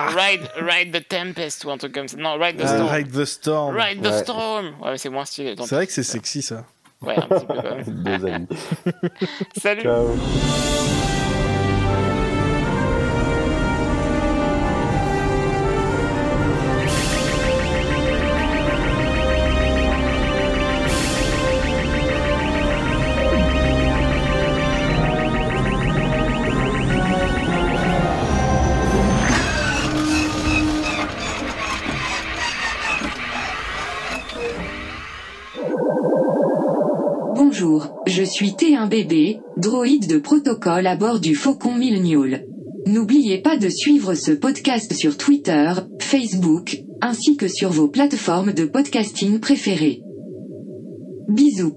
Ride, 0.08 0.48
ride 0.56 0.92
the 0.98 1.06
Tempest 1.06 1.62
ou 1.66 1.70
un 1.70 1.76
truc 1.76 1.92
comme 1.92 2.08
ça. 2.08 2.16
Non, 2.16 2.38
Ride 2.38 2.56
the 2.56 2.62
Ah, 2.64 2.68
Storm. 2.68 2.88
Ride 2.90 3.12
the 3.12 3.24
Storm. 3.26 3.76
Ride 3.76 4.02
the 4.02 4.06
Ouais. 4.06 4.18
Storm. 4.22 4.66
Ouais, 4.80 4.90
mais 4.92 4.98
c'est 4.98 5.10
moins 5.10 5.26
stylé. 5.26 5.54
C'est 5.58 5.74
vrai 5.74 5.86
que 5.86 5.92
c'est 5.92 6.02
sexy 6.02 6.40
ça. 6.40 6.64
Ouais, 7.02 7.16
un 7.16 7.22
petit 7.22 7.46
peu. 7.46 7.90
Deux 7.92 8.26
amis. 8.26 8.48
Salut. 9.56 9.82
Ciao. 9.82 10.06
Suis 38.32 38.52
T1BB, 38.52 39.40
droïde 39.58 40.08
de 40.08 40.16
protocole 40.16 40.86
à 40.86 40.96
bord 40.96 41.20
du 41.20 41.34
Faucon 41.34 41.74
Millenial. 41.74 42.46
N'oubliez 42.86 43.42
pas 43.42 43.58
de 43.58 43.68
suivre 43.68 44.14
ce 44.14 44.32
podcast 44.32 44.94
sur 44.94 45.18
Twitter, 45.18 45.70
Facebook, 46.00 46.78
ainsi 47.02 47.36
que 47.36 47.46
sur 47.46 47.70
vos 47.70 47.88
plateformes 47.88 48.54
de 48.54 48.64
podcasting 48.64 49.38
préférées. 49.38 50.00
Bisous. 51.28 51.76